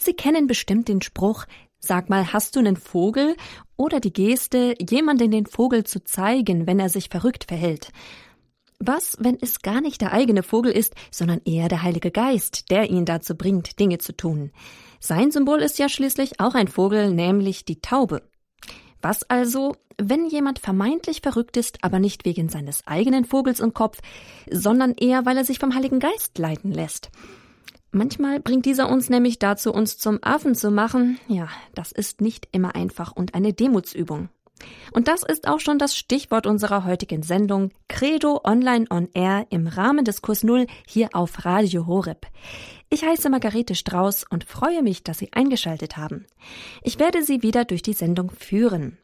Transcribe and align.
Sie 0.00 0.14
kennen 0.14 0.46
bestimmt 0.46 0.88
den 0.88 1.02
Spruch, 1.02 1.46
Sag 1.82 2.10
mal, 2.10 2.32
hast 2.32 2.56
du 2.56 2.60
einen 2.60 2.76
Vogel? 2.76 3.36
Oder 3.76 4.00
die 4.00 4.12
Geste, 4.12 4.74
jemanden 4.78 5.30
den 5.30 5.46
Vogel 5.46 5.84
zu 5.84 6.04
zeigen, 6.04 6.66
wenn 6.66 6.78
er 6.78 6.90
sich 6.90 7.08
verrückt 7.08 7.44
verhält. 7.44 7.90
Was, 8.78 9.16
wenn 9.18 9.38
es 9.40 9.62
gar 9.62 9.80
nicht 9.80 10.02
der 10.02 10.12
eigene 10.12 10.42
Vogel 10.42 10.72
ist, 10.72 10.94
sondern 11.10 11.40
eher 11.44 11.68
der 11.68 11.82
Heilige 11.82 12.10
Geist, 12.10 12.70
der 12.70 12.90
ihn 12.90 13.06
dazu 13.06 13.34
bringt, 13.34 13.78
Dinge 13.80 13.96
zu 13.96 14.14
tun? 14.14 14.52
Sein 15.00 15.30
Symbol 15.30 15.60
ist 15.60 15.78
ja 15.78 15.88
schließlich 15.88 16.38
auch 16.40 16.54
ein 16.54 16.68
Vogel, 16.68 17.12
nämlich 17.12 17.64
die 17.64 17.80
Taube. 17.80 18.22
Was 19.00 19.22
also, 19.24 19.74
wenn 19.96 20.26
jemand 20.26 20.58
vermeintlich 20.58 21.22
verrückt 21.22 21.56
ist, 21.56 21.82
aber 21.82 21.98
nicht 21.98 22.26
wegen 22.26 22.50
seines 22.50 22.86
eigenen 22.86 23.24
Vogels 23.24 23.60
im 23.60 23.72
Kopf, 23.72 24.00
sondern 24.50 24.92
eher, 24.92 25.24
weil 25.24 25.38
er 25.38 25.46
sich 25.46 25.58
vom 25.58 25.74
Heiligen 25.74 26.00
Geist 26.00 26.36
leiten 26.36 26.72
lässt? 26.72 27.10
Manchmal 27.92 28.38
bringt 28.40 28.66
dieser 28.66 28.88
uns 28.88 29.10
nämlich 29.10 29.38
dazu, 29.38 29.72
uns 29.72 29.98
zum 29.98 30.18
Affen 30.22 30.54
zu 30.54 30.70
machen. 30.70 31.18
Ja, 31.26 31.48
das 31.74 31.90
ist 31.90 32.20
nicht 32.20 32.48
immer 32.52 32.74
einfach 32.74 33.12
und 33.12 33.34
eine 33.34 33.52
Demutsübung. 33.52 34.28
Und 34.92 35.08
das 35.08 35.22
ist 35.22 35.48
auch 35.48 35.60
schon 35.60 35.78
das 35.78 35.96
Stichwort 35.96 36.46
unserer 36.46 36.84
heutigen 36.84 37.22
Sendung 37.22 37.70
Credo 37.88 38.40
Online 38.44 38.86
on 38.90 39.08
Air 39.14 39.46
im 39.50 39.66
Rahmen 39.66 40.04
des 40.04 40.22
Kurs 40.22 40.42
Null 40.44 40.66
hier 40.86 41.08
auf 41.12 41.44
Radio 41.44 41.86
Horeb. 41.86 42.26
Ich 42.90 43.04
heiße 43.04 43.30
Margarete 43.30 43.74
Strauß 43.74 44.24
und 44.28 44.44
freue 44.44 44.82
mich, 44.82 45.02
dass 45.02 45.18
Sie 45.18 45.32
eingeschaltet 45.32 45.96
haben. 45.96 46.26
Ich 46.82 46.98
werde 46.98 47.22
Sie 47.22 47.42
wieder 47.42 47.64
durch 47.64 47.82
die 47.82 47.92
Sendung 47.92 48.30
führen. 48.30 48.98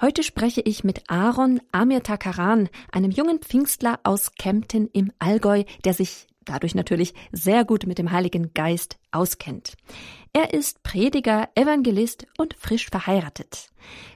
Heute 0.00 0.22
spreche 0.22 0.60
ich 0.60 0.84
mit 0.84 1.04
Aaron 1.08 1.60
Amir 1.72 2.02
Takaran, 2.02 2.68
einem 2.92 3.10
jungen 3.10 3.38
Pfingstler 3.38 3.98
aus 4.02 4.34
Kempten 4.34 4.90
im 4.92 5.10
Allgäu, 5.18 5.64
der 5.84 5.94
sich 5.94 6.26
dadurch 6.46 6.74
natürlich 6.74 7.12
sehr 7.32 7.64
gut 7.64 7.86
mit 7.86 7.98
dem 7.98 8.10
Heiligen 8.10 8.54
Geist 8.54 8.98
auskennt. 9.12 9.74
Er 10.32 10.54
ist 10.54 10.82
Prediger, 10.82 11.48
Evangelist 11.54 12.26
und 12.38 12.54
frisch 12.58 12.88
verheiratet. 12.88 13.68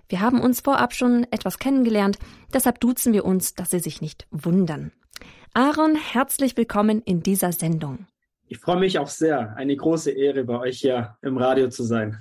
Wir 0.09 0.21
haben 0.21 0.41
uns 0.41 0.61
vorab 0.61 0.95
schon 0.95 1.27
etwas 1.31 1.59
kennengelernt, 1.59 2.19
deshalb 2.55 2.81
duzen 2.81 3.13
wir 3.13 3.25
uns, 3.25 3.55
dass 3.55 3.71
Sie 3.71 3.81
sich 3.81 4.01
nicht 4.01 4.27
wundern. 4.31 4.93
Aaron, 5.53 5.97
herzlich 5.97 6.57
willkommen 6.57 7.03
in 7.03 7.23
dieser 7.23 7.53
Sendung. 7.53 8.07
Ich 8.47 8.59
freue 8.59 8.81
mich 8.81 8.99
auch 8.99 9.09
sehr. 9.09 9.55
Eine 9.57 9.77
große 9.77 10.11
Ehre, 10.11 10.45
bei 10.45 10.59
euch 10.59 10.81
hier 10.81 11.17
im 11.23 11.37
Radio 11.37 11.69
zu 11.69 11.85
sein. 11.85 12.21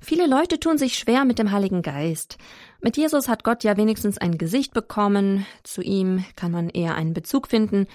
Viele 0.00 0.26
Leute 0.26 0.58
tun 0.60 0.78
sich 0.78 0.96
schwer 0.96 1.24
mit 1.24 1.38
dem 1.38 1.50
Heiligen 1.52 1.82
Geist. 1.82 2.38
Mit 2.80 2.96
Jesus 2.96 3.28
hat 3.28 3.44
Gott 3.44 3.64
ja 3.64 3.76
wenigstens 3.76 4.16
ein 4.16 4.38
Gesicht 4.38 4.72
bekommen. 4.72 5.44
Zu 5.64 5.82
ihm 5.82 6.24
kann 6.36 6.52
man 6.52 6.70
eher 6.70 6.94
einen 6.94 7.12
Bezug 7.12 7.48
finden. 7.48 7.88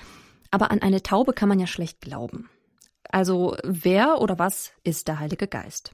Aber 0.54 0.70
an 0.70 0.84
eine 0.84 1.02
Taube 1.02 1.34
kann 1.34 1.50
man 1.50 1.60
ja 1.60 1.66
schlecht 1.66 2.00
glauben. 2.00 2.48
Also 3.10 3.58
wer 3.64 4.22
oder 4.22 4.38
was 4.38 4.72
ist 4.84 5.08
der 5.08 5.20
Heilige 5.20 5.48
Geist? 5.48 5.94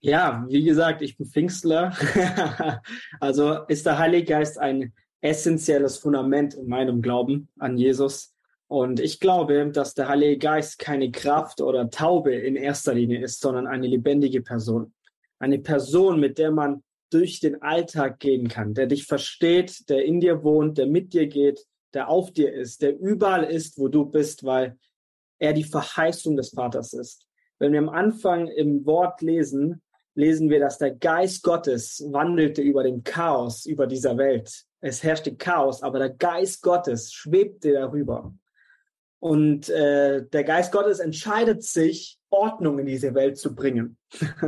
Ja, 0.00 0.46
wie 0.48 0.64
gesagt, 0.64 1.02
ich 1.02 1.18
bin 1.18 1.26
Pfingstler. 1.26 1.94
also 3.20 3.66
ist 3.68 3.84
der 3.84 3.98
Heilige 3.98 4.24
Geist 4.24 4.58
ein 4.58 4.94
essentielles 5.20 5.98
Fundament 5.98 6.54
in 6.54 6.68
meinem 6.68 7.02
Glauben 7.02 7.50
an 7.58 7.76
Jesus. 7.76 8.34
Und 8.66 8.98
ich 8.98 9.20
glaube, 9.20 9.70
dass 9.70 9.92
der 9.92 10.08
Heilige 10.08 10.38
Geist 10.38 10.78
keine 10.78 11.10
Kraft 11.10 11.60
oder 11.60 11.90
Taube 11.90 12.34
in 12.34 12.56
erster 12.56 12.94
Linie 12.94 13.22
ist, 13.22 13.42
sondern 13.42 13.66
eine 13.66 13.88
lebendige 13.88 14.40
Person. 14.40 14.94
Eine 15.38 15.58
Person, 15.58 16.18
mit 16.18 16.38
der 16.38 16.50
man 16.50 16.82
durch 17.10 17.40
den 17.40 17.60
Alltag 17.60 18.20
gehen 18.20 18.48
kann, 18.48 18.72
der 18.72 18.86
dich 18.86 19.04
versteht, 19.04 19.90
der 19.90 20.02
in 20.06 20.18
dir 20.18 20.42
wohnt, 20.42 20.78
der 20.78 20.86
mit 20.86 21.12
dir 21.12 21.26
geht, 21.26 21.66
der 21.94 22.08
auf 22.08 22.32
dir 22.32 22.52
ist, 22.52 22.82
der 22.82 22.98
überall 22.98 23.44
ist, 23.44 23.78
wo 23.78 23.88
du 23.88 24.04
bist, 24.04 24.44
weil 24.44 24.78
er 25.38 25.52
die 25.52 25.64
Verheißung 25.64 26.36
des 26.36 26.50
Vaters 26.50 26.92
ist. 26.92 27.26
Wenn 27.58 27.72
wir 27.72 27.80
am 27.80 27.88
Anfang 27.88 28.48
im 28.48 28.84
Wort 28.86 29.22
lesen, 29.22 29.82
lesen 30.14 30.50
wir, 30.50 30.60
dass 30.60 30.78
der 30.78 30.92
Geist 30.92 31.42
Gottes 31.42 32.04
wandelte 32.10 32.62
über 32.62 32.82
dem 32.82 33.02
Chaos, 33.02 33.66
über 33.66 33.86
dieser 33.86 34.16
Welt. 34.18 34.64
Es 34.80 35.02
herrschte 35.02 35.36
Chaos, 35.36 35.82
aber 35.82 35.98
der 35.98 36.10
Geist 36.10 36.62
Gottes 36.62 37.12
schwebte 37.12 37.72
darüber. 37.72 38.34
Und 39.20 39.68
äh, 39.68 40.26
der 40.26 40.44
Geist 40.44 40.72
Gottes 40.72 40.98
entscheidet 40.98 41.62
sich, 41.62 42.18
Ordnung 42.30 42.78
in 42.80 42.86
diese 42.86 43.14
Welt 43.14 43.38
zu 43.38 43.54
bringen. 43.54 43.96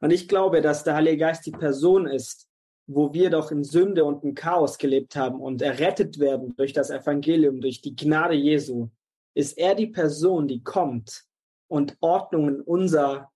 und 0.00 0.10
ich 0.10 0.28
glaube, 0.28 0.60
dass 0.60 0.84
der 0.84 0.96
Heilige 0.96 1.18
Geist 1.18 1.46
die 1.46 1.52
Person 1.52 2.06
ist, 2.06 2.48
wo 2.86 3.12
wir 3.14 3.30
doch 3.30 3.50
in 3.50 3.64
Sünde 3.64 4.04
und 4.04 4.24
in 4.24 4.34
Chaos 4.34 4.78
gelebt 4.78 5.16
haben 5.16 5.40
und 5.40 5.62
errettet 5.62 6.18
werden 6.18 6.54
durch 6.56 6.72
das 6.72 6.90
Evangelium, 6.90 7.60
durch 7.60 7.80
die 7.80 7.96
Gnade 7.96 8.34
Jesu, 8.34 8.90
ist 9.34 9.56
er 9.58 9.74
die 9.74 9.86
Person, 9.86 10.46
die 10.46 10.62
kommt 10.62 11.24
und 11.68 11.96
Ordnung 12.00 12.48
in 12.48 12.60
unser 12.60 13.30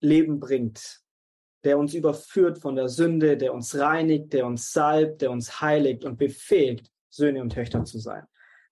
Leben 0.00 0.40
bringt, 0.40 1.00
der 1.64 1.78
uns 1.78 1.94
überführt 1.94 2.58
von 2.58 2.74
der 2.74 2.88
Sünde, 2.88 3.36
der 3.36 3.54
uns 3.54 3.78
reinigt, 3.78 4.32
der 4.32 4.46
uns 4.46 4.72
salbt, 4.72 5.22
der 5.22 5.30
uns 5.30 5.60
heiligt 5.60 6.04
und 6.04 6.18
befähigt, 6.18 6.90
Söhne 7.08 7.40
und 7.40 7.50
Töchter 7.50 7.84
zu 7.84 7.98
sein. 7.98 8.24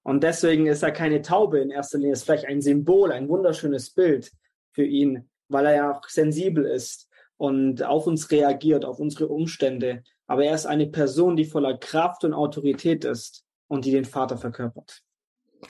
Und 0.02 0.24
deswegen 0.24 0.66
ist 0.66 0.82
er 0.82 0.92
keine 0.92 1.22
Taube 1.22 1.60
in 1.60 1.70
erster 1.70 1.98
Linie, 1.98 2.14
ist 2.14 2.24
vielleicht 2.24 2.46
ein 2.46 2.62
Symbol, 2.62 3.12
ein 3.12 3.28
wunderschönes 3.28 3.90
Bild 3.90 4.32
für 4.72 4.84
ihn, 4.84 5.28
weil 5.48 5.66
er 5.66 5.74
ja 5.74 5.92
auch 5.92 6.02
sensibel 6.08 6.64
ist 6.64 7.09
und 7.40 7.82
auf 7.82 8.06
uns 8.06 8.30
reagiert, 8.30 8.84
auf 8.84 8.98
unsere 8.98 9.28
Umstände. 9.28 10.04
Aber 10.26 10.44
er 10.44 10.54
ist 10.54 10.66
eine 10.66 10.86
Person, 10.86 11.36
die 11.36 11.46
voller 11.46 11.78
Kraft 11.78 12.22
und 12.22 12.34
Autorität 12.34 13.02
ist 13.06 13.46
und 13.66 13.86
die 13.86 13.92
den 13.92 14.04
Vater 14.04 14.36
verkörpert. 14.36 15.00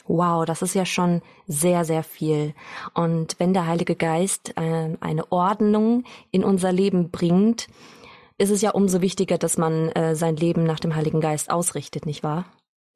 Wow, 0.07 0.45
das 0.45 0.63
ist 0.63 0.75
ja 0.75 0.85
schon 0.85 1.23
sehr, 1.47 1.85
sehr 1.85 2.03
viel. 2.03 2.55
Und 2.95 3.39
wenn 3.39 3.55
der 3.55 3.69
Heilige 3.69 3.95
Geist 3.95 4.53
äh, 4.57 4.97
eine 4.99 5.31
Ordnung 5.31 6.03
in 6.33 6.43
unser 6.43 6.73
Leben 6.73 7.13
bringt, 7.13 7.69
ist 8.37 8.51
es 8.51 8.63
ja 8.63 8.73
umso 8.73 9.01
wichtiger, 9.01 9.39
dass 9.39 9.57
man 9.57 9.91
äh, 9.91 10.17
sein 10.17 10.35
Leben 10.35 10.65
nach 10.65 10.81
dem 10.81 10.97
Heiligen 10.97 11.21
Geist 11.21 11.51
ausrichtet, 11.51 12.05
nicht 12.05 12.25
wahr? 12.25 12.47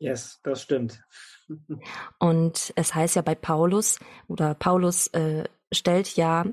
Yes, 0.01 0.41
das 0.43 0.63
stimmt. 0.63 1.01
Und 2.19 2.73
es 2.75 2.93
heißt 2.93 3.15
ja 3.15 3.23
bei 3.23 3.37
Paulus, 3.37 4.01
oder 4.27 4.55
Paulus 4.55 5.07
äh, 5.09 5.45
stellt 5.71 6.17
ja 6.17 6.45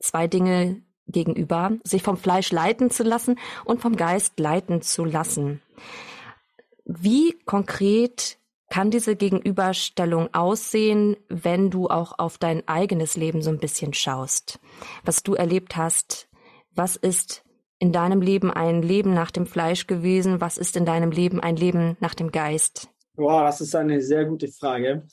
zwei 0.00 0.26
Dinge 0.26 0.80
gegenüber, 1.12 1.72
sich 1.84 2.02
vom 2.02 2.16
Fleisch 2.16 2.52
leiten 2.52 2.90
zu 2.90 3.02
lassen 3.02 3.38
und 3.64 3.80
vom 3.80 3.96
Geist 3.96 4.38
leiten 4.38 4.82
zu 4.82 5.04
lassen. 5.04 5.60
Wie 6.84 7.38
konkret 7.44 8.38
kann 8.70 8.90
diese 8.90 9.16
Gegenüberstellung 9.16 10.32
aussehen, 10.32 11.16
wenn 11.28 11.70
du 11.70 11.88
auch 11.88 12.18
auf 12.18 12.38
dein 12.38 12.66
eigenes 12.68 13.16
Leben 13.16 13.42
so 13.42 13.50
ein 13.50 13.58
bisschen 13.58 13.92
schaust? 13.92 14.60
Was 15.04 15.22
du 15.22 15.34
erlebt 15.34 15.76
hast, 15.76 16.28
was 16.74 16.96
ist 16.96 17.42
in 17.78 17.92
deinem 17.92 18.20
Leben 18.20 18.50
ein 18.50 18.82
Leben 18.82 19.12
nach 19.12 19.30
dem 19.30 19.46
Fleisch 19.46 19.86
gewesen? 19.86 20.40
Was 20.40 20.56
ist 20.56 20.76
in 20.76 20.84
deinem 20.84 21.10
Leben 21.10 21.40
ein 21.40 21.56
Leben 21.56 21.96
nach 22.00 22.14
dem 22.14 22.30
Geist? 22.30 22.88
Wow, 23.16 23.42
das 23.42 23.60
ist 23.60 23.74
eine 23.74 24.00
sehr 24.00 24.24
gute 24.24 24.48
Frage. 24.48 25.06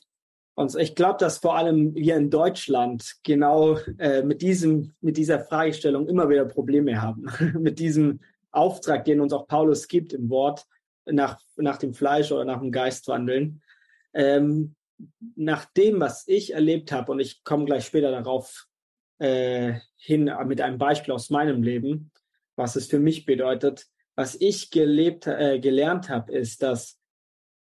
Und 0.57 0.75
ich 0.75 0.95
glaube, 0.95 1.17
dass 1.19 1.37
vor 1.37 1.55
allem 1.55 1.93
wir 1.93 2.15
in 2.15 2.31
Deutschland 2.31 3.17
genau 3.21 3.77
äh, 3.99 4.23
mit, 4.23 4.41
diesem, 4.41 4.95
mit 5.01 5.15
dieser 5.15 5.39
Fragestellung 5.39 6.07
immer 6.07 6.29
wieder 6.29 6.45
Probleme 6.45 6.99
haben. 6.99 7.27
mit 7.59 7.77
diesem 7.77 8.21
Auftrag, 8.51 9.05
den 9.05 9.21
uns 9.21 9.33
auch 9.33 9.47
Paulus 9.47 9.87
gibt 9.87 10.13
im 10.13 10.31
Wort, 10.31 10.65
nach, 11.05 11.39
nach 11.57 11.77
dem 11.77 11.93
Fleisch 11.93 12.31
oder 12.31 12.43
nach 12.43 12.59
dem 12.59 12.71
Geist 12.71 13.07
wandeln. 13.07 13.61
Ähm, 14.15 14.73
nach 15.35 15.65
dem, 15.65 15.99
was 15.99 16.27
ich 16.27 16.55
erlebt 16.55 16.91
habe, 16.91 17.11
und 17.11 17.19
ich 17.19 17.43
komme 17.43 17.65
gleich 17.65 17.85
später 17.85 18.09
darauf 18.09 18.65
äh, 19.19 19.75
hin 19.95 20.31
mit 20.47 20.59
einem 20.59 20.79
Beispiel 20.79 21.13
aus 21.13 21.29
meinem 21.29 21.61
Leben, 21.61 22.09
was 22.55 22.75
es 22.75 22.87
für 22.87 22.99
mich 22.99 23.25
bedeutet, 23.25 23.85
was 24.15 24.33
ich 24.33 24.71
gelebt, 24.71 25.27
äh, 25.27 25.59
gelernt 25.59 26.09
habe, 26.09 26.31
ist, 26.31 26.63
dass 26.63 26.99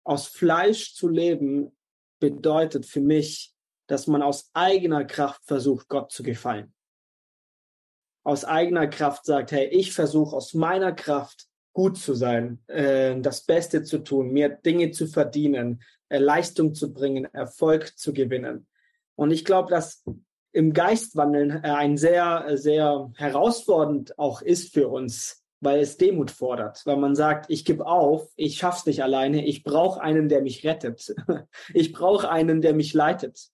aus 0.04 0.26
Fleisch 0.26 0.92
zu 0.92 1.08
leben 1.08 1.74
bedeutet 2.18 2.86
für 2.86 3.00
mich, 3.00 3.54
dass 3.86 4.06
man 4.06 4.22
aus 4.22 4.50
eigener 4.54 5.04
Kraft 5.04 5.44
versucht, 5.44 5.88
Gott 5.88 6.10
zu 6.10 6.22
gefallen. 6.22 6.72
Aus 8.24 8.44
eigener 8.44 8.86
Kraft 8.86 9.26
sagt, 9.26 9.52
hey, 9.52 9.66
ich 9.66 9.92
versuche 9.92 10.34
aus 10.34 10.54
meiner 10.54 10.92
Kraft 10.92 11.46
gut 11.74 11.98
zu 11.98 12.14
sein, 12.14 12.62
äh, 12.68 13.20
das 13.20 13.42
Beste 13.42 13.82
zu 13.82 13.98
tun, 13.98 14.32
mir 14.32 14.48
Dinge 14.48 14.92
zu 14.92 15.06
verdienen, 15.06 15.82
äh, 16.08 16.18
Leistung 16.18 16.74
zu 16.74 16.94
bringen, 16.94 17.26
Erfolg 17.34 17.98
zu 17.98 18.14
gewinnen. 18.14 18.66
Und 19.16 19.30
ich 19.30 19.44
glaube, 19.44 19.70
dass 19.70 20.02
im 20.52 20.72
Geistwandeln 20.72 21.50
äh, 21.50 21.68
ein 21.68 21.98
sehr, 21.98 22.56
sehr 22.56 23.12
herausfordernd 23.16 24.18
auch 24.18 24.40
ist 24.40 24.72
für 24.72 24.88
uns, 24.88 25.43
weil 25.64 25.80
es 25.80 25.96
Demut 25.96 26.30
fordert, 26.30 26.82
weil 26.84 26.96
man 26.96 27.14
sagt, 27.14 27.46
ich 27.48 27.64
gebe 27.64 27.86
auf, 27.86 28.30
ich 28.36 28.58
schaff's 28.58 28.86
nicht 28.86 29.02
alleine, 29.02 29.44
ich 29.46 29.64
brauche 29.64 30.00
einen, 30.00 30.28
der 30.28 30.42
mich 30.42 30.64
rettet. 30.64 31.14
Ich 31.72 31.92
brauche 31.92 32.30
einen, 32.30 32.60
der 32.60 32.74
mich 32.74 32.92
leitet. 32.94 33.48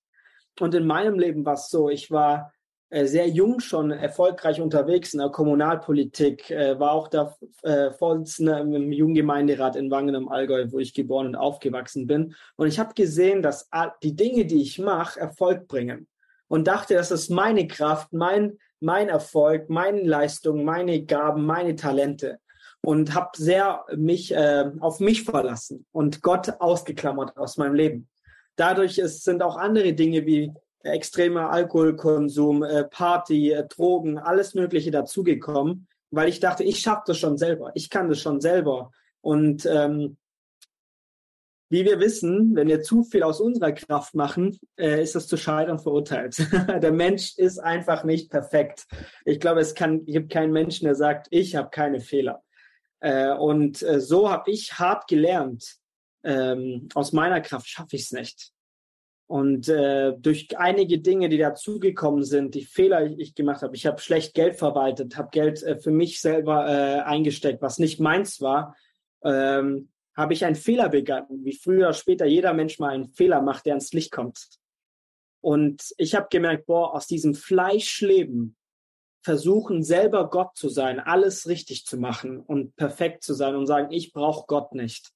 Und 0.58 0.74
in 0.74 0.86
meinem 0.86 1.18
Leben 1.18 1.44
war 1.44 1.54
es 1.54 1.68
so, 1.68 1.88
ich 1.88 2.10
war 2.10 2.52
äh, 2.90 3.06
sehr 3.06 3.28
jung 3.28 3.60
schon 3.60 3.92
erfolgreich 3.92 4.60
unterwegs 4.60 5.14
in 5.14 5.20
der 5.20 5.28
Kommunalpolitik, 5.28 6.50
äh, 6.50 6.78
war 6.80 6.92
auch 6.92 7.08
der 7.08 7.36
äh, 7.62 7.92
Vorsitzende 7.92 8.58
im 8.58 8.92
Jugendgemeinderat 8.92 9.76
in 9.76 9.90
Wangen 9.90 10.14
im 10.14 10.28
Allgäu, 10.28 10.66
wo 10.70 10.80
ich 10.80 10.92
geboren 10.92 11.28
und 11.28 11.36
aufgewachsen 11.36 12.08
bin. 12.08 12.34
Und 12.56 12.66
ich 12.66 12.80
habe 12.80 12.94
gesehen, 12.94 13.42
dass 13.42 13.68
die 14.02 14.16
Dinge, 14.16 14.44
die 14.44 14.62
ich 14.62 14.78
mache, 14.80 15.20
Erfolg 15.20 15.68
bringen. 15.68 16.08
Und 16.50 16.66
dachte, 16.66 16.94
das 16.94 17.12
ist 17.12 17.30
meine 17.30 17.68
Kraft, 17.68 18.12
mein, 18.12 18.58
mein 18.80 19.08
Erfolg, 19.08 19.70
meine 19.70 20.02
Leistung, 20.02 20.64
meine 20.64 21.04
Gaben, 21.04 21.46
meine 21.46 21.76
Talente 21.76 22.40
und 22.82 23.14
habe 23.14 23.30
sehr 23.36 23.84
mich 23.94 24.34
äh, 24.34 24.68
auf 24.80 24.98
mich 24.98 25.22
verlassen 25.22 25.86
und 25.92 26.22
Gott 26.22 26.60
ausgeklammert 26.60 27.36
aus 27.36 27.56
meinem 27.56 27.74
Leben. 27.74 28.08
Dadurch 28.56 28.98
ist, 28.98 29.22
sind 29.22 29.44
auch 29.44 29.56
andere 29.56 29.92
Dinge 29.92 30.26
wie 30.26 30.52
extremer 30.82 31.50
Alkoholkonsum, 31.50 32.64
äh, 32.64 32.82
Party, 32.84 33.52
äh, 33.52 33.68
Drogen, 33.68 34.18
alles 34.18 34.54
Mögliche 34.54 34.90
dazugekommen, 34.90 35.86
weil 36.10 36.28
ich 36.28 36.40
dachte, 36.40 36.64
ich 36.64 36.80
schaffe 36.80 37.04
das 37.06 37.18
schon 37.18 37.38
selber, 37.38 37.70
ich 37.74 37.90
kann 37.90 38.08
das 38.08 38.18
schon 38.18 38.40
selber. 38.40 38.90
Und 39.20 39.66
ähm, 39.66 40.16
wie 41.70 41.84
wir 41.84 42.00
wissen, 42.00 42.54
wenn 42.56 42.68
wir 42.68 42.82
zu 42.82 43.04
viel 43.04 43.22
aus 43.22 43.40
unserer 43.40 43.72
Kraft 43.72 44.14
machen, 44.14 44.58
äh, 44.76 45.02
ist 45.02 45.14
das 45.14 45.28
zu 45.28 45.36
scheitern 45.36 45.78
verurteilt. 45.78 46.36
der 46.82 46.92
Mensch 46.92 47.38
ist 47.38 47.58
einfach 47.58 48.02
nicht 48.04 48.28
perfekt. 48.28 48.86
Ich 49.24 49.38
glaube, 49.38 49.60
es 49.60 49.74
kann, 49.74 50.04
gibt 50.04 50.32
keinen 50.32 50.52
Menschen, 50.52 50.84
der 50.84 50.96
sagt, 50.96 51.28
ich 51.30 51.54
habe 51.54 51.70
keine 51.70 52.00
Fehler. 52.00 52.42
Äh, 52.98 53.32
und 53.32 53.82
äh, 53.82 54.00
so 54.00 54.30
habe 54.30 54.50
ich 54.50 54.78
hart 54.78 55.06
gelernt, 55.06 55.76
ähm, 56.24 56.88
aus 56.94 57.12
meiner 57.12 57.40
Kraft 57.40 57.68
schaffe 57.68 57.94
ich 57.96 58.02
es 58.02 58.12
nicht. 58.12 58.50
Und 59.28 59.68
äh, 59.68 60.12
durch 60.18 60.58
einige 60.58 60.98
Dinge, 60.98 61.28
die 61.28 61.38
dazugekommen 61.38 62.24
sind, 62.24 62.56
die 62.56 62.64
Fehler, 62.64 63.08
die 63.08 63.22
ich 63.22 63.36
gemacht 63.36 63.62
habe, 63.62 63.76
ich 63.76 63.86
habe 63.86 64.00
schlecht 64.00 64.34
Geld 64.34 64.56
verwaltet, 64.56 65.16
habe 65.16 65.28
Geld 65.30 65.62
äh, 65.62 65.78
für 65.78 65.92
mich 65.92 66.20
selber 66.20 66.66
äh, 66.66 67.00
eingesteckt, 67.02 67.62
was 67.62 67.78
nicht 67.78 68.00
meins 68.00 68.40
war, 68.40 68.74
ähm, 69.22 69.90
habe 70.16 70.32
ich 70.32 70.44
einen 70.44 70.56
Fehler 70.56 70.88
begangen, 70.88 71.44
wie 71.44 71.56
früher, 71.56 71.92
später 71.92 72.26
jeder 72.26 72.52
Mensch 72.52 72.78
mal 72.78 72.90
einen 72.90 73.08
Fehler 73.08 73.42
macht, 73.42 73.66
der 73.66 73.74
ans 73.74 73.92
Licht 73.92 74.10
kommt. 74.10 74.48
Und 75.40 75.94
ich 75.96 76.14
habe 76.14 76.28
gemerkt, 76.30 76.66
boah, 76.66 76.94
aus 76.94 77.06
diesem 77.06 77.34
Fleischleben 77.34 78.56
versuchen, 79.22 79.82
selber 79.82 80.28
Gott 80.30 80.56
zu 80.56 80.68
sein, 80.68 81.00
alles 81.00 81.46
richtig 81.46 81.84
zu 81.86 81.98
machen 81.98 82.40
und 82.40 82.76
perfekt 82.76 83.22
zu 83.22 83.34
sein 83.34 83.54
und 83.54 83.66
sagen, 83.66 83.92
ich 83.92 84.12
brauche 84.12 84.46
Gott 84.46 84.74
nicht, 84.74 85.12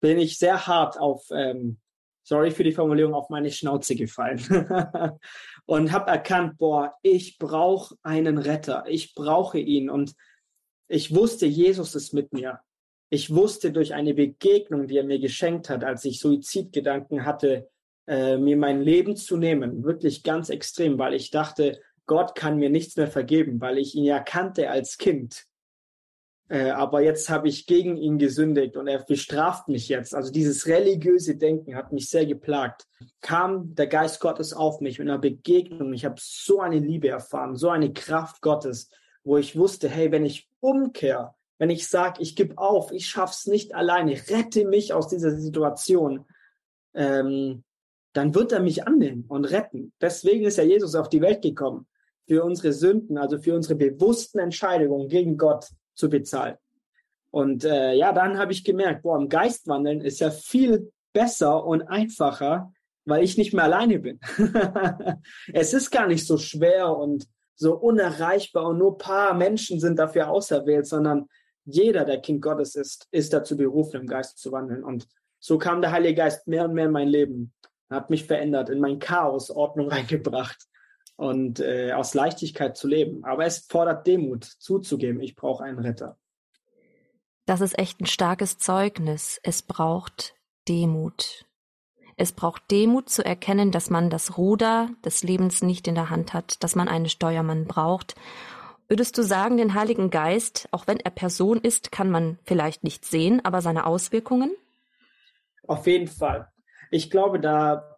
bin 0.00 0.18
ich 0.18 0.38
sehr 0.38 0.66
hart 0.66 0.98
auf 0.98 1.26
ähm, 1.30 1.78
sorry 2.26 2.50
für 2.50 2.64
die 2.64 2.72
Formulierung, 2.72 3.14
auf 3.14 3.30
meine 3.30 3.50
Schnauze 3.52 3.94
gefallen 3.94 4.40
und 5.66 5.92
habe 5.92 6.10
erkannt, 6.10 6.58
boah, 6.58 6.94
ich 7.02 7.38
brauche 7.38 7.96
einen 8.02 8.38
Retter, 8.38 8.84
ich 8.88 9.14
brauche 9.14 9.58
ihn 9.58 9.88
und 9.88 10.14
ich 10.88 11.14
wusste, 11.14 11.46
Jesus 11.46 11.94
ist 11.94 12.12
mit 12.12 12.32
mir. 12.32 12.60
Ich 13.08 13.34
wusste 13.34 13.72
durch 13.72 13.94
eine 13.94 14.14
Begegnung, 14.14 14.88
die 14.88 14.98
er 14.98 15.04
mir 15.04 15.20
geschenkt 15.20 15.70
hat, 15.70 15.84
als 15.84 16.04
ich 16.04 16.18
Suizidgedanken 16.18 17.24
hatte, 17.24 17.68
äh, 18.06 18.36
mir 18.36 18.56
mein 18.56 18.82
Leben 18.82 19.16
zu 19.16 19.36
nehmen, 19.36 19.84
wirklich 19.84 20.22
ganz 20.22 20.48
extrem, 20.48 20.98
weil 20.98 21.14
ich 21.14 21.30
dachte, 21.30 21.80
Gott 22.06 22.34
kann 22.34 22.58
mir 22.58 22.70
nichts 22.70 22.96
mehr 22.96 23.08
vergeben, 23.08 23.60
weil 23.60 23.78
ich 23.78 23.94
ihn 23.94 24.04
ja 24.04 24.20
kannte 24.20 24.70
als 24.70 24.96
Kind. 24.96 25.46
Äh, 26.48 26.70
aber 26.70 27.00
jetzt 27.00 27.28
habe 27.28 27.48
ich 27.48 27.66
gegen 27.66 27.96
ihn 27.96 28.18
gesündigt 28.18 28.76
und 28.76 28.86
er 28.86 29.02
bestraft 29.02 29.68
mich 29.68 29.88
jetzt. 29.88 30.14
Also 30.14 30.30
dieses 30.30 30.66
religiöse 30.66 31.36
Denken 31.36 31.74
hat 31.74 31.92
mich 31.92 32.08
sehr 32.08 32.24
geplagt. 32.24 32.86
Kam 33.20 33.74
der 33.74 33.88
Geist 33.88 34.20
Gottes 34.20 34.52
auf 34.52 34.80
mich 34.80 34.98
mit 34.98 35.08
einer 35.08 35.18
Begegnung. 35.18 35.92
Ich 35.92 36.04
habe 36.04 36.16
so 36.18 36.60
eine 36.60 36.78
Liebe 36.78 37.08
erfahren, 37.08 37.56
so 37.56 37.70
eine 37.70 37.92
Kraft 37.92 38.40
Gottes, 38.42 38.90
wo 39.24 39.36
ich 39.36 39.56
wusste, 39.56 39.88
hey, 39.88 40.12
wenn 40.12 40.24
ich 40.24 40.48
umkehre, 40.60 41.34
wenn 41.58 41.70
ich 41.70 41.88
sage, 41.88 42.22
ich 42.22 42.36
gebe 42.36 42.58
auf, 42.58 42.92
ich 42.92 43.08
schaff's 43.08 43.46
nicht 43.46 43.74
alleine, 43.74 44.12
rette 44.12 44.66
mich 44.66 44.92
aus 44.92 45.08
dieser 45.08 45.36
Situation, 45.36 46.26
ähm, 46.94 47.64
dann 48.12 48.34
wird 48.34 48.52
er 48.52 48.60
mich 48.60 48.86
annehmen 48.86 49.24
und 49.28 49.44
retten. 49.44 49.92
Deswegen 50.00 50.44
ist 50.44 50.58
ja 50.58 50.64
Jesus 50.64 50.94
auf 50.94 51.08
die 51.08 51.20
Welt 51.20 51.42
gekommen, 51.42 51.86
für 52.26 52.44
unsere 52.44 52.72
Sünden, 52.72 53.18
also 53.18 53.38
für 53.38 53.54
unsere 53.54 53.74
bewussten 53.74 54.38
Entscheidungen 54.38 55.08
gegen 55.08 55.36
Gott 55.36 55.68
zu 55.94 56.08
bezahlen. 56.08 56.56
Und 57.30 57.64
äh, 57.64 57.92
ja, 57.92 58.12
dann 58.12 58.38
habe 58.38 58.52
ich 58.52 58.64
gemerkt, 58.64 59.02
boah, 59.02 59.18
im 59.18 59.28
Geist 59.28 59.68
wandeln 59.68 60.00
ist 60.00 60.20
ja 60.20 60.30
viel 60.30 60.90
besser 61.12 61.64
und 61.64 61.82
einfacher, 61.82 62.72
weil 63.04 63.22
ich 63.22 63.36
nicht 63.36 63.52
mehr 63.52 63.64
alleine 63.64 63.98
bin. 63.98 64.20
es 65.52 65.72
ist 65.72 65.90
gar 65.90 66.06
nicht 66.06 66.26
so 66.26 66.38
schwer 66.38 66.96
und 66.96 67.26
so 67.54 67.74
unerreichbar 67.74 68.66
und 68.66 68.78
nur 68.78 68.98
paar 68.98 69.34
Menschen 69.34 69.80
sind 69.80 69.98
dafür 69.98 70.28
auserwählt, 70.28 70.86
sondern 70.86 71.28
jeder, 71.66 72.04
der 72.04 72.20
Kind 72.20 72.40
Gottes 72.40 72.76
ist, 72.76 73.08
ist 73.10 73.32
dazu 73.32 73.56
berufen, 73.56 74.00
im 74.00 74.06
Geist 74.06 74.38
zu 74.38 74.52
wandeln. 74.52 74.84
Und 74.84 75.08
so 75.38 75.58
kam 75.58 75.82
der 75.82 75.92
Heilige 75.92 76.14
Geist 76.14 76.46
mehr 76.46 76.64
und 76.64 76.74
mehr 76.74 76.86
in 76.86 76.92
mein 76.92 77.08
Leben, 77.08 77.52
hat 77.90 78.08
mich 78.08 78.24
verändert, 78.24 78.70
in 78.70 78.80
mein 78.80 78.98
Chaos 78.98 79.50
Ordnung 79.50 79.88
reingebracht 79.90 80.66
und 81.16 81.60
äh, 81.60 81.92
aus 81.92 82.14
Leichtigkeit 82.14 82.76
zu 82.76 82.88
leben. 82.88 83.24
Aber 83.24 83.44
es 83.44 83.66
fordert 83.68 84.06
Demut, 84.06 84.44
zuzugeben, 84.44 85.20
ich 85.20 85.34
brauche 85.34 85.64
einen 85.64 85.78
Retter. 85.78 86.16
Das 87.46 87.60
ist 87.60 87.78
echt 87.78 88.00
ein 88.00 88.06
starkes 88.06 88.58
Zeugnis. 88.58 89.38
Es 89.42 89.62
braucht 89.62 90.34
Demut. 90.68 91.46
Es 92.16 92.32
braucht 92.32 92.70
Demut 92.70 93.08
zu 93.10 93.24
erkennen, 93.24 93.70
dass 93.70 93.90
man 93.90 94.08
das 94.08 94.38
Ruder 94.38 94.90
des 95.04 95.22
Lebens 95.22 95.62
nicht 95.62 95.86
in 95.86 95.94
der 95.94 96.10
Hand 96.10 96.32
hat, 96.32 96.62
dass 96.64 96.74
man 96.74 96.88
einen 96.88 97.08
Steuermann 97.08 97.66
braucht. 97.66 98.14
Würdest 98.88 99.18
du 99.18 99.22
sagen, 99.22 99.56
den 99.56 99.74
Heiligen 99.74 100.10
Geist, 100.10 100.68
auch 100.70 100.86
wenn 100.86 101.00
er 101.00 101.10
Person 101.10 101.60
ist, 101.60 101.90
kann 101.90 102.10
man 102.10 102.38
vielleicht 102.44 102.84
nicht 102.84 103.04
sehen, 103.04 103.44
aber 103.44 103.60
seine 103.60 103.86
Auswirkungen? 103.86 104.54
Auf 105.66 105.86
jeden 105.86 106.06
Fall. 106.06 106.48
Ich 106.90 107.10
glaube, 107.10 107.40
da 107.40 107.96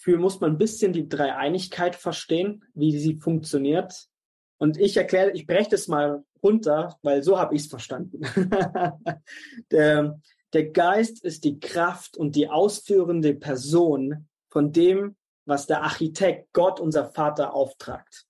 Dafür 0.00 0.18
muss 0.18 0.40
man 0.40 0.52
ein 0.52 0.58
bisschen 0.58 0.94
die 0.94 1.10
Dreieinigkeit 1.10 1.94
verstehen, 1.94 2.64
wie 2.72 2.98
sie 2.98 3.16
funktioniert. 3.16 4.08
Und 4.56 4.78
ich 4.78 4.96
erkläre, 4.96 5.32
ich 5.32 5.46
breche 5.46 5.68
das 5.68 5.88
mal 5.88 6.24
runter, 6.42 6.96
weil 7.02 7.22
so 7.22 7.38
habe 7.38 7.54
ich 7.54 7.62
es 7.62 7.68
verstanden. 7.68 8.22
der, 9.70 10.18
der 10.54 10.70
Geist 10.70 11.22
ist 11.22 11.44
die 11.44 11.60
Kraft 11.60 12.16
und 12.16 12.34
die 12.34 12.48
ausführende 12.48 13.34
Person 13.34 14.26
von 14.48 14.72
dem, 14.72 15.16
was 15.44 15.66
der 15.66 15.82
Architekt 15.82 16.50
Gott, 16.54 16.80
unser 16.80 17.04
Vater, 17.04 17.52
auftragt. 17.52 18.24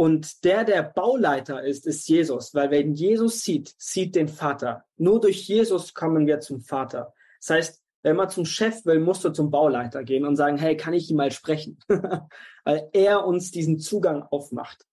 Und 0.00 0.44
der, 0.44 0.64
der 0.64 0.82
Bauleiter 0.82 1.62
ist, 1.62 1.86
ist 1.86 2.08
Jesus, 2.08 2.54
weil 2.54 2.70
wenn 2.70 2.94
Jesus 2.94 3.42
sieht, 3.42 3.74
sieht 3.76 4.16
den 4.16 4.28
Vater. 4.28 4.86
Nur 4.96 5.20
durch 5.20 5.46
Jesus 5.46 5.92
kommen 5.92 6.26
wir 6.26 6.40
zum 6.40 6.62
Vater. 6.62 7.12
Das 7.38 7.50
heißt, 7.50 7.82
wenn 8.02 8.16
man 8.16 8.30
zum 8.30 8.46
Chef 8.46 8.86
will, 8.86 8.98
musst 8.98 9.26
du 9.26 9.28
zum 9.28 9.50
Bauleiter 9.50 10.02
gehen 10.02 10.24
und 10.24 10.36
sagen, 10.36 10.56
hey, 10.56 10.74
kann 10.74 10.94
ich 10.94 11.10
ihn 11.10 11.18
mal 11.18 11.30
sprechen? 11.30 11.80
Weil 12.64 12.88
er 12.94 13.26
uns 13.26 13.50
diesen 13.50 13.78
Zugang 13.78 14.22
aufmacht. 14.22 14.86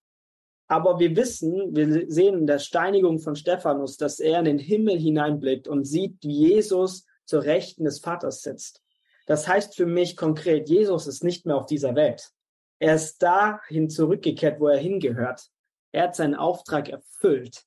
Aber 0.68 1.00
wir 1.00 1.16
wissen, 1.16 1.74
wir 1.74 2.12
sehen 2.12 2.40
in 2.40 2.46
der 2.46 2.60
Steinigung 2.60 3.20
von 3.20 3.38
Stephanus, 3.38 3.96
dass 3.96 4.20
er 4.20 4.40
in 4.40 4.44
den 4.46 4.60
Himmel 4.60 5.00
hineinblickt 5.00 5.70
und 5.70 5.86
sieht, 5.86 6.18
wie 6.22 6.50
Jesus 6.50 7.06
zur 7.24 7.44
Rechten 7.44 7.86
des 7.86 8.00
Vaters 8.00 8.42
sitzt. 8.42 8.84
Das 9.26 9.48
heißt 9.48 9.74
für 9.74 9.86
mich 9.86 10.18
konkret, 10.18 10.68
Jesus 10.68 11.08
ist 11.08 11.24
nicht 11.24 11.46
mehr 11.46 11.56
auf 11.56 11.66
dieser 11.66 11.96
Welt. 11.96 12.34
Er 12.80 12.96
ist 12.96 13.22
dahin 13.22 13.90
zurückgekehrt, 13.90 14.60
wo 14.60 14.68
er 14.68 14.78
hingehört. 14.78 15.50
Er 15.92 16.04
hat 16.04 16.16
seinen 16.16 16.36
Auftrag 16.36 16.90
erfüllt. 16.90 17.64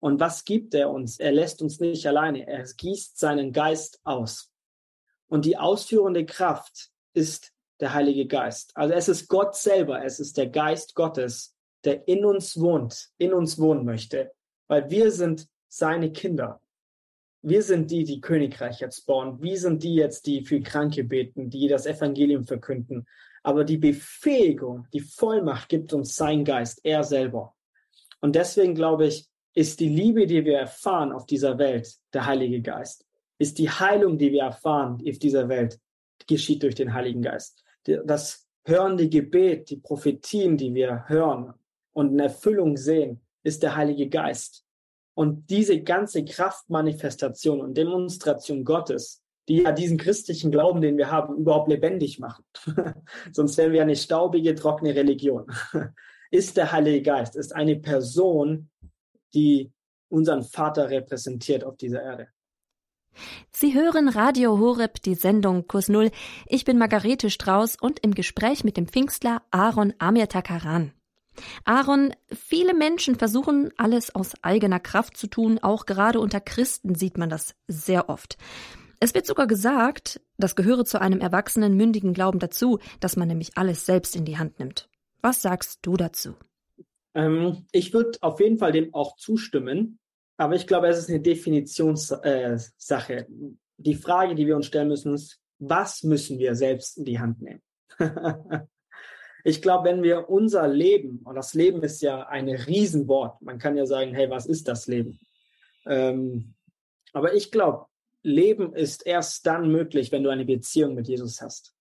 Und 0.00 0.20
was 0.20 0.44
gibt 0.44 0.74
er 0.74 0.90
uns? 0.90 1.18
Er 1.18 1.32
lässt 1.32 1.62
uns 1.62 1.80
nicht 1.80 2.06
alleine. 2.06 2.46
Er 2.46 2.62
gießt 2.62 3.18
seinen 3.18 3.52
Geist 3.52 4.00
aus. 4.04 4.50
Und 5.28 5.44
die 5.44 5.56
ausführende 5.56 6.24
Kraft 6.24 6.90
ist 7.12 7.52
der 7.80 7.94
Heilige 7.94 8.26
Geist. 8.26 8.76
Also 8.76 8.94
es 8.94 9.08
ist 9.08 9.28
Gott 9.28 9.54
selber, 9.54 10.04
es 10.04 10.18
ist 10.20 10.36
der 10.36 10.48
Geist 10.48 10.94
Gottes, 10.94 11.54
der 11.84 12.08
in 12.08 12.24
uns 12.24 12.58
wohnt, 12.58 13.10
in 13.18 13.32
uns 13.32 13.58
wohnen 13.58 13.84
möchte, 13.84 14.32
weil 14.66 14.90
wir 14.90 15.12
sind 15.12 15.46
seine 15.68 16.12
Kinder. 16.12 16.60
Wir 17.42 17.62
sind 17.62 17.90
die, 17.90 18.02
die 18.02 18.20
Königreich 18.20 18.80
jetzt 18.80 19.06
bauen. 19.06 19.40
Wir 19.40 19.58
sind 19.58 19.84
die 19.84 19.94
jetzt, 19.94 20.26
die 20.26 20.44
für 20.44 20.60
Kranke 20.60 21.04
beten, 21.04 21.50
die 21.50 21.68
das 21.68 21.86
Evangelium 21.86 22.44
verkünden. 22.44 23.06
Aber 23.42 23.64
die 23.64 23.78
Befähigung, 23.78 24.86
die 24.92 25.00
Vollmacht 25.00 25.68
gibt 25.68 25.92
uns 25.92 26.16
sein 26.16 26.44
Geist, 26.44 26.80
er 26.84 27.04
selber. 27.04 27.54
Und 28.20 28.34
deswegen 28.34 28.74
glaube 28.74 29.06
ich, 29.06 29.26
ist 29.54 29.80
die 29.80 29.88
Liebe, 29.88 30.26
die 30.26 30.44
wir 30.44 30.58
erfahren 30.58 31.12
auf 31.12 31.26
dieser 31.26 31.58
Welt, 31.58 31.88
der 32.12 32.26
Heilige 32.26 32.60
Geist 32.60 33.04
ist 33.38 33.58
die 33.58 33.70
Heilung, 33.70 34.18
die 34.18 34.32
wir 34.32 34.42
erfahren 34.42 35.02
auf 35.08 35.18
dieser 35.18 35.48
Welt, 35.48 35.78
geschieht 36.26 36.62
durch 36.62 36.74
den 36.74 36.92
Heiligen 36.92 37.22
Geist. 37.22 37.64
Das 37.84 38.46
hörende 38.64 39.08
Gebet, 39.08 39.70
die 39.70 39.76
Prophetien, 39.76 40.56
die 40.56 40.74
wir 40.74 41.04
hören 41.06 41.54
und 41.92 42.12
in 42.12 42.18
Erfüllung 42.18 42.76
sehen, 42.76 43.20
ist 43.44 43.62
der 43.62 43.76
Heilige 43.76 44.08
Geist. 44.08 44.64
Und 45.14 45.48
diese 45.50 45.80
ganze 45.80 46.24
Kraftmanifestation 46.24 47.60
und 47.60 47.76
Demonstration 47.76 48.64
Gottes, 48.64 49.22
die 49.48 49.62
ja 49.62 49.72
diesen 49.72 49.98
christlichen 49.98 50.50
Glauben, 50.50 50.80
den 50.80 50.98
wir 50.98 51.10
haben, 51.10 51.36
überhaupt 51.36 51.68
lebendig 51.68 52.18
machen. 52.18 52.44
Sonst 53.32 53.56
wären 53.56 53.72
wir 53.72 53.82
eine 53.82 53.96
staubige, 53.96 54.54
trockene 54.54 54.94
Religion. 54.94 55.46
ist 56.30 56.56
der 56.56 56.72
Heilige 56.72 57.02
Geist, 57.02 57.36
ist 57.36 57.54
eine 57.54 57.76
Person, 57.76 58.68
die 59.34 59.72
unseren 60.08 60.42
Vater 60.42 60.90
repräsentiert 60.90 61.64
auf 61.64 61.76
dieser 61.76 62.02
Erde. 62.02 62.28
Sie 63.50 63.74
hören 63.74 64.08
Radio 64.08 64.58
Horeb, 64.58 65.02
die 65.02 65.14
Sendung 65.14 65.66
Kurs 65.66 65.88
Null. 65.88 66.10
Ich 66.46 66.64
bin 66.64 66.78
Margarete 66.78 67.30
Strauß 67.30 67.76
und 67.80 67.98
im 68.00 68.14
Gespräch 68.14 68.62
mit 68.64 68.76
dem 68.76 68.86
Pfingstler 68.86 69.42
Aaron 69.50 69.94
Amir 69.98 70.28
Takaran. 70.28 70.92
Aaron, 71.64 72.14
viele 72.32 72.74
Menschen 72.74 73.16
versuchen 73.16 73.70
alles 73.76 74.14
aus 74.14 74.34
eigener 74.42 74.80
Kraft 74.80 75.16
zu 75.16 75.28
tun, 75.28 75.58
auch 75.60 75.86
gerade 75.86 76.20
unter 76.20 76.40
Christen 76.40 76.94
sieht 76.94 77.18
man 77.18 77.30
das 77.30 77.54
sehr 77.66 78.08
oft. 78.08 78.38
Es 79.00 79.14
wird 79.14 79.26
sogar 79.26 79.46
gesagt, 79.46 80.20
das 80.38 80.56
gehöre 80.56 80.84
zu 80.84 81.00
einem 81.00 81.20
erwachsenen, 81.20 81.76
mündigen 81.76 82.14
Glauben 82.14 82.40
dazu, 82.40 82.80
dass 83.00 83.16
man 83.16 83.28
nämlich 83.28 83.56
alles 83.56 83.86
selbst 83.86 84.16
in 84.16 84.24
die 84.24 84.38
Hand 84.38 84.58
nimmt. 84.58 84.88
Was 85.22 85.40
sagst 85.42 85.78
du 85.82 85.96
dazu? 85.96 86.34
Ähm, 87.14 87.66
ich 87.70 87.92
würde 87.92 88.18
auf 88.22 88.40
jeden 88.40 88.58
Fall 88.58 88.72
dem 88.72 88.92
auch 88.94 89.16
zustimmen. 89.16 90.00
Aber 90.36 90.54
ich 90.54 90.66
glaube, 90.66 90.88
es 90.88 90.98
ist 90.98 91.08
eine 91.10 91.20
Definitionssache. 91.20 93.14
Äh, 93.14 93.26
die 93.76 93.94
Frage, 93.94 94.34
die 94.34 94.46
wir 94.46 94.56
uns 94.56 94.66
stellen 94.66 94.88
müssen, 94.88 95.14
ist, 95.14 95.40
was 95.58 96.02
müssen 96.02 96.38
wir 96.38 96.54
selbst 96.54 96.98
in 96.98 97.04
die 97.04 97.18
Hand 97.18 97.40
nehmen? 97.40 97.62
ich 99.44 99.62
glaube, 99.62 99.88
wenn 99.88 100.02
wir 100.02 100.28
unser 100.28 100.66
Leben, 100.68 101.20
und 101.24 101.34
das 101.36 101.54
Leben 101.54 101.82
ist 101.82 102.02
ja 102.02 102.26
ein 102.26 102.48
Riesenwort, 102.48 103.42
man 103.42 103.58
kann 103.58 103.76
ja 103.76 103.86
sagen, 103.86 104.14
hey, 104.14 104.30
was 104.30 104.46
ist 104.46 104.66
das 104.68 104.86
Leben? 104.86 105.20
Ähm, 105.86 106.54
aber 107.12 107.34
ich 107.34 107.50
glaube, 107.50 107.86
Leben 108.22 108.74
ist 108.74 109.06
erst 109.06 109.46
dann 109.46 109.70
möglich, 109.70 110.12
wenn 110.12 110.22
du 110.22 110.30
eine 110.30 110.44
Beziehung 110.44 110.94
mit 110.94 111.08
Jesus 111.08 111.40
hast. 111.40 111.74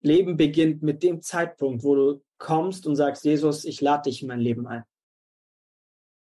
Leben 0.00 0.36
beginnt 0.36 0.82
mit 0.82 1.02
dem 1.02 1.22
Zeitpunkt, 1.22 1.82
wo 1.82 1.94
du 1.94 2.24
kommst 2.38 2.86
und 2.86 2.96
sagst, 2.96 3.24
Jesus, 3.24 3.64
ich 3.64 3.80
lade 3.80 4.10
dich 4.10 4.22
in 4.22 4.28
mein 4.28 4.40
Leben 4.40 4.66
ein. 4.66 4.84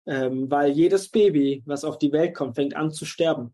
Ähm, 0.07 0.49
weil 0.49 0.71
jedes 0.71 1.09
Baby, 1.09 1.61
was 1.65 1.83
auf 1.83 1.99
die 1.99 2.11
Welt 2.11 2.35
kommt, 2.35 2.55
fängt 2.55 2.75
an 2.75 2.91
zu 2.91 3.05
sterben. 3.05 3.53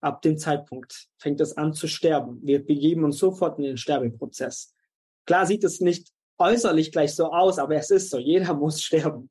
Ab 0.00 0.22
dem 0.22 0.38
Zeitpunkt 0.38 1.08
fängt 1.18 1.40
es 1.40 1.56
an 1.56 1.74
zu 1.74 1.86
sterben. 1.86 2.40
Wir 2.42 2.64
begeben 2.64 3.04
uns 3.04 3.18
sofort 3.18 3.58
in 3.58 3.64
den 3.64 3.76
Sterbeprozess. 3.76 4.74
Klar 5.26 5.44
sieht 5.44 5.64
es 5.64 5.80
nicht 5.80 6.10
äußerlich 6.38 6.90
gleich 6.90 7.14
so 7.14 7.30
aus, 7.30 7.58
aber 7.58 7.76
es 7.76 7.90
ist 7.90 8.10
so. 8.10 8.18
Jeder 8.18 8.54
muss 8.54 8.82
sterben. 8.82 9.30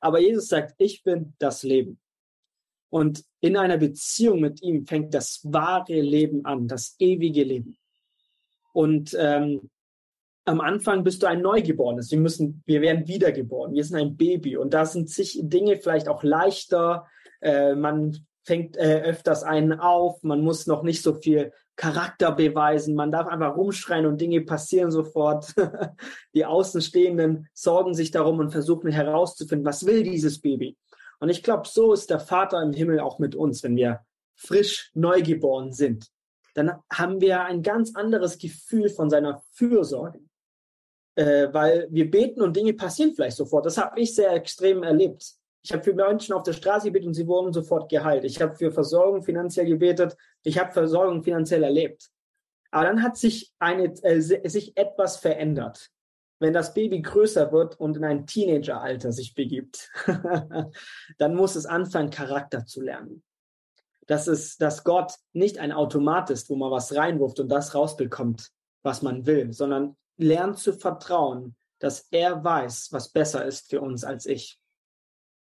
aber 0.00 0.20
Jesus 0.20 0.46
sagt, 0.46 0.74
ich 0.78 1.02
bin 1.02 1.34
das 1.38 1.64
Leben. 1.64 2.00
Und 2.92 3.24
in 3.40 3.56
einer 3.56 3.78
Beziehung 3.78 4.40
mit 4.40 4.60
ihm 4.60 4.86
fängt 4.86 5.14
das 5.14 5.40
wahre 5.44 5.98
Leben 5.98 6.44
an, 6.44 6.68
das 6.68 6.94
ewige 6.98 7.42
Leben. 7.42 7.78
Und 8.74 9.16
ähm, 9.18 9.70
am 10.44 10.60
Anfang 10.60 11.02
bist 11.02 11.22
du 11.22 11.26
ein 11.26 11.40
Neugeborenes. 11.40 12.10
Wir 12.10 12.18
müssen, 12.18 12.62
wir 12.66 12.82
werden 12.82 13.08
wiedergeboren. 13.08 13.72
Wir 13.72 13.82
sind 13.82 13.96
ein 13.96 14.18
Baby 14.18 14.58
und 14.58 14.74
da 14.74 14.84
sind 14.84 15.08
sich 15.08 15.40
Dinge 15.42 15.78
vielleicht 15.78 16.06
auch 16.06 16.22
leichter. 16.22 17.06
Äh, 17.40 17.76
man 17.76 18.26
fängt 18.44 18.76
äh, 18.76 19.00
öfters 19.00 19.42
einen 19.42 19.72
auf. 19.72 20.22
Man 20.22 20.42
muss 20.42 20.66
noch 20.66 20.82
nicht 20.82 21.00
so 21.00 21.14
viel 21.14 21.50
Charakter 21.76 22.32
beweisen. 22.32 22.94
Man 22.94 23.10
darf 23.10 23.26
einfach 23.26 23.56
rumschreien 23.56 24.04
und 24.04 24.20
Dinge 24.20 24.42
passieren 24.42 24.90
sofort. 24.90 25.54
Die 26.34 26.44
Außenstehenden 26.44 27.48
sorgen 27.54 27.94
sich 27.94 28.10
darum 28.10 28.38
und 28.38 28.50
versuchen 28.50 28.92
herauszufinden, 28.92 29.64
was 29.64 29.86
will 29.86 30.02
dieses 30.02 30.42
Baby. 30.42 30.76
Und 31.22 31.28
ich 31.28 31.42
glaube, 31.42 31.68
so 31.68 31.92
ist 31.92 32.10
der 32.10 32.20
Vater 32.20 32.60
im 32.62 32.72
Himmel 32.72 33.00
auch 33.00 33.18
mit 33.18 33.34
uns, 33.34 33.62
wenn 33.62 33.76
wir 33.76 34.04
frisch 34.34 34.90
neugeboren 34.94 35.72
sind. 35.72 36.08
Dann 36.54 36.72
haben 36.92 37.20
wir 37.20 37.44
ein 37.44 37.62
ganz 37.62 37.94
anderes 37.94 38.38
Gefühl 38.38 38.90
von 38.90 39.08
seiner 39.08 39.42
Fürsorge 39.52 40.20
äh, 41.14 41.48
weil 41.52 41.88
wir 41.90 42.10
beten 42.10 42.42
und 42.42 42.56
Dinge 42.56 42.74
passieren 42.74 43.12
vielleicht 43.14 43.36
sofort. 43.36 43.66
Das 43.66 43.78
habe 43.78 44.00
ich 44.00 44.14
sehr 44.14 44.32
extrem 44.32 44.82
erlebt. 44.82 45.34
Ich 45.64 45.72
habe 45.72 45.82
für 45.82 45.94
Menschen 45.94 46.34
auf 46.34 46.42
der 46.42 46.54
Straße 46.54 46.86
gebetet 46.86 47.08
und 47.08 47.14
sie 47.14 47.26
wurden 47.26 47.52
sofort 47.52 47.90
geheilt. 47.90 48.24
Ich 48.24 48.40
habe 48.40 48.54
für 48.54 48.72
Versorgung 48.72 49.22
finanziell 49.22 49.66
gebetet. 49.66 50.16
Ich 50.42 50.58
habe 50.58 50.72
Versorgung 50.72 51.22
finanziell 51.22 51.62
erlebt. 51.62 52.10
Aber 52.70 52.86
dann 52.86 53.02
hat 53.02 53.16
sich, 53.16 53.52
eine, 53.58 53.92
äh, 54.02 54.20
sich 54.20 54.76
etwas 54.76 55.18
verändert. 55.18 55.90
Wenn 56.42 56.52
das 56.52 56.74
Baby 56.74 57.02
größer 57.02 57.52
wird 57.52 57.78
und 57.78 57.96
in 57.96 58.04
ein 58.04 58.26
Teenageralter 58.26 59.12
sich 59.12 59.36
begibt, 59.36 59.92
dann 61.18 61.36
muss 61.36 61.54
es 61.54 61.66
anfangen, 61.66 62.10
Charakter 62.10 62.66
zu 62.66 62.82
lernen. 62.82 63.22
Das 64.08 64.26
ist, 64.26 64.60
dass 64.60 64.82
Gott 64.82 65.14
nicht 65.32 65.58
ein 65.58 65.70
Automat 65.70 66.30
ist, 66.30 66.50
wo 66.50 66.56
man 66.56 66.72
was 66.72 66.96
reinwirft 66.96 67.38
und 67.38 67.48
das 67.48 67.76
rausbekommt, 67.76 68.50
was 68.82 69.02
man 69.02 69.24
will, 69.24 69.52
sondern 69.52 69.96
lernt 70.16 70.58
zu 70.58 70.72
vertrauen, 70.72 71.54
dass 71.78 72.08
er 72.10 72.42
weiß, 72.42 72.88
was 72.90 73.12
besser 73.12 73.44
ist 73.44 73.70
für 73.70 73.80
uns 73.80 74.02
als 74.02 74.26
ich. 74.26 74.58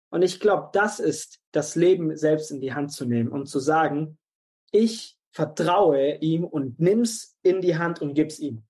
Und 0.10 0.24
ich 0.24 0.40
glaube, 0.40 0.70
das 0.74 1.00
ist 1.00 1.40
das 1.52 1.76
Leben 1.76 2.18
selbst 2.18 2.50
in 2.50 2.62
die 2.62 2.74
Hand 2.74 2.94
zu 2.94 3.06
nehmen 3.06 3.30
und 3.30 3.46
zu 3.46 3.60
sagen, 3.60 4.18
ich 4.72 5.20
vertraue 5.30 6.16
ihm 6.16 6.46
und 6.46 6.80
nimm's 6.80 7.38
in 7.44 7.62
die 7.62 7.78
Hand 7.78 8.02
und 8.02 8.16
gib's 8.16 8.40
ihm. 8.40 8.64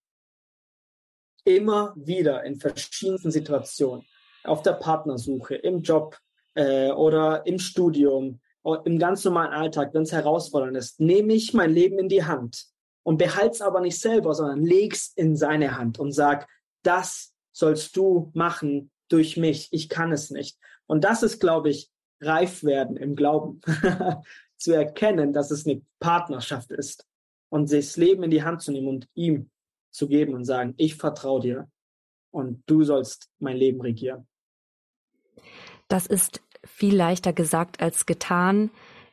Immer 1.43 1.93
wieder 1.95 2.43
in 2.43 2.59
verschiedensten 2.59 3.31
Situationen, 3.31 4.05
auf 4.43 4.61
der 4.61 4.73
Partnersuche, 4.73 5.55
im 5.55 5.81
Job 5.81 6.17
äh, 6.55 6.91
oder 6.91 7.45
im 7.45 7.59
Studium, 7.59 8.39
im 8.85 8.99
ganz 8.99 9.23
normalen 9.23 9.53
Alltag, 9.53 9.93
wenn 9.93 10.03
es 10.03 10.11
herausfordernd 10.11 10.77
ist, 10.77 10.99
nehme 10.99 11.33
ich 11.33 11.53
mein 11.53 11.71
Leben 11.71 11.97
in 11.97 12.09
die 12.09 12.25
Hand 12.25 12.65
und 13.03 13.17
behalt's 13.17 13.61
aber 13.61 13.81
nicht 13.81 13.99
selber, 13.99 14.33
sondern 14.33 14.63
leg's 14.63 15.13
in 15.15 15.35
seine 15.35 15.77
Hand 15.77 15.99
und 15.99 16.11
sag, 16.11 16.47
das 16.83 17.33
sollst 17.51 17.95
du 17.95 18.31
machen 18.33 18.91
durch 19.07 19.37
mich. 19.37 19.69
Ich 19.71 19.89
kann 19.89 20.11
es 20.11 20.29
nicht. 20.29 20.57
Und 20.85 21.03
das 21.03 21.23
ist, 21.23 21.39
glaube 21.39 21.69
ich, 21.69 21.89
reif 22.21 22.63
werden 22.63 22.97
im 22.97 23.15
Glauben, 23.15 23.61
zu 24.57 24.73
erkennen, 24.73 25.33
dass 25.33 25.51
es 25.51 25.65
eine 25.65 25.81
Partnerschaft 25.99 26.71
ist 26.71 27.07
und 27.49 27.71
das 27.71 27.97
Leben 27.97 28.23
in 28.23 28.31
die 28.31 28.43
Hand 28.43 28.61
zu 28.61 28.71
nehmen 28.71 28.87
und 28.87 29.07
ihm 29.13 29.49
zu 29.91 30.07
geben 30.07 30.33
und 30.33 30.45
sagen, 30.45 30.73
ich 30.77 30.95
vertraue 30.95 31.41
dir 31.41 31.69
und 32.31 32.63
du 32.67 32.83
sollst 32.83 33.29
mein 33.39 33.57
Leben 33.57 33.81
regieren. 33.81 34.27
Das 35.87 36.05
ist 36.05 36.41
viel 36.63 36.95
leichter 36.95 37.33
gesagt 37.33 37.81
als 37.81 38.05
getan. 38.05 38.69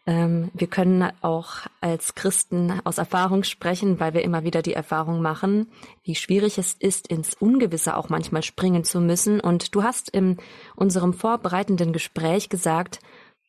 Ähm, 0.06 0.50
wir 0.54 0.68
können 0.68 1.10
auch 1.20 1.66
als 1.80 2.14
Christen 2.14 2.80
aus 2.84 2.98
Erfahrung 2.98 3.42
sprechen, 3.42 3.98
weil 3.98 4.14
wir 4.14 4.22
immer 4.22 4.44
wieder 4.44 4.62
die 4.62 4.74
Erfahrung 4.74 5.20
machen, 5.20 5.68
wie 6.04 6.14
schwierig 6.14 6.58
es 6.58 6.74
ist, 6.74 7.08
ins 7.08 7.34
Ungewisse 7.34 7.96
auch 7.96 8.08
manchmal 8.08 8.42
springen 8.42 8.84
zu 8.84 9.00
müssen. 9.00 9.40
Und 9.40 9.74
du 9.74 9.82
hast 9.82 10.08
in 10.10 10.36
unserem 10.76 11.12
vorbereitenden 11.12 11.92
Gespräch 11.92 12.48
gesagt, 12.48 13.00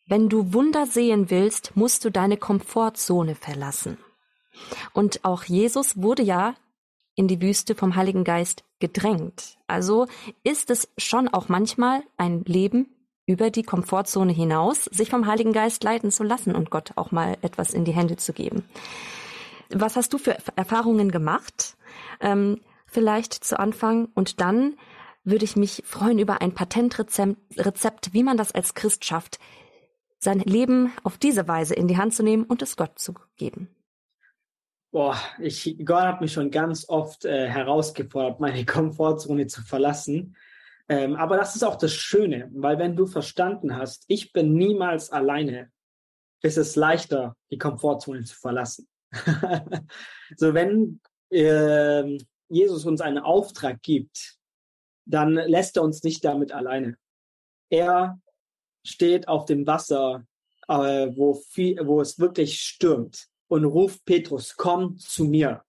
wenn 0.08 0.30
du 0.30 0.54
Wunder 0.54 0.86
sehen 0.86 1.30
willst, 1.30 1.76
musst 1.76 2.06
du 2.06 2.10
deine 2.10 2.38
Komfortzone 2.38 3.36
verlassen. 3.36 3.98
Und 4.94 5.24
auch 5.26 5.44
Jesus 5.44 6.02
wurde 6.02 6.24
ja 6.24 6.56
in 7.18 7.28
die 7.28 7.42
Wüste 7.42 7.76
vom 7.76 7.96
Heiligen 7.96 8.24
Geist 8.24 8.64
gedrängt. 8.80 9.58
Also 9.66 10.08
ist 10.44 10.70
es 10.70 10.88
schon 10.98 11.28
auch 11.28 11.50
manchmal 11.50 12.04
ein 12.16 12.46
Leben 12.46 12.88
über 13.26 13.50
die 13.50 13.64
Komfortzone 13.64 14.32
hinaus, 14.32 14.86
sich 14.86 15.10
vom 15.10 15.26
Heiligen 15.26 15.52
Geist 15.52 15.84
leiten 15.84 16.12
zu 16.12 16.24
lassen 16.24 16.56
und 16.56 16.70
Gott 16.70 16.94
auch 16.96 17.12
mal 17.12 17.38
etwas 17.42 17.74
in 17.74 17.84
die 17.84 17.92
Hände 17.92 18.16
zu 18.16 18.32
geben. 18.32 18.64
Was 19.70 19.98
hast 19.98 20.14
du 20.14 20.18
für 20.18 20.38
Erfahrungen 20.56 21.12
gemacht? 21.12 21.76
Ähm, 22.22 22.62
vielleicht 22.86 23.34
zu 23.34 23.60
Anfang 23.60 24.08
und 24.14 24.40
dann 24.40 24.76
würde 25.26 25.44
ich 25.44 25.58
mich 25.58 25.84
freuen 25.86 26.20
über 26.20 26.42
ein 26.42 26.54
Patentrezept, 26.54 28.14
wie 28.14 28.24
man 28.24 28.38
das 28.38 28.54
als 28.54 28.76
Christ 28.76 29.04
schafft, 29.04 29.40
sein 30.20 30.40
Leben 30.40 30.94
auf 31.04 31.18
diese 31.18 31.48
Weise 31.48 31.74
in 31.74 31.88
die 31.88 31.98
Hand 31.98 32.14
zu 32.14 32.24
nehmen 32.24 32.44
und 32.44 32.62
es 32.62 32.78
Gott 32.78 32.98
zu 32.98 33.16
geben. 33.36 33.68
Boah, 34.98 35.16
ich, 35.38 35.78
Gott 35.86 36.02
hat 36.02 36.22
mich 36.22 36.34
schon 36.34 36.50
ganz 36.50 36.90
oft 36.90 37.24
äh, 37.24 37.48
herausgefordert, 37.48 38.40
meine 38.40 38.66
Komfortzone 38.66 39.46
zu 39.46 39.62
verlassen. 39.62 40.36
Ähm, 40.90 41.16
aber 41.16 41.38
das 41.38 41.56
ist 41.56 41.62
auch 41.62 41.76
das 41.76 41.94
Schöne, 41.94 42.50
weil 42.56 42.80
wenn 42.80 42.96
du 42.96 43.06
verstanden 43.06 43.78
hast, 43.78 44.06
ich 44.08 44.34
bin 44.34 44.56
niemals 44.56 45.12
alleine, 45.12 45.72
ist 46.42 46.58
es 46.58 46.76
leichter, 46.76 47.36
die 47.52 47.60
Komfortzone 47.60 48.24
zu 48.24 48.36
verlassen. 48.38 48.88
so 50.36 50.56
wenn 50.56 51.00
äh, 51.30 52.18
Jesus 52.50 52.84
uns 52.86 53.00
einen 53.00 53.20
Auftrag 53.20 53.84
gibt, 53.84 54.40
dann 55.06 55.36
lässt 55.36 55.78
er 55.78 55.84
uns 55.84 56.02
nicht 56.02 56.26
damit 56.26 56.52
alleine. 56.52 56.98
Er 57.70 58.20
steht 58.84 59.28
auf 59.28 59.46
dem 59.46 59.68
Wasser, 59.68 60.26
äh, 60.68 60.74
wo, 61.16 61.36
viel, 61.36 61.86
wo 61.86 62.02
es 62.02 62.18
wirklich 62.18 62.62
stürmt 62.62 63.30
und 63.48 63.66
ruft 63.66 64.06
Petrus, 64.06 64.56
komm 64.56 64.98
zu 64.98 65.26
mir. 65.26 65.64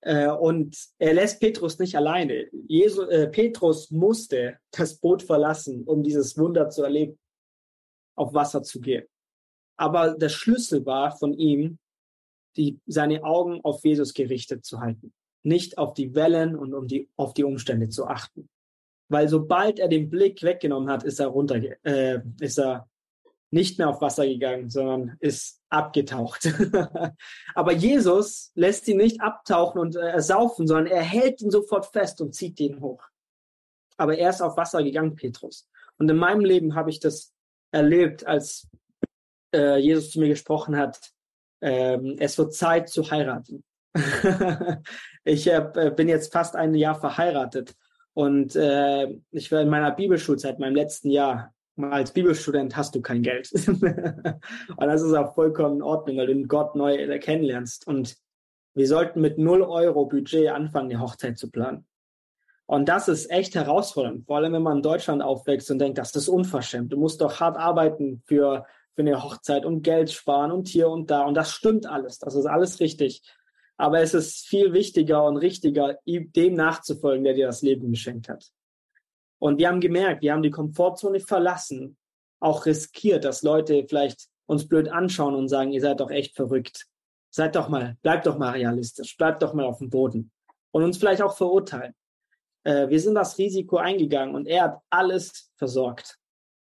Äh, 0.00 0.28
und 0.28 0.76
er 0.98 1.14
lässt 1.14 1.40
Petrus 1.40 1.78
nicht 1.78 1.96
alleine. 1.96 2.48
Jesu, 2.68 3.02
äh, 3.02 3.28
Petrus 3.28 3.90
musste 3.90 4.58
das 4.70 4.98
Boot 4.98 5.22
verlassen, 5.22 5.84
um 5.84 6.02
dieses 6.02 6.36
Wunder 6.36 6.68
zu 6.68 6.82
erleben, 6.82 7.18
auf 8.16 8.34
Wasser 8.34 8.62
zu 8.62 8.80
gehen. 8.80 9.06
Aber 9.76 10.14
der 10.14 10.28
Schlüssel 10.28 10.84
war 10.84 11.16
von 11.16 11.32
ihm, 11.32 11.78
die, 12.56 12.78
seine 12.86 13.24
Augen 13.24 13.60
auf 13.64 13.84
Jesus 13.84 14.14
gerichtet 14.14 14.64
zu 14.64 14.80
halten, 14.80 15.12
nicht 15.42 15.78
auf 15.78 15.94
die 15.94 16.14
Wellen 16.14 16.54
und 16.54 16.74
um 16.74 16.86
die, 16.86 17.08
auf 17.16 17.34
die 17.34 17.44
Umstände 17.44 17.88
zu 17.88 18.06
achten. 18.06 18.48
Weil 19.08 19.28
sobald 19.28 19.78
er 19.78 19.88
den 19.88 20.08
Blick 20.08 20.42
weggenommen 20.42 20.88
hat, 20.88 21.02
ist 21.02 21.18
er 21.18 21.28
runter, 21.28 21.60
äh, 21.82 22.20
ist 22.40 22.58
er 22.58 22.88
nicht 23.50 23.78
mehr 23.78 23.88
auf 23.88 24.00
Wasser 24.00 24.26
gegangen, 24.26 24.68
sondern 24.68 25.16
ist 25.20 25.62
abgetaucht. 25.74 26.48
Aber 27.54 27.72
Jesus 27.72 28.52
lässt 28.54 28.88
ihn 28.88 28.98
nicht 28.98 29.20
abtauchen 29.20 29.80
und 29.80 29.96
äh, 29.96 30.08
ersaufen, 30.08 30.66
sondern 30.66 30.86
er 30.86 31.02
hält 31.02 31.42
ihn 31.42 31.50
sofort 31.50 31.86
fest 31.86 32.20
und 32.20 32.34
zieht 32.34 32.60
ihn 32.60 32.80
hoch. 32.80 33.02
Aber 33.96 34.16
er 34.16 34.30
ist 34.30 34.40
auf 34.40 34.56
Wasser 34.56 34.82
gegangen, 34.82 35.16
Petrus. 35.16 35.68
Und 35.98 36.10
in 36.10 36.16
meinem 36.16 36.44
Leben 36.44 36.74
habe 36.74 36.90
ich 36.90 37.00
das 37.00 37.32
erlebt, 37.70 38.26
als 38.26 38.68
äh, 39.54 39.78
Jesus 39.78 40.10
zu 40.10 40.20
mir 40.20 40.28
gesprochen 40.28 40.76
hat, 40.76 41.12
ähm, 41.60 42.16
es 42.18 42.38
wird 42.38 42.54
Zeit 42.54 42.88
zu 42.88 43.10
heiraten. 43.10 43.64
ich 45.24 45.46
äh, 45.46 45.92
bin 45.94 46.08
jetzt 46.08 46.32
fast 46.32 46.56
ein 46.56 46.74
Jahr 46.74 46.94
verheiratet 46.96 47.74
und 48.12 48.56
äh, 48.56 49.16
ich 49.30 49.52
war 49.52 49.60
in 49.60 49.68
meiner 49.68 49.92
Bibelschulzeit, 49.92 50.58
meinem 50.58 50.74
letzten 50.74 51.10
Jahr, 51.10 51.54
als 51.76 52.12
Bibelstudent 52.12 52.76
hast 52.76 52.94
du 52.94 53.00
kein 53.02 53.22
Geld. 53.22 53.50
und 53.66 53.82
das 54.78 55.02
ist 55.02 55.14
auch 55.14 55.34
vollkommen 55.34 55.76
in 55.76 55.82
Ordnung, 55.82 56.16
weil 56.18 56.26
du 56.26 56.46
Gott 56.46 56.76
neu 56.76 57.18
kennenlernst. 57.18 57.86
Und 57.86 58.16
wir 58.74 58.86
sollten 58.86 59.20
mit 59.20 59.38
0 59.38 59.62
Euro 59.62 60.06
Budget 60.06 60.50
anfangen, 60.50 60.88
die 60.88 60.98
Hochzeit 60.98 61.38
zu 61.38 61.50
planen. 61.50 61.86
Und 62.66 62.88
das 62.88 63.08
ist 63.08 63.30
echt 63.30 63.54
herausfordernd, 63.54 64.26
vor 64.26 64.36
allem 64.36 64.54
wenn 64.54 64.62
man 64.62 64.78
in 64.78 64.82
Deutschland 64.82 65.22
aufwächst 65.22 65.70
und 65.70 65.78
denkt, 65.78 65.98
das 65.98 66.14
ist 66.16 66.28
unverschämt. 66.28 66.92
Du 66.92 66.96
musst 66.96 67.20
doch 67.20 67.40
hart 67.40 67.58
arbeiten 67.58 68.22
für, 68.24 68.64
für 68.94 69.02
eine 69.02 69.22
Hochzeit 69.22 69.66
und 69.66 69.82
Geld 69.82 70.10
sparen 70.10 70.50
und 70.50 70.68
hier 70.68 70.88
und 70.88 71.10
da. 71.10 71.24
Und 71.24 71.34
das 71.34 71.50
stimmt 71.50 71.86
alles. 71.86 72.18
Das 72.18 72.34
ist 72.34 72.46
alles 72.46 72.80
richtig. 72.80 73.22
Aber 73.76 74.00
es 74.00 74.14
ist 74.14 74.46
viel 74.46 74.72
wichtiger 74.72 75.24
und 75.24 75.36
richtiger, 75.36 75.98
dem 76.06 76.54
nachzufolgen, 76.54 77.24
der 77.24 77.34
dir 77.34 77.46
das 77.46 77.60
Leben 77.60 77.90
geschenkt 77.90 78.28
hat. 78.28 78.50
Und 79.44 79.58
wir 79.58 79.68
haben 79.68 79.80
gemerkt, 79.80 80.22
wir 80.22 80.32
haben 80.32 80.42
die 80.42 80.50
Komfortzone 80.50 81.20
verlassen, 81.20 81.98
auch 82.40 82.64
riskiert, 82.64 83.26
dass 83.26 83.42
Leute 83.42 83.84
vielleicht 83.86 84.30
uns 84.46 84.66
blöd 84.66 84.88
anschauen 84.88 85.34
und 85.34 85.50
sagen, 85.50 85.70
ihr 85.70 85.82
seid 85.82 86.00
doch 86.00 86.10
echt 86.10 86.34
verrückt. 86.34 86.86
Seid 87.28 87.54
doch 87.54 87.68
mal, 87.68 87.98
bleibt 88.00 88.24
doch 88.24 88.38
mal 88.38 88.52
realistisch, 88.52 89.14
bleibt 89.18 89.42
doch 89.42 89.52
mal 89.52 89.66
auf 89.66 89.80
dem 89.80 89.90
Boden. 89.90 90.30
Und 90.70 90.82
uns 90.82 90.96
vielleicht 90.96 91.20
auch 91.20 91.36
verurteilen. 91.36 91.92
Äh, 92.62 92.88
wir 92.88 92.98
sind 92.98 93.16
das 93.16 93.36
Risiko 93.36 93.76
eingegangen 93.76 94.34
und 94.34 94.46
er 94.46 94.62
hat 94.62 94.78
alles 94.88 95.52
versorgt. 95.56 96.16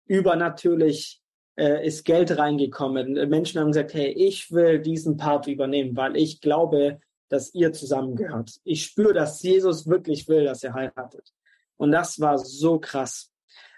Übernatürlich 0.06 1.22
äh, 1.58 1.86
ist 1.86 2.06
Geld 2.06 2.38
reingekommen. 2.38 3.12
Menschen 3.30 3.60
haben 3.60 3.74
gesagt, 3.74 3.94
hey, 3.94 4.08
ich 4.08 4.54
will 4.54 4.80
diesen 4.80 5.18
Part 5.18 5.48
übernehmen, 5.48 5.98
weil 5.98 6.16
ich 6.16 6.40
glaube, 6.40 7.02
dass 7.28 7.54
ihr 7.54 7.74
zusammengehört. 7.74 8.62
Ich 8.64 8.86
spüre, 8.86 9.14
dass 9.14 9.44
Jesus 9.44 9.86
wirklich 9.86 10.30
will, 10.30 10.46
dass 10.46 10.64
ihr 10.64 10.74
heiratet. 10.74 11.34
Und 11.80 11.92
das 11.92 12.20
war 12.20 12.38
so 12.38 12.78
krass. 12.78 13.32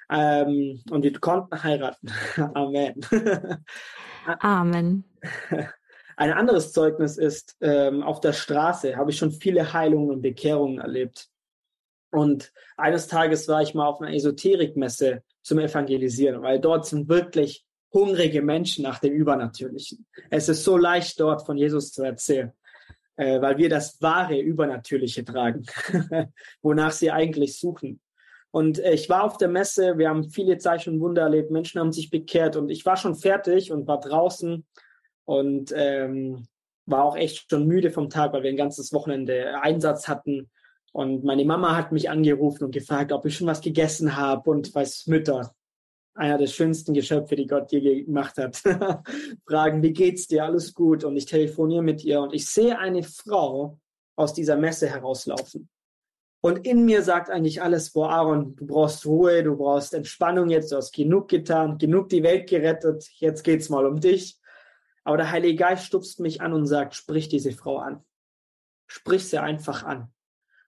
Ähm, 0.10 0.84
und 0.90 1.04
wir 1.04 1.14
konnten 1.20 1.64
heiraten. 1.64 2.12
Amen. 2.56 3.00
Amen. 4.40 5.04
Ein 6.18 6.34
anderes 6.34 6.74
Zeugnis 6.74 7.18
ist, 7.18 7.56
ähm, 7.62 8.02
auf 8.02 8.20
der 8.20 8.34
Straße 8.34 8.98
habe 8.98 9.12
ich 9.12 9.18
schon 9.18 9.32
viele 9.32 9.72
Heilungen 9.72 10.10
und 10.10 10.22
Bekehrungen 10.22 10.80
erlebt. 10.80 11.30
Und 12.12 12.52
eines 12.76 13.08
Tages 13.08 13.48
war 13.48 13.62
ich 13.62 13.74
mal 13.76 13.88
auf 13.88 14.02
einer 14.02 14.14
Esoterikmesse 14.14 15.24
zum 15.44 15.60
Evangelisieren, 15.60 16.42
weil 16.42 16.60
dort 16.60 16.88
sind 16.88 17.08
wirklich 17.08 17.66
hungrige 17.94 18.42
Menschen 18.42 18.84
nach 18.84 19.00
dem 19.00 19.14
Übernatürlichen. 19.14 20.08
Es 20.30 20.50
ist 20.50 20.64
so 20.64 20.76
leicht 20.76 21.20
dort 21.20 21.46
von 21.46 21.56
Jesus 21.56 21.92
zu 21.92 22.04
erzählen, 22.04 22.52
äh, 23.16 23.42
weil 23.42 23.58
wir 23.58 23.70
das 23.70 24.02
wahre 24.02 24.40
Übernatürliche 24.40 25.24
tragen, 25.24 25.66
wonach 26.62 26.92
sie 26.92 27.12
eigentlich 27.12 27.60
suchen. 27.60 28.00
Und 28.52 28.80
äh, 28.80 28.94
ich 28.94 29.10
war 29.10 29.24
auf 29.24 29.38
der 29.38 29.48
Messe, 29.48 29.98
wir 29.98 30.10
haben 30.10 30.30
viele 30.30 30.58
Zeichen 30.58 30.96
und 30.96 31.00
Wunder 31.02 31.24
erlebt, 31.24 31.52
Menschen 31.52 31.80
haben 31.80 31.94
sich 31.94 32.10
bekehrt 32.10 32.56
und 32.56 32.70
ich 32.70 32.86
war 32.86 32.98
schon 32.98 33.16
fertig 33.16 33.72
und 33.72 33.88
war 33.88 34.00
draußen 34.00 34.66
und 35.26 35.74
ähm, 35.76 36.48
war 36.86 37.04
auch 37.06 37.16
echt 37.16 37.50
schon 37.50 37.68
müde 37.68 37.92
vom 37.92 38.10
Tag, 38.10 38.34
weil 38.34 38.44
wir 38.44 38.50
ein 38.50 38.58
ganzes 38.58 38.92
Wochenende 38.92 39.62
Einsatz 39.62 40.08
hatten. 40.08 40.50
Und 40.92 41.24
meine 41.24 41.46
Mama 41.46 41.78
hat 41.78 41.94
mich 41.94 42.10
angerufen 42.10 42.66
und 42.66 42.72
gefragt, 42.72 43.14
ob 43.14 43.26
ich 43.26 43.38
schon 43.38 43.48
was 43.48 43.62
gegessen 43.62 44.18
habe 44.18 44.50
und 44.50 44.76
weiß 44.76 45.08
Mütter, 45.08 45.56
einer 46.14 46.38
der 46.38 46.48
schönsten 46.48 46.94
Geschöpfe, 46.94 47.36
die 47.36 47.48
Gott 47.48 47.72
je 47.72 48.04
gemacht 48.04 48.38
hat, 48.38 48.58
fragen, 49.48 49.82
wie 49.82 49.94
geht's 49.94 50.28
dir? 50.28 50.46
Alles 50.46 50.74
gut? 50.74 51.04
Und 51.04 51.16
ich 51.16 51.26
telefoniere 51.26 51.84
mit 51.84 52.04
ihr 52.04 52.22
und 52.22 52.34
ich 52.34 52.48
sehe 52.48 52.78
eine 52.78 53.04
Frau 53.04 53.80
aus 54.16 54.34
dieser 54.34 54.58
Messe 54.58 54.90
herauslaufen. 54.90 55.70
Und 56.44 56.66
in 56.66 56.86
mir 56.86 57.04
sagt 57.04 57.30
eigentlich 57.30 57.62
alles, 57.62 57.92
boah, 57.92 58.10
Aaron, 58.10 58.56
du 58.56 58.66
brauchst 58.66 59.06
Ruhe, 59.06 59.44
du 59.44 59.56
brauchst 59.56 59.94
Entspannung 59.94 60.50
jetzt, 60.50 60.72
du 60.72 60.76
hast 60.76 60.92
genug 60.92 61.30
getan, 61.30 61.78
genug 61.78 62.10
die 62.10 62.24
Welt 62.24 62.50
gerettet, 62.50 63.08
jetzt 63.18 63.44
geht's 63.44 63.70
mal 63.70 63.86
um 63.86 64.00
dich. 64.00 64.40
Aber 65.04 65.18
der 65.18 65.32
Heilige 65.32 65.56
Geist 65.56 65.86
stupst 65.86 66.20
mich 66.20 66.42
an 66.42 66.54
und 66.54 66.66
sagt, 66.66 66.96
sprich 66.96 67.30
diese 67.30 67.52
Frau 67.52 67.78
an. 67.78 68.04
Sprich 68.88 69.28
sie 69.28 69.40
einfach 69.40 69.84
an. 69.84 70.12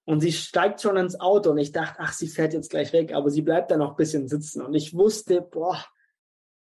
Und 0.06 0.20
sie 0.20 0.34
steigt 0.34 0.82
schon 0.82 0.98
ins 0.98 1.20
Auto 1.20 1.52
und 1.52 1.58
ich 1.58 1.72
dachte, 1.72 2.00
ach, 2.00 2.12
sie 2.12 2.28
fährt 2.28 2.54
jetzt 2.54 2.70
gleich 2.70 2.92
weg, 2.92 3.14
aber 3.14 3.30
sie 3.30 3.42
bleibt 3.42 3.72
da 3.72 3.78
noch 3.78 3.92
ein 3.92 3.96
bisschen 3.96 4.28
sitzen. 4.28 4.62
Und 4.62 4.74
ich 4.74 4.94
wusste, 4.94 5.42
boah, 5.42 5.84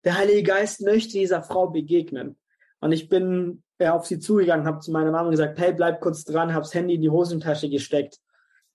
der 0.03 0.17
Heilige 0.17 0.43
Geist 0.43 0.81
möchte 0.81 1.13
dieser 1.13 1.41
Frau 1.41 1.67
begegnen. 1.67 2.37
Und 2.81 2.91
ich 2.91 3.07
bin 3.07 3.63
ja, 3.79 3.95
auf 3.95 4.05
sie 4.05 4.19
zugegangen, 4.19 4.65
habe 4.65 4.79
zu 4.79 4.91
meiner 4.91 5.11
Mama 5.11 5.29
gesagt, 5.29 5.59
hey, 5.59 5.73
bleib 5.73 6.01
kurz 6.01 6.25
dran, 6.25 6.53
habe 6.53 6.63
das 6.63 6.73
Handy 6.73 6.95
in 6.95 7.01
die 7.01 7.09
Hosentasche 7.09 7.69
gesteckt 7.69 8.19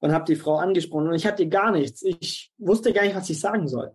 und 0.01 0.12
habe 0.12 0.25
die 0.25 0.37
Frau 0.37 0.57
angesprochen. 0.57 1.09
Und 1.09 1.14
ich 1.14 1.27
hatte 1.27 1.49
gar 1.49 1.73
nichts. 1.73 2.03
Ich 2.03 2.53
wusste 2.59 2.92
gar 2.92 3.03
nicht, 3.03 3.16
was 3.16 3.29
ich 3.29 3.40
sagen 3.40 3.69
soll. 3.69 3.92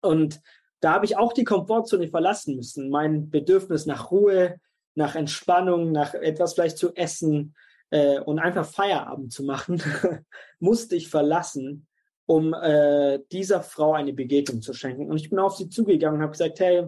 Und 0.00 0.40
da 0.80 0.94
habe 0.94 1.04
ich 1.04 1.16
auch 1.16 1.32
die 1.32 1.44
Komfortzone 1.44 2.08
verlassen 2.08 2.56
müssen. 2.56 2.90
Mein 2.90 3.30
Bedürfnis 3.30 3.86
nach 3.86 4.10
Ruhe, 4.10 4.58
nach 4.94 5.14
Entspannung, 5.14 5.92
nach 5.92 6.14
etwas 6.14 6.54
vielleicht 6.54 6.78
zu 6.78 6.94
essen, 6.94 7.54
äh, 7.90 8.20
und 8.20 8.38
einfach 8.38 8.66
Feierabend 8.66 9.32
zu 9.32 9.44
machen, 9.44 9.82
musste 10.58 10.96
ich 10.96 11.08
verlassen, 11.08 11.86
um 12.26 12.54
äh, 12.54 13.18
dieser 13.32 13.62
Frau 13.62 13.92
eine 13.92 14.12
Begegnung 14.12 14.62
zu 14.62 14.72
schenken. 14.72 15.10
Und 15.10 15.16
ich 15.16 15.30
bin 15.30 15.38
auf 15.38 15.56
sie 15.56 15.68
zugegangen 15.68 16.18
und 16.18 16.22
habe 16.22 16.32
gesagt, 16.32 16.60
hey, 16.60 16.86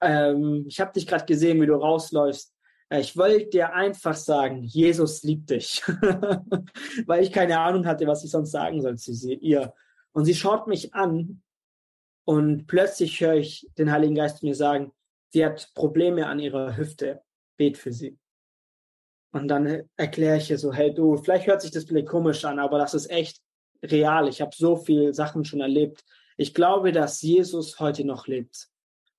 ähm, 0.00 0.64
ich 0.66 0.80
habe 0.80 0.92
dich 0.92 1.06
gerade 1.06 1.26
gesehen, 1.26 1.60
wie 1.60 1.66
du 1.66 1.74
rausläufst. 1.74 2.54
Äh, 2.88 3.00
ich 3.00 3.16
wollte 3.16 3.50
dir 3.50 3.74
einfach 3.74 4.14
sagen, 4.14 4.62
Jesus 4.62 5.22
liebt 5.22 5.50
dich, 5.50 5.82
weil 7.06 7.22
ich 7.22 7.32
keine 7.32 7.58
Ahnung 7.60 7.86
hatte, 7.86 8.06
was 8.06 8.24
ich 8.24 8.30
sonst 8.30 8.52
sagen 8.52 8.80
soll 8.80 8.96
zu 8.96 9.12
ihr. 9.32 9.74
Und 10.12 10.24
sie 10.24 10.34
schaut 10.34 10.66
mich 10.66 10.94
an 10.94 11.42
und 12.24 12.66
plötzlich 12.66 13.20
höre 13.20 13.34
ich 13.34 13.68
den 13.78 13.92
Heiligen 13.92 14.14
Geist 14.14 14.42
mir 14.42 14.54
sagen, 14.54 14.92
sie 15.28 15.44
hat 15.44 15.72
Probleme 15.74 16.26
an 16.26 16.38
ihrer 16.38 16.76
Hüfte. 16.76 17.22
Bet 17.58 17.78
für 17.78 17.92
sie. 17.92 18.18
Und 19.32 19.48
dann 19.48 19.82
erkläre 19.96 20.38
ich 20.38 20.50
ihr 20.50 20.58
so, 20.58 20.72
hey 20.72 20.94
du, 20.94 21.16
vielleicht 21.16 21.46
hört 21.46 21.62
sich 21.62 21.70
das 21.70 21.84
vielleicht 21.84 22.08
komisch 22.08 22.44
an, 22.44 22.58
aber 22.58 22.78
das 22.78 22.94
ist 22.94 23.10
echt 23.10 23.40
real. 23.82 24.28
Ich 24.28 24.40
habe 24.40 24.52
so 24.54 24.76
viele 24.76 25.12
Sachen 25.12 25.44
schon 25.44 25.60
erlebt. 25.60 26.04
Ich 26.36 26.54
glaube, 26.54 26.92
dass 26.92 27.22
Jesus 27.22 27.80
heute 27.80 28.04
noch 28.04 28.26
lebt 28.26 28.68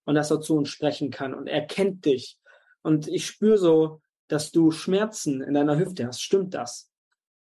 und 0.05 0.15
dass 0.15 0.31
er 0.31 0.41
zu 0.41 0.55
uns 0.55 0.69
sprechen 0.69 1.11
kann 1.11 1.33
und 1.33 1.47
er 1.47 1.65
kennt 1.65 2.05
dich. 2.05 2.37
Und 2.81 3.07
ich 3.07 3.25
spüre 3.25 3.57
so, 3.57 4.01
dass 4.27 4.51
du 4.51 4.71
Schmerzen 4.71 5.41
in 5.41 5.53
deiner 5.53 5.77
Hüfte 5.77 6.07
hast. 6.07 6.21
Stimmt 6.21 6.53
das? 6.53 6.91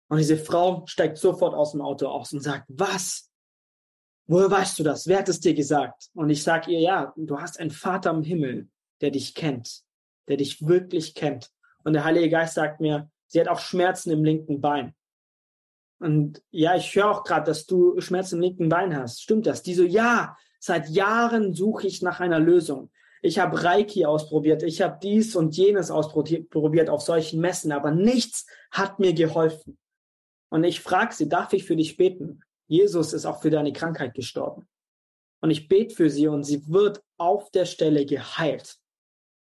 Und 0.09 0.18
diese 0.18 0.37
Frau 0.37 0.85
steigt 0.87 1.18
sofort 1.18 1.55
aus 1.55 1.73
dem 1.73 1.83
Auto 1.83 2.07
aus 2.09 2.33
und 2.33 2.40
sagt, 2.40 2.64
was? 2.68 3.31
Woher 4.27 4.51
weißt 4.51 4.79
du 4.79 4.83
das? 4.83 5.07
Wer 5.07 5.18
hat 5.18 5.29
es 5.29 5.40
dir 5.40 5.55
gesagt? 5.55 6.11
Und 6.14 6.31
ich 6.31 6.42
sage 6.42 6.73
ihr, 6.73 6.81
ja, 6.81 7.12
du 7.16 7.40
hast 7.40 7.59
einen 7.61 7.71
Vater 7.71 8.11
im 8.11 8.23
Himmel, 8.23 8.68
der 9.01 9.11
dich 9.11 9.35
kennt, 9.35 9.83
der 10.29 10.37
dich 10.37 10.66
wirklich 10.66 11.14
kennt. 11.14 11.51
Und 11.88 11.94
der 11.94 12.05
Heilige 12.05 12.29
Geist 12.29 12.53
sagt 12.53 12.83
mir, 12.83 13.11
sie 13.29 13.40
hat 13.40 13.48
auch 13.48 13.61
Schmerzen 13.61 14.11
im 14.11 14.22
linken 14.22 14.61
Bein. 14.61 14.94
Und 16.01 16.42
ja, 16.51 16.77
ich 16.77 16.94
höre 16.94 17.11
auch 17.11 17.24
gerade, 17.24 17.46
dass 17.46 17.64
du 17.64 17.98
Schmerzen 17.98 18.35
im 18.35 18.42
linken 18.42 18.68
Bein 18.68 18.94
hast. 18.94 19.22
Stimmt 19.22 19.46
das? 19.46 19.62
Die 19.62 19.72
so, 19.72 19.85
ja, 19.85 20.37
seit 20.59 20.90
Jahren 20.90 21.55
suche 21.55 21.87
ich 21.87 22.03
nach 22.03 22.20
einer 22.20 22.40
Lösung. 22.40 22.90
Ich 23.22 23.38
habe 23.38 23.64
Reiki 23.64 24.05
ausprobiert, 24.05 24.62
ich 24.62 24.83
habe 24.83 24.98
dies 25.03 25.35
und 25.35 25.57
jenes 25.57 25.90
ausprobiert 25.90 26.90
auf 26.90 27.01
solchen 27.01 27.40
Messen, 27.40 27.72
aber 27.72 27.90
nichts 27.90 28.46
hat 28.70 28.98
mir 28.98 29.14
geholfen. 29.14 29.79
Und 30.51 30.64
ich 30.64 30.81
frage 30.81 31.14
sie, 31.14 31.27
darf 31.27 31.55
ich 31.55 31.64
für 31.64 31.74
dich 31.74 31.96
beten? 31.96 32.42
Jesus 32.66 33.14
ist 33.14 33.24
auch 33.24 33.40
für 33.40 33.48
deine 33.48 33.72
Krankheit 33.72 34.12
gestorben. 34.12 34.68
Und 35.40 35.51
ich 35.51 35.68
bete 35.68 35.94
für 35.94 36.11
sie 36.11 36.29
und 36.29 36.44
sie 36.44 36.68
wird 36.68 37.03
auf 37.16 37.51
der 37.51 37.64
Stelle 37.64 38.05
geheilt. 38.05 38.79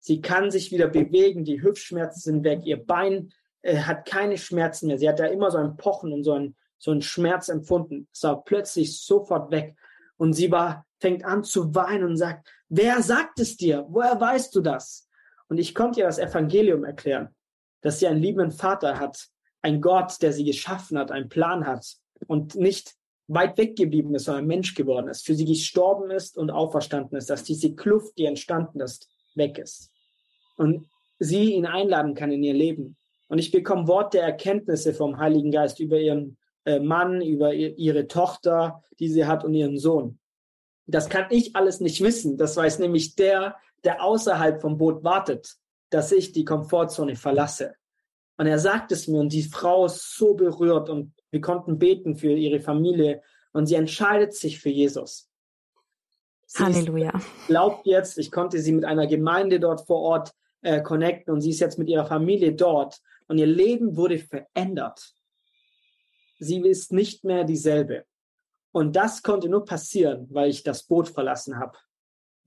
Sie 0.00 0.20
kann 0.20 0.50
sich 0.50 0.70
wieder 0.72 0.88
bewegen, 0.88 1.44
die 1.44 1.62
Hüftschmerzen 1.62 2.20
sind 2.20 2.44
weg, 2.44 2.60
ihr 2.64 2.84
Bein 2.84 3.32
äh, 3.62 3.78
hat 3.78 4.06
keine 4.06 4.38
Schmerzen 4.38 4.86
mehr. 4.86 4.98
Sie 4.98 5.08
hat 5.08 5.18
da 5.18 5.26
immer 5.26 5.50
so 5.50 5.58
ein 5.58 5.76
Pochen 5.76 6.12
und 6.12 6.24
so 6.24 6.34
ein, 6.34 6.56
so 6.78 6.92
ein 6.92 7.02
Schmerz 7.02 7.48
empfunden. 7.48 8.08
Es 8.12 8.22
war 8.22 8.44
plötzlich 8.44 9.00
sofort 9.00 9.50
weg. 9.50 9.76
Und 10.16 10.32
sie 10.32 10.50
war, 10.50 10.86
fängt 11.00 11.24
an 11.24 11.44
zu 11.44 11.74
weinen 11.74 12.04
und 12.04 12.16
sagt, 12.16 12.48
wer 12.68 13.02
sagt 13.02 13.40
es 13.40 13.56
dir? 13.56 13.86
Woher 13.88 14.20
weißt 14.20 14.54
du 14.54 14.60
das? 14.60 15.08
Und 15.48 15.58
ich 15.58 15.74
konnte 15.74 16.00
ihr 16.00 16.06
das 16.06 16.18
Evangelium 16.18 16.84
erklären, 16.84 17.34
dass 17.80 17.98
sie 17.98 18.06
einen 18.06 18.20
liebenden 18.20 18.50
Vater 18.50 18.98
hat, 18.98 19.28
ein 19.62 19.80
Gott, 19.80 20.22
der 20.22 20.32
sie 20.32 20.44
geschaffen 20.44 20.98
hat, 20.98 21.10
einen 21.10 21.28
Plan 21.28 21.66
hat 21.66 21.96
und 22.26 22.54
nicht 22.54 22.94
weit 23.28 23.58
weggeblieben 23.58 24.14
ist, 24.14 24.24
sondern 24.24 24.46
Mensch 24.46 24.74
geworden 24.74 25.08
ist, 25.08 25.26
für 25.26 25.34
sie 25.34 25.44
gestorben 25.44 26.10
ist 26.10 26.36
und 26.36 26.50
auferstanden 26.50 27.16
ist, 27.16 27.28
dass 27.30 27.44
diese 27.44 27.74
Kluft, 27.74 28.16
die 28.18 28.24
entstanden 28.24 28.80
ist, 28.80 29.08
weg 29.38 29.58
ist. 29.58 29.90
Und 30.56 30.86
sie 31.18 31.54
ihn 31.54 31.66
einladen 31.66 32.14
kann 32.14 32.30
in 32.30 32.42
ihr 32.42 32.54
Leben. 32.54 32.96
Und 33.28 33.38
ich 33.38 33.50
bekomme 33.50 33.88
Wort 33.88 34.14
der 34.14 34.22
Erkenntnisse 34.22 34.92
vom 34.92 35.18
Heiligen 35.18 35.50
Geist 35.50 35.80
über 35.80 35.98
ihren 35.98 36.36
äh, 36.64 36.80
Mann, 36.80 37.22
über 37.22 37.54
ihre 37.54 38.08
Tochter, 38.08 38.82
die 38.98 39.08
sie 39.08 39.26
hat 39.26 39.44
und 39.44 39.54
ihren 39.54 39.78
Sohn. 39.78 40.18
Das 40.86 41.08
kann 41.08 41.26
ich 41.30 41.54
alles 41.54 41.80
nicht 41.80 42.02
wissen. 42.02 42.36
Das 42.36 42.56
weiß 42.56 42.78
nämlich 42.78 43.14
der, 43.14 43.56
der 43.84 44.02
außerhalb 44.02 44.60
vom 44.60 44.78
Boot 44.78 45.04
wartet, 45.04 45.56
dass 45.90 46.12
ich 46.12 46.32
die 46.32 46.44
Komfortzone 46.44 47.16
verlasse. 47.16 47.74
Und 48.38 48.46
er 48.46 48.58
sagt 48.58 48.92
es 48.92 49.08
mir 49.08 49.20
und 49.20 49.32
die 49.32 49.42
Frau 49.42 49.86
ist 49.86 50.16
so 50.16 50.34
berührt 50.34 50.88
und 50.88 51.12
wir 51.30 51.40
konnten 51.40 51.78
beten 51.78 52.16
für 52.16 52.32
ihre 52.32 52.60
Familie 52.60 53.22
und 53.52 53.66
sie 53.66 53.74
entscheidet 53.74 54.32
sich 54.32 54.60
für 54.60 54.70
Jesus. 54.70 55.27
Sie 56.50 56.64
Halleluja. 56.64 57.12
Glaubt 57.46 57.86
jetzt, 57.86 58.16
ich 58.18 58.30
konnte 58.30 58.58
sie 58.60 58.72
mit 58.72 58.86
einer 58.86 59.06
Gemeinde 59.06 59.60
dort 59.60 59.86
vor 59.86 60.00
Ort 60.00 60.32
äh, 60.62 60.80
connecten 60.80 61.32
und 61.32 61.42
sie 61.42 61.50
ist 61.50 61.60
jetzt 61.60 61.78
mit 61.78 61.88
ihrer 61.88 62.06
Familie 62.06 62.54
dort 62.54 63.00
und 63.28 63.36
ihr 63.36 63.46
Leben 63.46 63.96
wurde 63.96 64.18
verändert. 64.18 65.12
Sie 66.38 66.58
ist 66.60 66.92
nicht 66.92 67.22
mehr 67.22 67.44
dieselbe. 67.44 68.04
Und 68.72 68.96
das 68.96 69.22
konnte 69.22 69.50
nur 69.50 69.66
passieren, 69.66 70.26
weil 70.30 70.48
ich 70.48 70.62
das 70.62 70.84
Boot 70.84 71.08
verlassen 71.08 71.58
habe, 71.58 71.76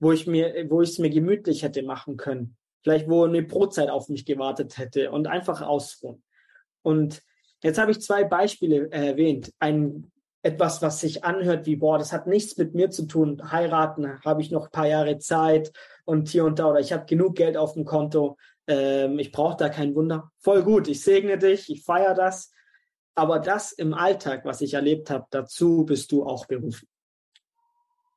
wo 0.00 0.10
ich 0.10 0.26
mir, 0.26 0.66
wo 0.68 0.82
ich 0.82 0.90
es 0.90 0.98
mir 0.98 1.10
gemütlich 1.10 1.62
hätte 1.62 1.82
machen 1.84 2.16
können. 2.16 2.56
Vielleicht 2.82 3.08
wo 3.08 3.24
eine 3.24 3.42
Brotzeit 3.42 3.88
auf 3.88 4.08
mich 4.08 4.26
gewartet 4.26 4.78
hätte 4.78 5.12
und 5.12 5.28
einfach 5.28 5.62
ausruhen. 5.62 6.24
Und 6.82 7.22
jetzt 7.62 7.78
habe 7.78 7.92
ich 7.92 8.00
zwei 8.00 8.24
Beispiele 8.24 8.90
erwähnt. 8.90 9.52
Ein 9.60 10.11
etwas, 10.42 10.82
was 10.82 11.00
sich 11.00 11.24
anhört 11.24 11.66
wie, 11.66 11.76
boah, 11.76 11.98
das 11.98 12.12
hat 12.12 12.26
nichts 12.26 12.56
mit 12.56 12.74
mir 12.74 12.90
zu 12.90 13.06
tun. 13.06 13.52
Heiraten 13.52 14.20
habe 14.24 14.42
ich 14.42 14.50
noch 14.50 14.66
ein 14.66 14.72
paar 14.72 14.88
Jahre 14.88 15.18
Zeit 15.18 15.72
und 16.04 16.28
hier 16.28 16.44
und 16.44 16.58
da 16.58 16.70
oder 16.70 16.80
ich 16.80 16.92
habe 16.92 17.06
genug 17.06 17.36
Geld 17.36 17.56
auf 17.56 17.74
dem 17.74 17.84
Konto. 17.84 18.36
Ähm, 18.66 19.18
ich 19.18 19.30
brauche 19.30 19.56
da 19.56 19.68
kein 19.68 19.94
Wunder. 19.94 20.30
Voll 20.38 20.62
gut, 20.62 20.88
ich 20.88 21.02
segne 21.02 21.38
dich, 21.38 21.70
ich 21.70 21.84
feiere 21.84 22.14
das. 22.14 22.52
Aber 23.14 23.38
das 23.38 23.72
im 23.72 23.94
Alltag, 23.94 24.44
was 24.44 24.60
ich 24.62 24.74
erlebt 24.74 25.10
habe, 25.10 25.26
dazu 25.30 25.84
bist 25.84 26.10
du 26.12 26.24
auch 26.24 26.46
berufen. 26.46 26.88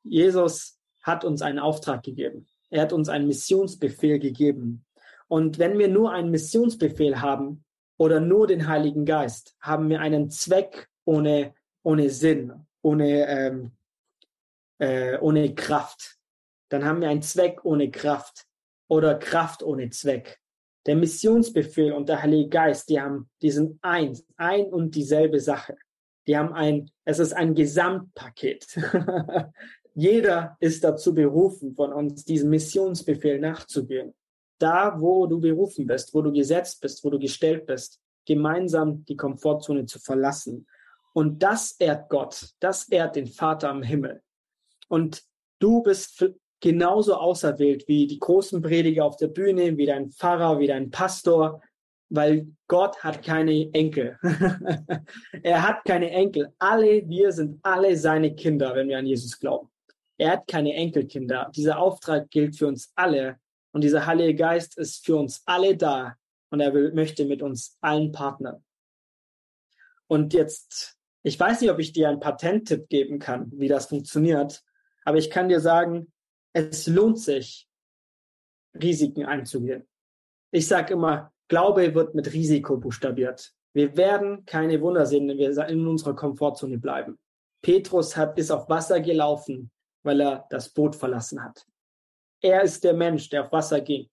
Jesus 0.04 0.80
hat 1.04 1.26
uns 1.26 1.42
einen 1.42 1.60
Auftrag 1.60 2.04
gegeben. 2.04 2.48
Er 2.70 2.82
hat 2.82 2.94
uns 2.94 3.10
einen 3.10 3.28
Missionsbefehl 3.28 4.20
gegeben. 4.20 4.86
Und 5.28 5.60
wenn 5.60 5.78
wir 5.78 5.88
nur 5.88 6.12
einen 6.12 6.32
Missionsbefehl 6.32 7.22
haben 7.22 7.64
oder 7.98 8.20
nur 8.20 8.48
den 8.48 8.68
Heiligen 8.68 9.06
Geist, 9.06 9.56
haben 9.60 9.90
wir 9.90 10.00
einen 10.00 10.30
Zweck 10.30 10.88
ohne, 11.04 11.54
ohne 11.86 12.10
Sinn, 12.10 12.52
ohne, 12.82 13.28
ähm, 13.28 13.72
äh, 14.80 15.18
ohne 15.20 15.54
Kraft. 15.54 16.18
Dann 16.70 16.84
haben 16.84 17.00
wir 17.00 17.10
einen 17.10 17.22
Zweck 17.22 17.64
ohne 17.64 17.92
Kraft 17.92 18.46
oder 18.88 19.16
Kraft 19.16 19.62
ohne 19.62 19.90
Zweck. 19.92 20.40
Der 20.88 20.96
Missionsbefehl 20.96 21.94
und 21.94 22.10
der 22.10 22.22
Heilige 22.22 22.50
Geist, 22.50 22.90
die 22.90 23.00
haben, 23.00 23.30
die 23.42 23.52
sind 23.52 23.80
eins, 23.82 24.26
ein 24.36 24.66
und 24.66 24.96
dieselbe 24.96 25.40
Sache. 25.40 25.78
Die 26.28 26.36
haben 26.36 26.54
ein, 26.54 26.90
es 27.06 27.20
ist 27.20 27.34
ein 27.34 27.54
Gesamtpaket. 27.54 28.66
Jeder 29.94 30.58
ist 30.60 30.84
dazu 30.84 31.14
berufen, 31.14 31.76
von 31.76 31.94
uns 31.94 32.26
diesem 32.26 32.50
Missionsbefehl 32.50 33.40
nachzugehen. 33.40 34.14
Da, 34.58 35.00
wo 35.00 35.28
du 35.28 35.40
berufen 35.40 35.86
bist, 35.86 36.14
wo 36.14 36.22
du 36.22 36.32
gesetzt 36.32 36.82
bist, 36.82 37.04
wo 37.04 37.10
du 37.12 37.20
gestellt 37.20 37.68
bist, 37.68 38.02
gemeinsam 38.26 39.06
die 39.06 39.16
Komfortzone 39.16 39.86
zu 39.86 40.00
verlassen. 40.00 40.66
Und 41.16 41.42
das 41.42 41.78
ehrt 41.80 42.10
Gott, 42.10 42.50
das 42.60 42.90
ehrt 42.90 43.16
den 43.16 43.28
Vater 43.28 43.70
am 43.70 43.82
Himmel. 43.82 44.22
Und 44.90 45.24
du 45.60 45.82
bist 45.82 46.26
genauso 46.60 47.16
auserwählt 47.16 47.88
wie 47.88 48.06
die 48.06 48.20
großen 48.20 48.62
Prediger 48.62 49.06
auf 49.06 49.16
der 49.16 49.30
Bühne, 49.30 49.78
wie 49.78 49.86
dein 49.86 50.12
Pfarrer, 50.12 50.60
wie 50.60 50.68
dein 50.68 50.92
Pastor, 50.92 51.62
weil 52.10 52.48
Gott 52.68 53.02
hat 53.02 53.24
keine 53.24 53.74
Enkel. 53.74 54.20
er 55.44 55.64
hat 55.64 55.86
keine 55.86 56.12
Enkel. 56.12 56.54
Alle, 56.60 57.08
wir 57.08 57.32
sind 57.32 57.60
alle 57.64 57.96
seine 57.96 58.36
Kinder, 58.36 58.76
wenn 58.76 58.90
wir 58.90 58.98
an 58.98 59.06
Jesus 59.06 59.40
glauben. 59.40 59.70
Er 60.18 60.32
hat 60.32 60.48
keine 60.48 60.74
Enkelkinder. 60.74 61.50
Dieser 61.56 61.80
Auftrag 61.80 62.30
gilt 62.30 62.58
für 62.58 62.68
uns 62.68 62.92
alle. 62.96 63.38
Und 63.72 63.84
dieser 63.84 64.06
Heilige 64.06 64.36
Geist 64.36 64.78
ist 64.78 65.06
für 65.06 65.16
uns 65.16 65.42
alle 65.46 65.78
da. 65.78 66.16
Und 66.50 66.60
er 66.60 66.74
will, 66.74 66.94
möchte 66.94 67.24
mit 67.24 67.42
uns 67.42 67.78
allen 67.80 68.12
partnern. 68.12 68.64
Und 70.08 70.34
jetzt, 70.34 70.98
ich 71.26 71.40
weiß 71.40 71.62
nicht, 71.62 71.72
ob 71.72 71.80
ich 71.80 71.92
dir 71.92 72.08
einen 72.08 72.20
Patenttipp 72.20 72.88
geben 72.88 73.18
kann, 73.18 73.52
wie 73.56 73.68
das 73.68 73.88
funktioniert. 73.88 74.64
Aber 75.06 75.18
ich 75.18 75.32
kann 75.32 75.50
dir 75.50 75.60
sagen, 75.60 76.14
es 76.54 76.86
lohnt 76.86 77.20
sich, 77.20 77.68
Risiken 78.76 79.26
einzugehen. 79.26 79.88
Ich 80.52 80.68
sage 80.68 80.94
immer, 80.94 81.34
Glaube 81.48 81.96
wird 81.96 82.14
mit 82.14 82.32
Risiko 82.32 82.78
buchstabiert. 82.78 83.54
Wir 83.74 83.98
werden 83.98 84.46
keine 84.46 84.80
Wunder 84.82 85.08
sehen, 85.08 85.28
wenn 85.28 85.40
wir 85.40 85.68
in 85.68 85.88
unserer 85.88 86.16
Komfortzone 86.16 86.78
bleiben. 86.78 87.18
Petrus 87.64 88.16
hat, 88.16 88.38
ist 88.38 88.52
auf 88.52 88.70
Wasser 88.70 89.00
gelaufen, 89.00 89.72
weil 90.04 90.22
er 90.22 90.46
das 90.52 90.70
Boot 90.70 90.96
verlassen 90.96 91.44
hat. 91.44 91.66
Er 92.40 92.62
ist 92.62 92.84
der 92.84 92.94
Mensch, 92.94 93.30
der 93.30 93.46
auf 93.46 93.52
Wasser 93.52 93.82
ging. 93.82 94.08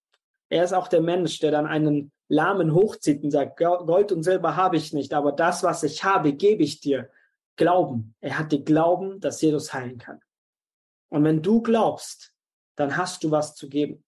Er 0.53 0.65
ist 0.65 0.75
auch 0.75 0.89
der 0.89 1.01
Mensch, 1.01 1.39
der 1.39 1.51
dann 1.51 1.67
einen 1.67 2.13
Lahmen 2.29 2.75
hochzieht 2.75 3.25
und 3.25 3.31
sagt, 3.31 3.57
Gold 3.57 4.13
und 4.13 4.23
Silber 4.23 4.55
habe 4.55 4.77
ich 4.77 4.93
nicht, 4.93 5.15
aber 5.15 5.33
das, 5.33 5.63
was 5.63 5.83
ich 5.83 6.05
habe, 6.05 6.35
gebe 6.35 6.63
ich 6.63 6.79
dir. 6.79 7.09
Glauben. 7.57 8.15
Er 8.21 8.39
hatte 8.39 8.63
Glauben, 8.63 9.19
dass 9.19 9.41
Jesus 9.41 9.73
heilen 9.73 9.97
kann. 9.97 10.21
Und 11.09 11.25
wenn 11.25 11.41
du 11.41 11.63
glaubst, 11.63 12.35
dann 12.77 12.99
hast 12.99 13.25
du 13.25 13.31
was 13.31 13.55
zu 13.55 13.71
geben. 13.71 14.05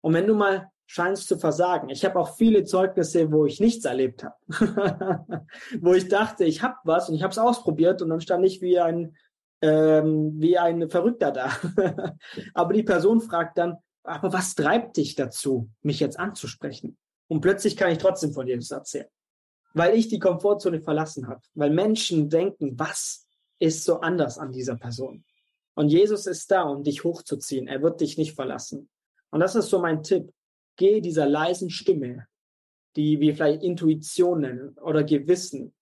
Und 0.00 0.14
wenn 0.14 0.26
du 0.26 0.34
mal 0.34 0.70
scheinst 0.86 1.28
zu 1.28 1.38
versagen, 1.38 1.90
ich 1.90 2.06
habe 2.06 2.18
auch 2.18 2.36
viele 2.36 2.64
Zeugnisse, 2.64 3.30
wo 3.30 3.44
ich 3.44 3.60
nichts 3.60 3.84
erlebt 3.84 4.24
habe, 4.24 4.36
wo 5.80 5.92
ich 5.92 6.08
dachte, 6.08 6.44
ich 6.44 6.62
habe 6.62 6.76
was 6.84 7.10
und 7.10 7.16
ich 7.16 7.22
habe 7.22 7.32
es 7.32 7.38
ausprobiert 7.38 8.00
und 8.00 8.08
dann 8.08 8.22
stand 8.22 8.46
ich 8.46 8.62
wie 8.62 8.80
ein 8.80 9.14
ähm, 9.60 10.40
wie 10.40 10.56
ein 10.56 10.88
Verrückter 10.88 11.32
da. 11.32 11.50
aber 12.54 12.72
die 12.72 12.82
Person 12.82 13.20
fragt 13.20 13.58
dann, 13.58 13.76
aber 14.02 14.32
was 14.32 14.54
treibt 14.54 14.96
dich 14.96 15.14
dazu, 15.14 15.70
mich 15.82 16.00
jetzt 16.00 16.18
anzusprechen? 16.18 16.96
Und 17.28 17.40
plötzlich 17.40 17.76
kann 17.76 17.90
ich 17.90 17.98
trotzdem 17.98 18.32
von 18.32 18.46
Jesus 18.46 18.70
erzählen, 18.70 19.08
weil 19.74 19.96
ich 19.96 20.08
die 20.08 20.18
Komfortzone 20.18 20.80
verlassen 20.80 21.28
habe, 21.28 21.40
weil 21.54 21.70
Menschen 21.70 22.28
denken, 22.28 22.78
was 22.78 23.26
ist 23.58 23.84
so 23.84 24.00
anders 24.00 24.38
an 24.38 24.52
dieser 24.52 24.76
Person? 24.76 25.24
Und 25.74 25.88
Jesus 25.88 26.26
ist 26.26 26.50
da, 26.50 26.62
um 26.62 26.82
dich 26.82 27.04
hochzuziehen. 27.04 27.66
Er 27.66 27.82
wird 27.82 28.00
dich 28.00 28.18
nicht 28.18 28.34
verlassen. 28.34 28.90
Und 29.30 29.40
das 29.40 29.54
ist 29.54 29.70
so 29.70 29.80
mein 29.80 30.02
Tipp. 30.02 30.32
Geh 30.76 31.00
dieser 31.00 31.26
leisen 31.26 31.70
Stimme, 31.70 32.26
die 32.96 33.20
wir 33.20 33.34
vielleicht 33.34 33.62
Intuition 33.62 34.40
nennen 34.40 34.76
oder 34.78 35.04
Gewissen, 35.04 35.72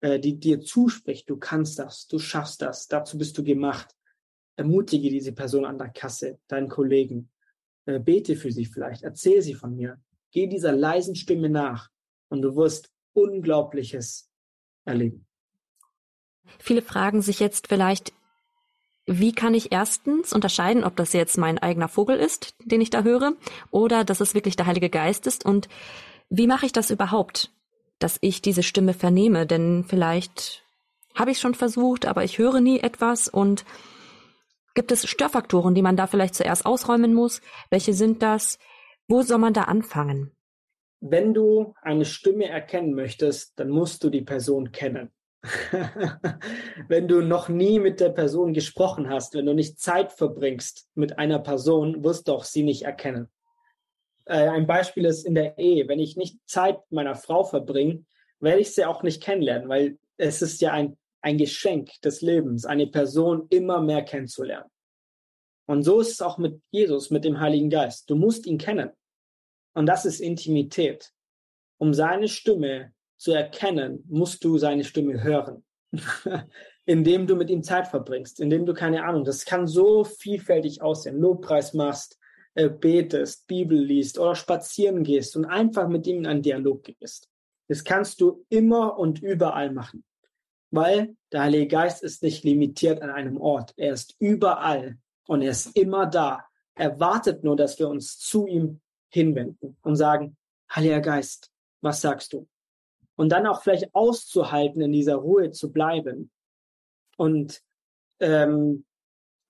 äh, 0.00 0.18
die 0.18 0.38
dir 0.38 0.60
zuspricht, 0.60 1.28
du 1.30 1.36
kannst 1.36 1.78
das, 1.78 2.06
du 2.06 2.18
schaffst 2.18 2.62
das, 2.62 2.88
dazu 2.88 3.16
bist 3.16 3.36
du 3.38 3.44
gemacht. 3.44 3.94
Ermutige 4.56 5.08
diese 5.08 5.32
Person 5.32 5.64
an 5.64 5.78
der 5.78 5.88
Kasse, 5.88 6.38
deinen 6.48 6.68
Kollegen. 6.68 7.30
Äh, 7.90 7.98
bete 7.98 8.36
für 8.36 8.52
sie 8.52 8.66
vielleicht, 8.66 9.02
erzähl 9.02 9.42
sie 9.42 9.54
von 9.54 9.74
mir. 9.74 9.98
Geh 10.30 10.46
dieser 10.46 10.72
leisen 10.72 11.16
Stimme 11.16 11.48
nach 11.48 11.88
und 12.28 12.42
du 12.42 12.54
wirst 12.54 12.90
Unglaubliches 13.14 14.30
erleben. 14.84 15.26
Viele 16.58 16.82
fragen 16.82 17.20
sich 17.20 17.40
jetzt 17.40 17.66
vielleicht, 17.66 18.12
wie 19.06 19.32
kann 19.32 19.54
ich 19.54 19.72
erstens 19.72 20.32
unterscheiden, 20.32 20.84
ob 20.84 20.94
das 20.94 21.12
jetzt 21.12 21.36
mein 21.36 21.58
eigener 21.58 21.88
Vogel 21.88 22.16
ist, 22.16 22.54
den 22.64 22.80
ich 22.80 22.90
da 22.90 23.02
höre, 23.02 23.32
oder 23.72 24.04
dass 24.04 24.20
es 24.20 24.34
wirklich 24.34 24.54
der 24.54 24.66
Heilige 24.66 24.90
Geist 24.90 25.26
ist? 25.26 25.44
Und 25.44 25.68
wie 26.28 26.46
mache 26.46 26.66
ich 26.66 26.72
das 26.72 26.90
überhaupt, 26.90 27.50
dass 27.98 28.18
ich 28.20 28.40
diese 28.40 28.62
Stimme 28.62 28.94
vernehme? 28.94 29.46
Denn 29.46 29.84
vielleicht 29.88 30.62
habe 31.16 31.32
ich 31.32 31.40
schon 31.40 31.54
versucht, 31.54 32.06
aber 32.06 32.22
ich 32.22 32.38
höre 32.38 32.60
nie 32.60 32.78
etwas 32.78 33.26
und 33.26 33.64
gibt 34.74 34.92
es 34.92 35.08
Störfaktoren, 35.08 35.74
die 35.74 35.82
man 35.82 35.96
da 35.96 36.06
vielleicht 36.06 36.34
zuerst 36.34 36.66
ausräumen 36.66 37.14
muss? 37.14 37.40
Welche 37.70 37.92
sind 37.92 38.22
das? 38.22 38.58
Wo 39.08 39.22
soll 39.22 39.38
man 39.38 39.52
da 39.52 39.62
anfangen? 39.62 40.36
Wenn 41.00 41.34
du 41.34 41.74
eine 41.82 42.04
Stimme 42.04 42.48
erkennen 42.48 42.94
möchtest, 42.94 43.58
dann 43.58 43.70
musst 43.70 44.04
du 44.04 44.10
die 44.10 44.20
Person 44.20 44.70
kennen. 44.72 45.10
wenn 46.88 47.08
du 47.08 47.22
noch 47.22 47.48
nie 47.48 47.78
mit 47.78 48.00
der 48.00 48.10
Person 48.10 48.52
gesprochen 48.52 49.08
hast, 49.08 49.34
wenn 49.34 49.46
du 49.46 49.54
nicht 49.54 49.80
Zeit 49.80 50.12
verbringst 50.12 50.90
mit 50.94 51.18
einer 51.18 51.38
Person, 51.38 52.04
wirst 52.04 52.28
du 52.28 52.32
auch 52.32 52.44
sie 52.44 52.62
nicht 52.62 52.82
erkennen. 52.82 53.28
Äh, 54.26 54.48
ein 54.48 54.66
Beispiel 54.66 55.06
ist 55.06 55.24
in 55.24 55.34
der 55.34 55.58
Ehe. 55.58 55.88
Wenn 55.88 55.98
ich 55.98 56.16
nicht 56.16 56.38
Zeit 56.46 56.78
mit 56.90 56.92
meiner 56.92 57.14
Frau 57.14 57.44
verbringe, 57.44 58.04
werde 58.38 58.60
ich 58.60 58.74
sie 58.74 58.84
auch 58.84 59.02
nicht 59.02 59.22
kennenlernen, 59.22 59.68
weil 59.68 59.98
es 60.18 60.42
ist 60.42 60.60
ja 60.60 60.72
ein, 60.72 60.98
ein 61.22 61.38
Geschenk 61.38 62.00
des 62.02 62.20
Lebens, 62.20 62.64
eine 62.64 62.86
Person 62.86 63.46
immer 63.50 63.80
mehr 63.80 64.02
kennenzulernen. 64.02 64.70
Und 65.66 65.82
so 65.82 66.00
ist 66.00 66.12
es 66.12 66.22
auch 66.22 66.38
mit 66.38 66.60
Jesus, 66.70 67.10
mit 67.10 67.24
dem 67.24 67.40
Heiligen 67.40 67.70
Geist. 67.70 68.10
Du 68.10 68.16
musst 68.16 68.46
ihn 68.46 68.58
kennen. 68.58 68.90
Und 69.74 69.86
das 69.86 70.04
ist 70.04 70.20
Intimität. 70.20 71.12
Um 71.78 71.94
seine 71.94 72.28
Stimme 72.28 72.92
zu 73.18 73.32
erkennen, 73.32 74.04
musst 74.08 74.42
du 74.44 74.58
seine 74.58 74.84
Stimme 74.84 75.22
hören. 75.22 75.64
indem 76.90 77.28
du 77.28 77.36
mit 77.36 77.50
ihm 77.50 77.62
Zeit 77.62 77.86
verbringst, 77.86 78.40
indem 78.40 78.66
du 78.66 78.74
keine 78.74 79.04
Ahnung, 79.04 79.24
das 79.24 79.44
kann 79.44 79.68
so 79.68 80.02
vielfältig 80.02 80.82
aussehen, 80.82 81.20
Lobpreis 81.20 81.72
machst, 81.72 82.18
äh, 82.54 82.68
betest, 82.68 83.46
Bibel 83.46 83.78
liest 83.78 84.18
oder 84.18 84.34
spazieren 84.34 85.04
gehst 85.04 85.36
und 85.36 85.44
einfach 85.44 85.88
mit 85.88 86.06
ihm 86.08 86.18
in 86.18 86.26
einen 86.26 86.42
Dialog 86.42 86.82
gehst. 86.82 87.28
Das 87.68 87.84
kannst 87.84 88.20
du 88.20 88.44
immer 88.48 88.98
und 88.98 89.22
überall 89.22 89.70
machen, 89.72 90.02
weil 90.70 91.16
der 91.32 91.42
Heilige 91.42 91.68
Geist 91.68 92.02
ist 92.02 92.22
nicht 92.22 92.44
limitiert 92.44 93.02
an 93.02 93.10
einem 93.10 93.36
Ort. 93.36 93.72
Er 93.76 93.92
ist 93.92 94.16
überall 94.18 94.98
und 95.26 95.42
er 95.42 95.50
ist 95.50 95.76
immer 95.76 96.06
da. 96.06 96.44
Er 96.74 96.98
wartet 96.98 97.44
nur, 97.44 97.56
dass 97.56 97.78
wir 97.78 97.88
uns 97.88 98.18
zu 98.18 98.46
ihm 98.46 98.80
hinwenden 99.08 99.76
und 99.82 99.96
sagen, 99.96 100.36
Heiliger 100.74 101.00
Geist, 101.00 101.50
was 101.80 102.00
sagst 102.00 102.32
du? 102.32 102.48
Und 103.16 103.30
dann 103.30 103.46
auch 103.46 103.62
vielleicht 103.62 103.94
auszuhalten, 103.94 104.80
in 104.80 104.92
dieser 104.92 105.16
Ruhe 105.16 105.50
zu 105.50 105.72
bleiben. 105.72 106.30
Und 107.16 107.60
ähm, 108.20 108.84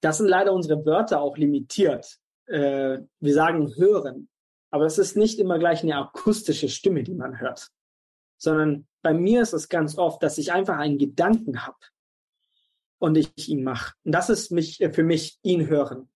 das 0.01 0.19
sind 0.19 0.29
leider 0.29 0.53
unsere 0.53 0.85
Wörter 0.87 1.21
auch 1.21 1.37
limitiert. 1.37 2.19
Äh, 2.47 2.99
wir 3.21 3.35
sagen 3.35 3.77
hören, 3.77 4.29
aber 4.71 4.87
es 4.87 4.99
ist 4.99 5.17
nicht 5.17 5.39
immer 5.39 5.59
gleich 5.59 5.83
eine 5.83 5.97
akustische 5.97 6.69
Stimme, 6.69 7.03
die 7.03 7.15
man 7.15 7.39
hört, 7.41 7.71
sondern 8.41 8.87
bei 9.03 9.13
mir 9.13 9.43
ist 9.43 9.53
es 9.53 9.69
ganz 9.69 9.97
oft, 9.97 10.23
dass 10.23 10.39
ich 10.39 10.53
einfach 10.53 10.79
einen 10.79 10.99
Gedanken 10.99 11.67
habe 11.67 11.77
und 12.99 13.17
ich 13.17 13.49
ihn 13.49 13.63
mache. 13.63 13.95
Und 14.05 14.13
das 14.13 14.31
ist 14.31 14.51
mich, 14.51 14.81
äh, 14.81 14.93
für 14.93 15.03
mich 15.03 15.39
ihn 15.43 15.69
hören. 15.69 16.09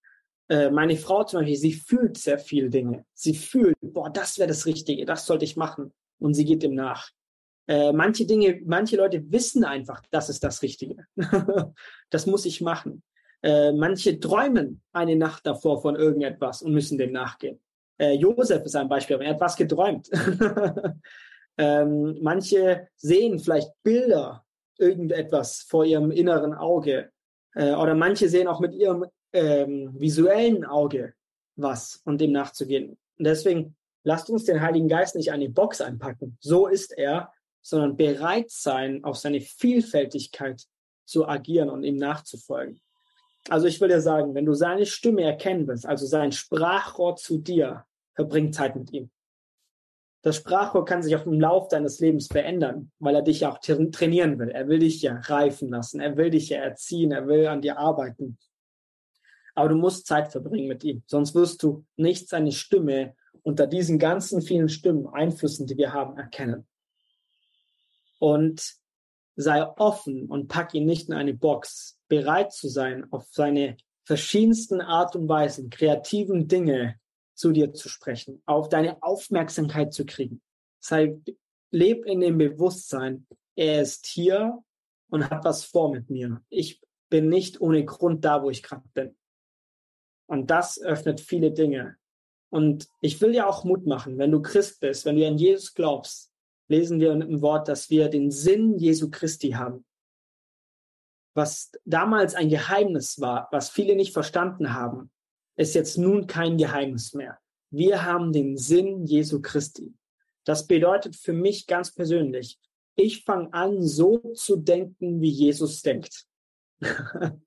Äh, 0.48 0.70
meine 0.70 0.96
Frau 0.96 1.24
zum 1.24 1.40
Beispiel, 1.40 1.56
sie 1.56 1.72
fühlt 1.72 2.16
sehr 2.16 2.38
viel 2.38 2.70
Dinge. 2.70 3.04
Sie 3.12 3.34
fühlt, 3.34 3.76
boah, 3.80 4.10
das 4.10 4.38
wäre 4.38 4.48
das 4.48 4.66
Richtige, 4.66 5.04
das 5.04 5.26
sollte 5.26 5.44
ich 5.44 5.56
machen. 5.56 5.92
Und 6.18 6.34
sie 6.34 6.44
geht 6.44 6.62
dem 6.62 6.74
nach. 6.74 7.10
Äh, 7.66 7.92
manche 7.92 8.26
Dinge, 8.26 8.60
manche 8.64 8.96
Leute 8.96 9.22
wissen 9.30 9.64
einfach, 9.64 10.02
das 10.10 10.28
ist 10.28 10.44
das 10.44 10.62
Richtige. 10.62 11.06
das 12.10 12.26
muss 12.26 12.44
ich 12.46 12.60
machen. 12.60 13.02
Manche 13.46 14.18
träumen 14.18 14.80
eine 14.94 15.16
Nacht 15.16 15.46
davor 15.46 15.82
von 15.82 15.96
irgendetwas 15.96 16.62
und 16.62 16.72
müssen 16.72 16.96
dem 16.96 17.12
nachgehen. 17.12 17.60
Josef 17.98 18.64
ist 18.64 18.74
ein 18.74 18.88
Beispiel, 18.88 19.20
er 19.20 19.34
hat 19.34 19.40
was 19.42 19.56
geträumt. 19.56 20.08
ähm, 21.56 22.18
manche 22.20 22.88
sehen 22.96 23.38
vielleicht 23.38 23.70
Bilder, 23.82 24.44
irgendetwas 24.78 25.62
vor 25.68 25.84
ihrem 25.84 26.10
inneren 26.10 26.54
Auge. 26.54 27.10
Äh, 27.54 27.74
oder 27.74 27.94
manche 27.94 28.28
sehen 28.28 28.48
auch 28.48 28.60
mit 28.60 28.74
ihrem 28.74 29.06
ähm, 29.32 29.94
visuellen 29.98 30.64
Auge 30.64 31.14
was 31.56 32.00
und 32.04 32.20
dem 32.20 32.32
nachzugehen. 32.32 32.98
Und 33.18 33.24
deswegen 33.24 33.76
lasst 34.02 34.30
uns 34.30 34.44
den 34.44 34.60
Heiligen 34.60 34.88
Geist 34.88 35.14
nicht 35.14 35.32
eine 35.32 35.48
Box 35.48 35.80
einpacken. 35.80 36.36
So 36.40 36.66
ist 36.66 36.96
er, 36.96 37.32
sondern 37.62 37.96
bereit 37.96 38.50
sein, 38.50 39.04
auf 39.04 39.16
seine 39.16 39.40
Vielfältigkeit 39.40 40.64
zu 41.06 41.28
agieren 41.28 41.70
und 41.70 41.84
ihm 41.84 41.96
nachzufolgen. 41.96 42.80
Also 43.48 43.66
ich 43.66 43.80
will 43.80 43.88
dir 43.88 44.00
sagen, 44.00 44.34
wenn 44.34 44.46
du 44.46 44.54
seine 44.54 44.86
Stimme 44.86 45.22
erkennen 45.22 45.68
willst, 45.68 45.86
also 45.86 46.06
sein 46.06 46.32
Sprachrohr 46.32 47.16
zu 47.16 47.38
dir, 47.38 47.84
verbring 48.14 48.52
Zeit 48.52 48.74
mit 48.74 48.92
ihm. 48.92 49.10
Das 50.24 50.36
Sprachrohr 50.36 50.86
kann 50.86 51.02
sich 51.02 51.14
auch 51.16 51.26
im 51.26 51.38
Lauf 51.38 51.68
deines 51.68 52.00
Lebens 52.00 52.28
verändern, 52.28 52.90
weil 52.98 53.14
er 53.14 53.20
dich 53.20 53.40
ja 53.40 53.52
auch 53.52 53.58
trainieren 53.58 54.38
will. 54.38 54.48
Er 54.48 54.68
will 54.68 54.78
dich 54.78 55.02
ja 55.02 55.20
reifen 55.20 55.68
lassen, 55.68 56.00
er 56.00 56.16
will 56.16 56.30
dich 56.30 56.48
ja 56.48 56.60
erziehen, 56.60 57.12
er 57.12 57.26
will 57.26 57.46
an 57.46 57.60
dir 57.60 57.78
arbeiten. 57.78 58.38
Aber 59.54 59.68
du 59.68 59.74
musst 59.74 60.06
Zeit 60.06 60.32
verbringen 60.32 60.66
mit 60.66 60.82
ihm, 60.82 61.02
sonst 61.06 61.34
wirst 61.34 61.62
du 61.62 61.84
nicht 61.96 62.30
seine 62.30 62.52
Stimme 62.52 63.14
unter 63.42 63.66
diesen 63.66 63.98
ganzen 63.98 64.40
vielen 64.40 64.70
Stimmen, 64.70 65.06
Einflüssen, 65.08 65.66
die 65.66 65.76
wir 65.76 65.92
haben, 65.92 66.16
erkennen. 66.16 66.66
Und 68.18 68.76
sei 69.36 69.62
offen 69.76 70.30
und 70.30 70.48
pack 70.48 70.72
ihn 70.72 70.86
nicht 70.86 71.08
in 71.08 71.14
eine 71.14 71.34
Box, 71.34 71.98
bereit 72.08 72.50
zu 72.50 72.68
sein, 72.68 73.06
auf 73.12 73.26
seine 73.30 73.76
verschiedensten 74.04 74.80
Art 74.80 75.16
und 75.16 75.28
Weisen, 75.28 75.68
kreativen 75.68 76.48
Dinge 76.48 76.98
zu 77.34 77.52
dir 77.52 77.72
zu 77.72 77.88
sprechen, 77.88 78.42
auf 78.46 78.68
deine 78.68 79.02
Aufmerksamkeit 79.02 79.92
zu 79.92 80.06
kriegen. 80.06 80.40
Sei, 80.80 81.18
leb 81.70 82.04
in 82.06 82.20
dem 82.20 82.38
Bewusstsein, 82.38 83.26
er 83.56 83.82
ist 83.82 84.06
hier 84.06 84.62
und 85.10 85.30
hat 85.30 85.44
was 85.44 85.64
vor 85.64 85.90
mit 85.90 86.10
mir. 86.10 86.42
Ich 86.48 86.80
bin 87.10 87.28
nicht 87.28 87.60
ohne 87.60 87.84
Grund 87.84 88.24
da, 88.24 88.42
wo 88.42 88.50
ich 88.50 88.62
gerade 88.62 88.88
bin. 88.94 89.16
Und 90.26 90.50
das 90.50 90.80
öffnet 90.80 91.20
viele 91.20 91.52
Dinge. 91.52 91.96
Und 92.50 92.88
ich 93.00 93.20
will 93.20 93.32
dir 93.32 93.48
auch 93.48 93.64
Mut 93.64 93.86
machen, 93.86 94.18
wenn 94.18 94.30
du 94.30 94.40
Christ 94.40 94.80
bist, 94.80 95.04
wenn 95.04 95.16
du 95.16 95.26
an 95.26 95.38
Jesus 95.38 95.74
glaubst, 95.74 96.32
lesen 96.68 97.00
wir 97.00 97.12
im 97.12 97.42
Wort, 97.42 97.68
dass 97.68 97.90
wir 97.90 98.08
den 98.08 98.30
Sinn 98.30 98.78
Jesu 98.78 99.10
Christi 99.10 99.50
haben. 99.50 99.84
Was 101.34 101.72
damals 101.84 102.34
ein 102.34 102.48
Geheimnis 102.48 103.20
war, 103.20 103.48
was 103.50 103.70
viele 103.70 103.96
nicht 103.96 104.12
verstanden 104.12 104.72
haben, 104.72 105.10
ist 105.56 105.74
jetzt 105.74 105.98
nun 105.98 106.26
kein 106.26 106.56
Geheimnis 106.56 107.14
mehr. 107.14 107.38
Wir 107.70 108.04
haben 108.04 108.32
den 108.32 108.56
Sinn 108.56 109.04
Jesu 109.04 109.40
Christi. 109.40 109.94
Das 110.44 110.66
bedeutet 110.66 111.16
für 111.16 111.32
mich 111.32 111.66
ganz 111.66 111.92
persönlich, 111.92 112.58
ich 112.96 113.24
fange 113.24 113.52
an, 113.52 113.82
so 113.82 114.18
zu 114.34 114.56
denken, 114.56 115.20
wie 115.20 115.30
Jesus 115.30 115.82
denkt. 115.82 116.26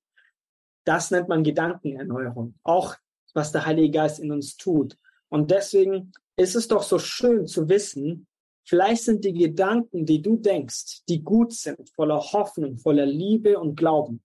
Das 0.87 1.11
nennt 1.11 1.27
man 1.27 1.43
Gedankenerneuerung. 1.43 2.55
Auch 2.63 2.95
was 3.33 3.51
der 3.51 3.65
Heilige 3.65 3.91
Geist 3.91 4.21
in 4.21 4.31
uns 4.31 4.55
tut. 4.55 4.97
Und 5.27 5.51
deswegen 5.51 6.13
ist 6.37 6.55
es 6.55 6.69
doch 6.69 6.81
so 6.81 6.97
schön 6.97 7.45
zu 7.45 7.67
wissen, 7.67 8.25
vielleicht 8.63 9.03
sind 9.03 9.25
die 9.25 9.33
Gedanken, 9.33 10.05
die 10.05 10.21
du 10.21 10.37
denkst, 10.37 11.03
die 11.09 11.23
gut 11.23 11.51
sind, 11.51 11.89
voller 11.89 12.19
Hoffnung, 12.19 12.77
voller 12.77 13.05
Liebe 13.05 13.59
und 13.59 13.75
Glauben, 13.75 14.23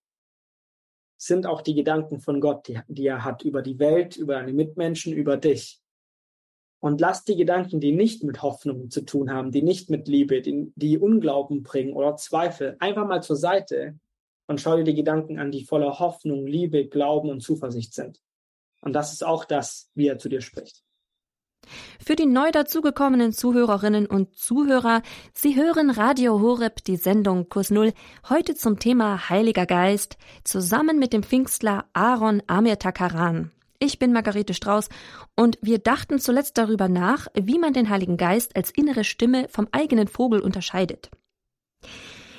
sind 1.22 1.46
auch 1.46 1.62
die 1.62 1.74
Gedanken 1.74 2.18
von 2.18 2.40
Gott, 2.40 2.66
die, 2.66 2.80
die 2.88 3.06
er 3.06 3.24
hat 3.24 3.44
über 3.44 3.62
die 3.62 3.78
Welt, 3.78 4.16
über 4.16 4.34
deine 4.34 4.52
Mitmenschen, 4.52 5.12
über 5.12 5.36
dich. 5.36 5.80
Und 6.80 7.00
lass 7.00 7.22
die 7.22 7.36
Gedanken, 7.36 7.78
die 7.78 7.92
nicht 7.92 8.24
mit 8.24 8.42
Hoffnung 8.42 8.90
zu 8.90 9.02
tun 9.02 9.30
haben, 9.30 9.52
die 9.52 9.62
nicht 9.62 9.88
mit 9.88 10.08
Liebe, 10.08 10.42
die, 10.42 10.72
die 10.74 10.98
Unglauben 10.98 11.62
bringen 11.62 11.92
oder 11.92 12.16
Zweifel, 12.16 12.76
einfach 12.80 13.06
mal 13.06 13.22
zur 13.22 13.36
Seite 13.36 14.00
und 14.48 14.60
schau 14.60 14.76
dir 14.76 14.82
die 14.82 14.96
Gedanken 14.96 15.38
an, 15.38 15.52
die 15.52 15.64
voller 15.64 16.00
Hoffnung, 16.00 16.44
Liebe, 16.44 16.88
Glauben 16.88 17.30
und 17.30 17.40
Zuversicht 17.40 17.94
sind. 17.94 18.20
Und 18.80 18.92
das 18.92 19.12
ist 19.12 19.24
auch 19.24 19.44
das, 19.44 19.90
wie 19.94 20.08
er 20.08 20.18
zu 20.18 20.28
dir 20.28 20.40
spricht. 20.40 20.82
Für 22.04 22.16
die 22.16 22.26
neu 22.26 22.50
dazugekommenen 22.50 23.32
Zuhörerinnen 23.32 24.06
und 24.06 24.34
Zuhörer, 24.36 25.02
Sie 25.34 25.56
hören 25.56 25.90
Radio 25.90 26.40
Horeb, 26.40 26.84
die 26.84 26.96
Sendung 26.96 27.48
Kurs 27.48 27.70
Null, 27.70 27.92
heute 28.28 28.54
zum 28.54 28.78
Thema 28.78 29.28
Heiliger 29.28 29.66
Geist, 29.66 30.16
zusammen 30.44 30.98
mit 30.98 31.12
dem 31.12 31.22
Pfingstler 31.22 31.86
Aaron 31.92 32.42
Amir 32.46 32.78
Takaran. 32.78 33.50
Ich 33.78 33.98
bin 33.98 34.12
Margarete 34.12 34.54
Strauß 34.54 34.88
und 35.34 35.58
wir 35.60 35.78
dachten 35.78 36.20
zuletzt 36.20 36.56
darüber 36.56 36.88
nach, 36.88 37.26
wie 37.34 37.58
man 37.58 37.72
den 37.72 37.90
Heiligen 37.90 38.16
Geist 38.16 38.54
als 38.54 38.70
innere 38.70 39.02
Stimme 39.02 39.48
vom 39.48 39.66
eigenen 39.72 40.06
Vogel 40.06 40.40
unterscheidet. 40.40 41.10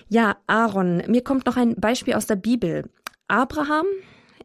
Ja, 0.08 0.38
Aaron, 0.48 1.04
mir 1.08 1.24
kommt 1.24 1.46
noch 1.46 1.58
ein 1.58 1.76
Beispiel 1.76 2.14
aus 2.14 2.28
der 2.28 2.36
Bibel. 2.38 2.90
Abraham 3.28 3.86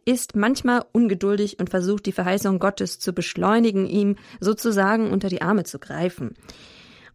ist 0.08 0.34
manchmal 0.34 0.86
ungeduldig 0.92 1.60
und 1.60 1.68
versucht 1.68 2.06
die 2.06 2.12
Verheißung 2.12 2.58
Gottes 2.58 2.98
zu 2.98 3.12
beschleunigen, 3.12 3.86
ihm 3.86 4.16
sozusagen 4.40 5.10
unter 5.10 5.28
die 5.28 5.42
Arme 5.42 5.64
zu 5.64 5.78
greifen. 5.78 6.34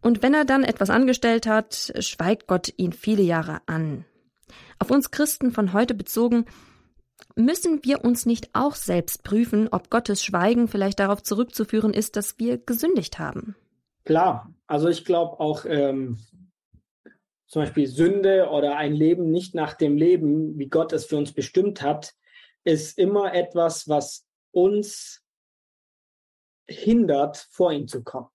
Und 0.00 0.22
wenn 0.22 0.32
er 0.32 0.44
dann 0.44 0.62
etwas 0.62 0.90
angestellt 0.90 1.48
hat, 1.48 1.92
schweigt 1.98 2.46
Gott 2.46 2.72
ihn 2.76 2.92
viele 2.92 3.24
Jahre 3.24 3.62
an. 3.66 4.04
Auf 4.78 4.92
uns 4.92 5.10
Christen 5.10 5.50
von 5.50 5.72
heute 5.72 5.94
bezogen, 5.94 6.44
müssen 7.34 7.80
wir 7.82 8.04
uns 8.04 8.26
nicht 8.26 8.50
auch 8.52 8.76
selbst 8.76 9.24
prüfen, 9.24 9.68
ob 9.72 9.90
Gottes 9.90 10.22
Schweigen 10.22 10.68
vielleicht 10.68 11.00
darauf 11.00 11.20
zurückzuführen 11.20 11.92
ist, 11.92 12.14
dass 12.14 12.38
wir 12.38 12.58
gesündigt 12.58 13.18
haben? 13.18 13.56
Klar, 14.04 14.54
also 14.68 14.88
ich 14.88 15.04
glaube 15.04 15.40
auch, 15.40 15.64
ähm, 15.66 16.18
zum 17.48 17.62
Beispiel 17.62 17.88
Sünde 17.88 18.50
oder 18.50 18.76
ein 18.76 18.92
Leben 18.92 19.32
nicht 19.32 19.56
nach 19.56 19.74
dem 19.74 19.96
Leben, 19.96 20.58
wie 20.60 20.68
Gott 20.68 20.92
es 20.92 21.06
für 21.06 21.16
uns 21.16 21.32
bestimmt 21.32 21.82
hat, 21.82 22.14
ist 22.64 22.98
immer 22.98 23.34
etwas, 23.34 23.88
was 23.88 24.26
uns 24.52 25.22
hindert, 26.66 27.36
vor 27.50 27.72
ihm 27.72 27.86
zu 27.86 28.02
kommen. 28.02 28.28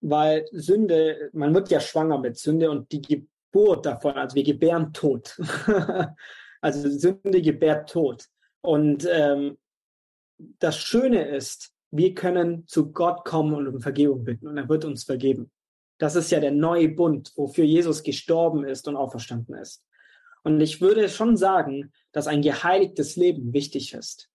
Weil 0.00 0.46
Sünde, 0.52 1.30
man 1.32 1.54
wird 1.54 1.70
ja 1.70 1.80
schwanger 1.80 2.18
mit 2.18 2.36
Sünde 2.36 2.70
und 2.70 2.90
die 2.92 3.00
Geburt 3.00 3.86
davon, 3.86 4.14
also 4.14 4.34
wir 4.34 4.42
gebären 4.42 4.92
Tod. 4.92 5.38
also 6.60 6.88
Sünde 6.90 7.40
gebärt 7.40 7.90
Tod. 7.90 8.26
Und 8.60 9.08
ähm, 9.10 9.58
das 10.58 10.76
Schöne 10.76 11.28
ist, 11.28 11.72
wir 11.90 12.14
können 12.14 12.66
zu 12.66 12.92
Gott 12.92 13.24
kommen 13.24 13.54
und 13.54 13.68
um 13.68 13.80
Vergebung 13.80 14.24
bitten 14.24 14.48
und 14.48 14.56
er 14.56 14.68
wird 14.68 14.84
uns 14.84 15.04
vergeben. 15.04 15.50
Das 15.98 16.16
ist 16.16 16.30
ja 16.30 16.40
der 16.40 16.50
neue 16.50 16.88
Bund, 16.88 17.32
wofür 17.36 17.64
Jesus 17.64 18.02
gestorben 18.02 18.64
ist 18.64 18.88
und 18.88 18.96
auferstanden 18.96 19.54
ist. 19.54 19.84
Und 20.44 20.60
ich 20.60 20.80
würde 20.80 21.08
schon 21.08 21.36
sagen, 21.36 21.92
dass 22.12 22.26
ein 22.26 22.42
geheiligtes 22.42 23.16
Leben 23.16 23.52
wichtig 23.52 23.94
ist, 23.94 24.28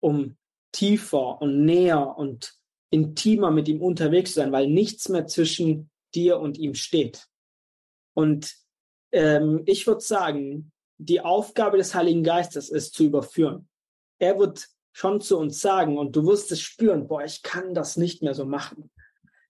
um 0.00 0.36
tiefer 0.72 1.40
und 1.40 1.64
näher 1.64 2.16
und 2.16 2.54
intimer 2.90 3.50
mit 3.50 3.68
ihm 3.68 3.80
unterwegs 3.80 4.34
zu 4.34 4.40
sein, 4.40 4.52
weil 4.52 4.68
nichts 4.68 5.08
mehr 5.08 5.26
zwischen 5.26 5.90
dir 6.14 6.40
und 6.40 6.58
ihm 6.58 6.74
steht. 6.74 7.28
Und 8.14 8.54
ähm, 9.12 9.62
ich 9.66 9.86
würde 9.86 10.00
sagen, 10.00 10.72
die 10.98 11.20
Aufgabe 11.20 11.78
des 11.78 11.94
Heiligen 11.94 12.22
Geistes 12.22 12.68
ist 12.68 12.94
zu 12.94 13.04
überführen. 13.04 13.68
Er 14.18 14.38
wird 14.38 14.68
schon 14.92 15.20
zu 15.20 15.38
uns 15.38 15.60
sagen 15.60 15.96
und 15.96 16.14
du 16.14 16.26
wirst 16.26 16.52
es 16.52 16.60
spüren, 16.60 17.06
boah, 17.06 17.24
ich 17.24 17.42
kann 17.42 17.74
das 17.74 17.96
nicht 17.96 18.22
mehr 18.22 18.34
so 18.34 18.44
machen. 18.44 18.90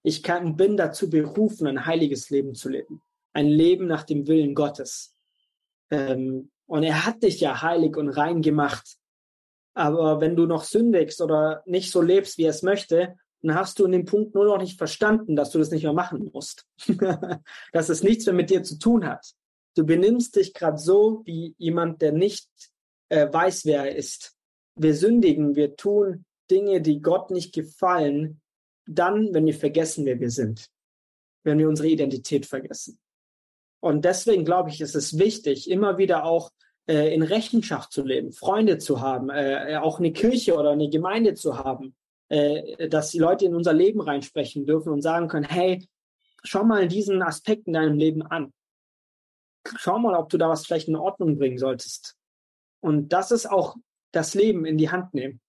Ich 0.02 0.22
kann, 0.22 0.56
bin 0.56 0.76
dazu 0.76 1.10
berufen, 1.10 1.66
ein 1.66 1.86
heiliges 1.86 2.30
Leben 2.30 2.54
zu 2.54 2.68
leben. 2.68 3.02
Ein 3.32 3.48
Leben 3.48 3.86
nach 3.86 4.04
dem 4.04 4.26
Willen 4.26 4.54
Gottes. 4.54 5.16
Ähm, 5.90 6.50
und 6.66 6.83
er 6.83 7.05
hat 7.05 7.22
dich 7.22 7.40
ja 7.40 7.62
heilig 7.62 7.96
und 7.96 8.11
rein 8.11 8.42
gemacht. 8.42 8.96
Aber 9.74 10.20
wenn 10.20 10.37
du 10.37 10.46
noch 10.46 10.64
sündigst 10.64 11.20
oder 11.20 11.62
nicht 11.66 11.90
so 11.90 12.00
lebst, 12.00 12.38
wie 12.38 12.44
er 12.44 12.50
es 12.50 12.62
möchte, 12.62 13.16
dann 13.42 13.57
hast 13.57 13.79
du 13.79 13.87
in 13.87 13.92
dem 13.92 14.05
Punkt 14.05 14.35
nur 14.35 14.44
noch 14.44 14.59
nicht 14.59 14.79
verstanden, 14.79 15.35
dass 15.35 15.50
du 15.50 15.59
das 15.59 15.70
nicht 15.70 15.83
mehr 15.83 15.92
machen 15.92 16.31
musst. 16.33 16.66
dass 17.72 17.88
es 17.88 18.03
nichts 18.03 18.26
mehr 18.26 18.35
mit 18.35 18.50
dir 18.50 18.62
zu 18.62 18.79
tun 18.79 19.07
hat. 19.07 19.35
Du 19.76 19.85
benimmst 19.85 20.37
dich 20.37 20.53
gerade 20.53 20.79
so 20.79 21.22
wie 21.24 21.55
jemand, 21.59 22.03
der 22.03 22.12
nicht 22.12 22.48
äh, 23.09 23.33
weiß, 23.33 23.64
wer 23.64 23.87
er 23.87 23.96
ist. 23.96 24.37
Wir 24.76 24.94
sündigen, 24.94 25.57
wir 25.57 25.76
tun 25.76 26.24
Dinge, 26.50 26.81
die 26.81 27.00
Gott 27.00 27.31
nicht 27.31 27.55
gefallen, 27.55 28.40
dann, 28.87 29.33
wenn 29.33 29.46
wir 29.46 29.55
vergessen, 29.55 30.05
wer 30.05 30.20
wir 30.20 30.31
sind. 30.31 30.68
Wenn 31.44 31.59
wir 31.59 31.68
unsere 31.68 31.88
Identität 31.88 32.44
vergessen. 32.46 32.99
Und 33.80 34.04
deswegen 34.04 34.44
glaube 34.44 34.70
ich, 34.70 34.80
ist 34.80 34.94
es 34.94 35.18
wichtig, 35.18 35.70
immer 35.70 35.98
wieder 35.98 36.24
auch 36.24 36.50
äh, 36.86 37.14
in 37.14 37.22
Rechenschaft 37.22 37.92
zu 37.92 38.04
leben, 38.04 38.32
Freunde 38.32 38.78
zu 38.78 39.00
haben, 39.00 39.30
äh, 39.30 39.78
auch 39.80 39.98
eine 39.98 40.12
Kirche 40.12 40.54
oder 40.54 40.70
eine 40.70 40.90
Gemeinde 40.90 41.34
zu 41.34 41.58
haben, 41.58 41.94
äh, 42.28 42.88
dass 42.88 43.10
die 43.10 43.18
Leute 43.18 43.46
in 43.46 43.54
unser 43.54 43.72
Leben 43.72 44.00
reinsprechen 44.00 44.66
dürfen 44.66 44.92
und 44.92 45.02
sagen 45.02 45.28
können, 45.28 45.46
hey, 45.46 45.86
schau 46.42 46.64
mal 46.64 46.88
diesen 46.88 47.22
Aspekt 47.22 47.66
in 47.66 47.72
deinem 47.72 47.96
Leben 47.96 48.22
an. 48.22 48.52
Schau 49.76 49.98
mal, 49.98 50.14
ob 50.14 50.30
du 50.30 50.38
da 50.38 50.48
was 50.48 50.66
vielleicht 50.66 50.88
in 50.88 50.96
Ordnung 50.96 51.38
bringen 51.38 51.58
solltest. 51.58 52.16
Und 52.80 53.12
das 53.12 53.30
ist 53.30 53.50
auch 53.50 53.76
das 54.12 54.34
Leben 54.34 54.64
in 54.64 54.78
die 54.78 54.90
Hand 54.90 55.14
nehmen 55.14 55.40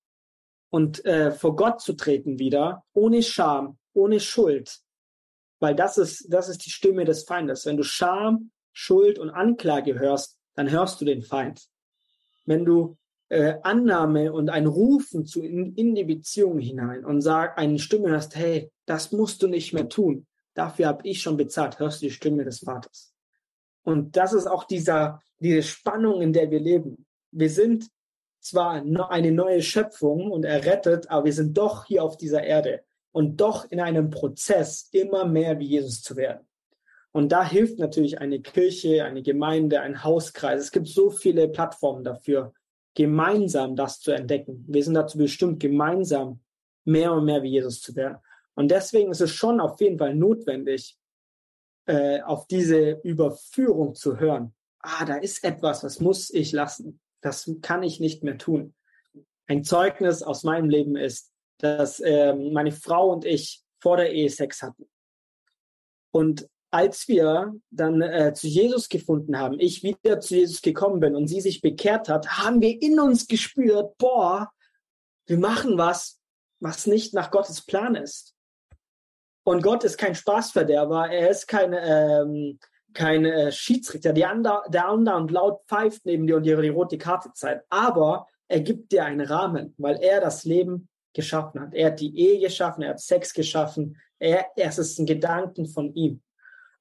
und 0.69 1.03
äh, 1.05 1.31
vor 1.31 1.55
Gott 1.55 1.81
zu 1.81 1.93
treten 1.93 2.39
wieder, 2.39 2.83
ohne 2.93 3.23
Scham, 3.23 3.77
ohne 3.93 4.19
Schuld. 4.19 4.79
Weil 5.61 5.75
das 5.75 5.99
ist, 5.99 6.25
das 6.27 6.49
ist 6.49 6.65
die 6.65 6.71
Stimme 6.71 7.05
des 7.05 7.23
Feindes. 7.23 7.67
Wenn 7.67 7.77
du 7.77 7.83
Scham, 7.83 8.49
Schuld 8.73 9.19
und 9.19 9.29
Anklage 9.29 9.97
hörst, 9.97 10.37
dann 10.55 10.71
hörst 10.71 10.99
du 10.99 11.05
den 11.05 11.21
Feind. 11.21 11.61
Wenn 12.45 12.65
du 12.65 12.97
äh, 13.29 13.57
Annahme 13.61 14.33
und 14.33 14.49
ein 14.49 14.65
Rufen 14.65 15.25
zu 15.25 15.43
in, 15.43 15.75
in 15.75 15.93
die 15.93 16.03
Beziehung 16.03 16.57
hinein 16.57 17.05
und 17.05 17.21
sag, 17.21 17.59
eine 17.59 17.77
Stimme 17.77 18.09
hörst, 18.09 18.35
hey, 18.35 18.71
das 18.87 19.11
musst 19.11 19.43
du 19.43 19.47
nicht 19.47 19.71
mehr 19.71 19.87
tun. 19.87 20.25
Dafür 20.55 20.87
habe 20.87 21.07
ich 21.07 21.21
schon 21.21 21.37
bezahlt, 21.37 21.77
hörst 21.77 22.01
du 22.01 22.07
die 22.07 22.11
Stimme 22.11 22.43
des 22.43 22.61
Vaters. 22.61 23.13
Und 23.83 24.17
das 24.17 24.33
ist 24.33 24.47
auch 24.47 24.63
dieser, 24.63 25.21
diese 25.39 25.61
Spannung, 25.61 26.23
in 26.23 26.33
der 26.33 26.49
wir 26.49 26.59
leben. 26.59 27.05
Wir 27.29 27.51
sind 27.51 27.87
zwar 28.39 28.83
eine 29.11 29.31
neue 29.31 29.61
Schöpfung 29.61 30.31
und 30.31 30.43
errettet, 30.43 31.11
aber 31.11 31.25
wir 31.25 31.33
sind 31.33 31.55
doch 31.55 31.85
hier 31.85 32.03
auf 32.03 32.17
dieser 32.17 32.43
Erde 32.43 32.81
und 33.11 33.41
doch 33.41 33.69
in 33.69 33.79
einem 33.79 34.09
Prozess 34.09 34.89
immer 34.91 35.25
mehr 35.25 35.59
wie 35.59 35.65
Jesus 35.65 36.01
zu 36.01 36.15
werden. 36.15 36.47
Und 37.11 37.31
da 37.31 37.47
hilft 37.47 37.77
natürlich 37.77 38.19
eine 38.19 38.41
Kirche, 38.41 39.03
eine 39.03 39.21
Gemeinde, 39.21 39.81
ein 39.81 40.03
Hauskreis. 40.03 40.61
Es 40.61 40.71
gibt 40.71 40.87
so 40.87 41.09
viele 41.09 41.49
Plattformen 41.49 42.03
dafür, 42.03 42.53
gemeinsam 42.95 43.75
das 43.75 43.99
zu 43.99 44.11
entdecken. 44.11 44.63
Wir 44.67 44.83
sind 44.83 44.93
dazu 44.93 45.17
bestimmt, 45.17 45.59
gemeinsam 45.59 46.39
mehr 46.85 47.11
und 47.13 47.25
mehr 47.25 47.43
wie 47.43 47.51
Jesus 47.51 47.81
zu 47.81 47.95
werden. 47.95 48.17
Und 48.55 48.71
deswegen 48.71 49.11
ist 49.11 49.21
es 49.21 49.31
schon 49.31 49.59
auf 49.59 49.79
jeden 49.81 49.97
Fall 49.97 50.15
notwendig, 50.15 50.97
äh, 51.85 52.21
auf 52.21 52.47
diese 52.47 53.01
Überführung 53.03 53.95
zu 53.95 54.19
hören. 54.19 54.53
Ah, 54.79 55.05
da 55.05 55.15
ist 55.15 55.43
etwas, 55.43 55.83
was 55.83 55.99
muss 55.99 56.29
ich 56.29 56.51
lassen. 56.51 56.99
Das 57.21 57.51
kann 57.61 57.83
ich 57.83 57.99
nicht 57.99 58.23
mehr 58.23 58.37
tun. 58.37 58.73
Ein 59.47 59.63
Zeugnis 59.63 60.23
aus 60.23 60.43
meinem 60.43 60.69
Leben 60.69 60.95
ist, 60.95 61.30
dass 61.63 61.99
äh, 61.99 62.33
meine 62.33 62.71
Frau 62.71 63.11
und 63.11 63.25
ich 63.25 63.63
vor 63.79 63.97
der 63.97 64.11
Ehe 64.11 64.29
Sex 64.29 64.61
hatten. 64.61 64.89
Und 66.11 66.47
als 66.71 67.07
wir 67.07 67.53
dann 67.69 68.01
äh, 68.01 68.33
zu 68.33 68.47
Jesus 68.47 68.87
gefunden 68.87 69.37
haben, 69.37 69.59
ich 69.59 69.83
wieder 69.83 70.19
zu 70.19 70.35
Jesus 70.35 70.61
gekommen 70.61 70.99
bin 70.99 71.15
und 71.15 71.27
sie 71.27 71.41
sich 71.41 71.61
bekehrt 71.61 72.07
hat, 72.07 72.27
haben 72.39 72.61
wir 72.61 72.81
in 72.81 72.99
uns 72.99 73.27
gespürt, 73.27 73.97
boah, 73.97 74.51
wir 75.25 75.37
machen 75.37 75.77
was, 75.77 76.19
was 76.59 76.87
nicht 76.87 77.13
nach 77.13 77.29
Gottes 77.29 77.65
Plan 77.65 77.95
ist. 77.95 78.35
Und 79.43 79.63
Gott 79.63 79.83
ist 79.83 79.97
kein 79.97 80.15
Spaßverderber, 80.15 81.09
er 81.09 81.29
ist 81.29 81.47
kein, 81.47 81.73
ähm, 81.77 82.59
kein 82.93 83.25
äh, 83.25 83.51
Schiedsrichter, 83.51 84.13
der 84.13 84.31
und 84.91 85.31
laut 85.31 85.61
pfeift 85.67 86.05
neben 86.05 86.27
dir 86.27 86.37
und 86.37 86.43
dir 86.43 86.61
die 86.61 86.69
rote 86.69 86.97
Karte 86.97 87.31
zeigt. 87.33 87.65
Aber 87.69 88.27
er 88.47 88.61
gibt 88.61 88.91
dir 88.91 89.03
einen 89.03 89.25
Rahmen, 89.25 89.73
weil 89.77 89.97
er 90.01 90.21
das 90.21 90.43
Leben 90.43 90.89
geschaffen 91.13 91.61
hat. 91.61 91.73
Er 91.73 91.87
hat 91.87 91.99
die 91.99 92.17
Ehe 92.17 92.39
geschaffen, 92.39 92.83
er 92.83 92.91
hat 92.91 92.99
Sex 92.99 93.33
geschaffen. 93.33 93.97
Er, 94.19 94.45
es 94.55 94.77
ist 94.77 94.99
ein 94.99 95.05
Gedanken 95.05 95.67
von 95.67 95.93
ihm. 95.93 96.21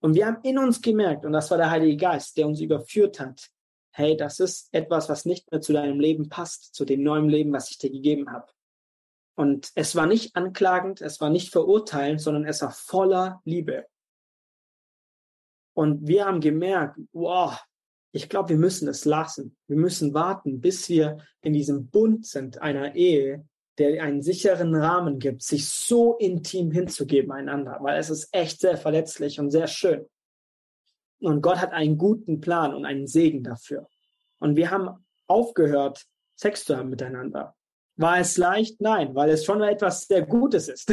Und 0.00 0.14
wir 0.14 0.26
haben 0.26 0.38
in 0.42 0.58
uns 0.58 0.80
gemerkt, 0.80 1.24
und 1.24 1.32
das 1.32 1.50
war 1.50 1.58
der 1.58 1.70
Heilige 1.70 1.96
Geist, 1.96 2.36
der 2.36 2.46
uns 2.46 2.60
überführt 2.60 3.20
hat, 3.20 3.50
hey, 3.92 4.16
das 4.16 4.40
ist 4.40 4.72
etwas, 4.72 5.08
was 5.08 5.24
nicht 5.24 5.50
mehr 5.50 5.60
zu 5.60 5.72
deinem 5.72 6.00
Leben 6.00 6.28
passt, 6.28 6.74
zu 6.74 6.84
dem 6.84 7.02
neuen 7.02 7.28
Leben, 7.28 7.52
was 7.52 7.70
ich 7.70 7.78
dir 7.78 7.90
gegeben 7.90 8.30
habe. 8.30 8.46
Und 9.34 9.70
es 9.74 9.96
war 9.96 10.06
nicht 10.06 10.36
anklagend, 10.36 11.00
es 11.00 11.20
war 11.20 11.30
nicht 11.30 11.50
verurteilend, 11.50 12.20
sondern 12.20 12.44
es 12.44 12.62
war 12.62 12.70
voller 12.70 13.40
Liebe. 13.44 13.86
Und 15.74 16.06
wir 16.06 16.26
haben 16.26 16.40
gemerkt, 16.40 16.98
wow, 17.12 17.58
ich 18.12 18.28
glaube, 18.28 18.50
wir 18.50 18.56
müssen 18.56 18.88
es 18.88 19.04
lassen. 19.04 19.56
Wir 19.66 19.76
müssen 19.76 20.14
warten, 20.14 20.60
bis 20.60 20.88
wir 20.88 21.18
in 21.42 21.52
diesem 21.52 21.88
Bund 21.88 22.26
sind 22.26 22.60
einer 22.60 22.94
Ehe, 22.94 23.46
der 23.80 24.02
einen 24.02 24.20
sicheren 24.20 24.74
Rahmen 24.74 25.18
gibt, 25.18 25.42
sich 25.42 25.66
so 25.68 26.16
intim 26.18 26.70
hinzugeben 26.70 27.32
einander, 27.32 27.78
weil 27.80 27.98
es 27.98 28.10
ist 28.10 28.28
echt 28.32 28.60
sehr 28.60 28.76
verletzlich 28.76 29.40
und 29.40 29.50
sehr 29.50 29.66
schön. 29.66 30.06
Und 31.20 31.40
Gott 31.40 31.56
hat 31.58 31.72
einen 31.72 31.96
guten 31.96 32.40
Plan 32.40 32.74
und 32.74 32.84
einen 32.84 33.06
Segen 33.06 33.42
dafür. 33.42 33.88
Und 34.38 34.56
wir 34.56 34.70
haben 34.70 35.04
aufgehört, 35.26 36.04
Sex 36.36 36.64
zu 36.64 36.76
haben 36.76 36.90
miteinander. 36.90 37.54
War 37.96 38.18
es 38.18 38.36
leicht? 38.36 38.80
Nein, 38.80 39.14
weil 39.14 39.30
es 39.30 39.44
schon 39.44 39.62
etwas 39.62 40.06
sehr 40.06 40.26
Gutes 40.26 40.68
ist. 40.68 40.92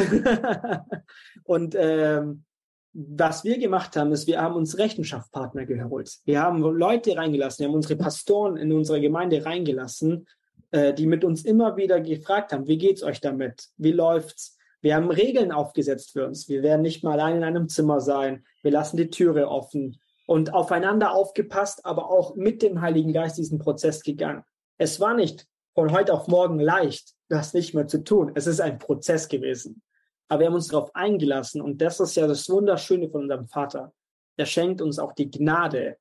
und 1.44 1.74
ähm, 1.78 2.44
was 2.92 3.44
wir 3.44 3.58
gemacht 3.58 3.96
haben, 3.96 4.12
ist, 4.12 4.26
wir 4.26 4.40
haben 4.40 4.56
uns 4.56 4.78
Rechenschaftspartner 4.78 5.66
geholt. 5.66 6.18
Wir 6.24 6.40
haben 6.40 6.62
Leute 6.62 7.16
reingelassen, 7.16 7.62
wir 7.62 7.68
haben 7.68 7.76
unsere 7.76 7.96
Pastoren 7.96 8.56
in 8.56 8.72
unsere 8.72 9.00
Gemeinde 9.00 9.44
reingelassen, 9.44 10.26
äh, 10.70 10.92
die 10.94 11.06
mit 11.06 11.24
uns 11.24 11.44
immer 11.44 11.76
wieder 11.76 12.00
gefragt 12.00 12.52
haben, 12.52 12.66
wie 12.66 12.78
geht's 12.78 13.02
euch 13.02 13.20
damit? 13.20 13.68
Wie 13.76 13.92
läuft's? 13.92 14.56
Wir 14.80 14.94
haben 14.94 15.10
Regeln 15.10 15.50
aufgesetzt 15.50 16.12
für 16.12 16.26
uns. 16.26 16.48
Wir 16.48 16.62
werden 16.62 16.82
nicht 16.82 17.02
mal 17.02 17.12
allein 17.14 17.36
in 17.36 17.44
einem 17.44 17.68
Zimmer 17.68 18.00
sein. 18.00 18.44
Wir 18.62 18.70
lassen 18.70 18.96
die 18.96 19.10
Türe 19.10 19.48
offen 19.48 19.98
und 20.26 20.54
aufeinander 20.54 21.12
aufgepasst, 21.12 21.84
aber 21.84 22.10
auch 22.10 22.36
mit 22.36 22.62
dem 22.62 22.80
Heiligen 22.80 23.12
Geist 23.12 23.38
diesen 23.38 23.58
Prozess 23.58 24.02
gegangen. 24.02 24.44
Es 24.76 25.00
war 25.00 25.14
nicht 25.14 25.46
von 25.74 25.92
heute 25.92 26.12
auf 26.12 26.28
morgen 26.28 26.60
leicht, 26.60 27.14
das 27.28 27.54
nicht 27.54 27.74
mehr 27.74 27.86
zu 27.86 28.04
tun. 28.04 28.32
Es 28.34 28.46
ist 28.46 28.60
ein 28.60 28.78
Prozess 28.78 29.28
gewesen. 29.28 29.82
Aber 30.28 30.40
wir 30.40 30.46
haben 30.48 30.54
uns 30.54 30.68
darauf 30.68 30.94
eingelassen 30.94 31.60
und 31.60 31.80
das 31.80 31.98
ist 32.00 32.14
ja 32.14 32.26
das 32.26 32.48
Wunderschöne 32.48 33.08
von 33.08 33.22
unserem 33.22 33.48
Vater. 33.48 33.92
Er 34.36 34.46
schenkt 34.46 34.80
uns 34.80 34.98
auch 34.98 35.14
die 35.14 35.30
Gnade, 35.30 35.96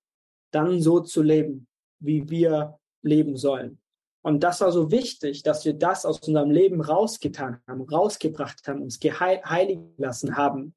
dann 0.51 0.81
so 0.81 0.99
zu 0.99 1.23
leben, 1.23 1.67
wie 1.99 2.29
wir 2.29 2.77
leben 3.01 3.37
sollen. 3.37 3.79
Und 4.27 4.41
das 4.41 4.59
war 4.61 4.71
so 4.71 4.91
wichtig, 4.91 5.43
dass 5.43 5.63
wir 5.63 5.73
das 5.73 6.05
aus 6.05 6.19
unserem 6.19 6.51
Leben 6.51 6.81
rausgetan 6.81 7.61
haben, 7.67 7.81
rausgebracht 7.81 8.67
haben, 8.67 8.81
uns 8.81 8.99
geheiligen 8.99 9.93
lassen 9.97 10.35
haben, 10.35 10.75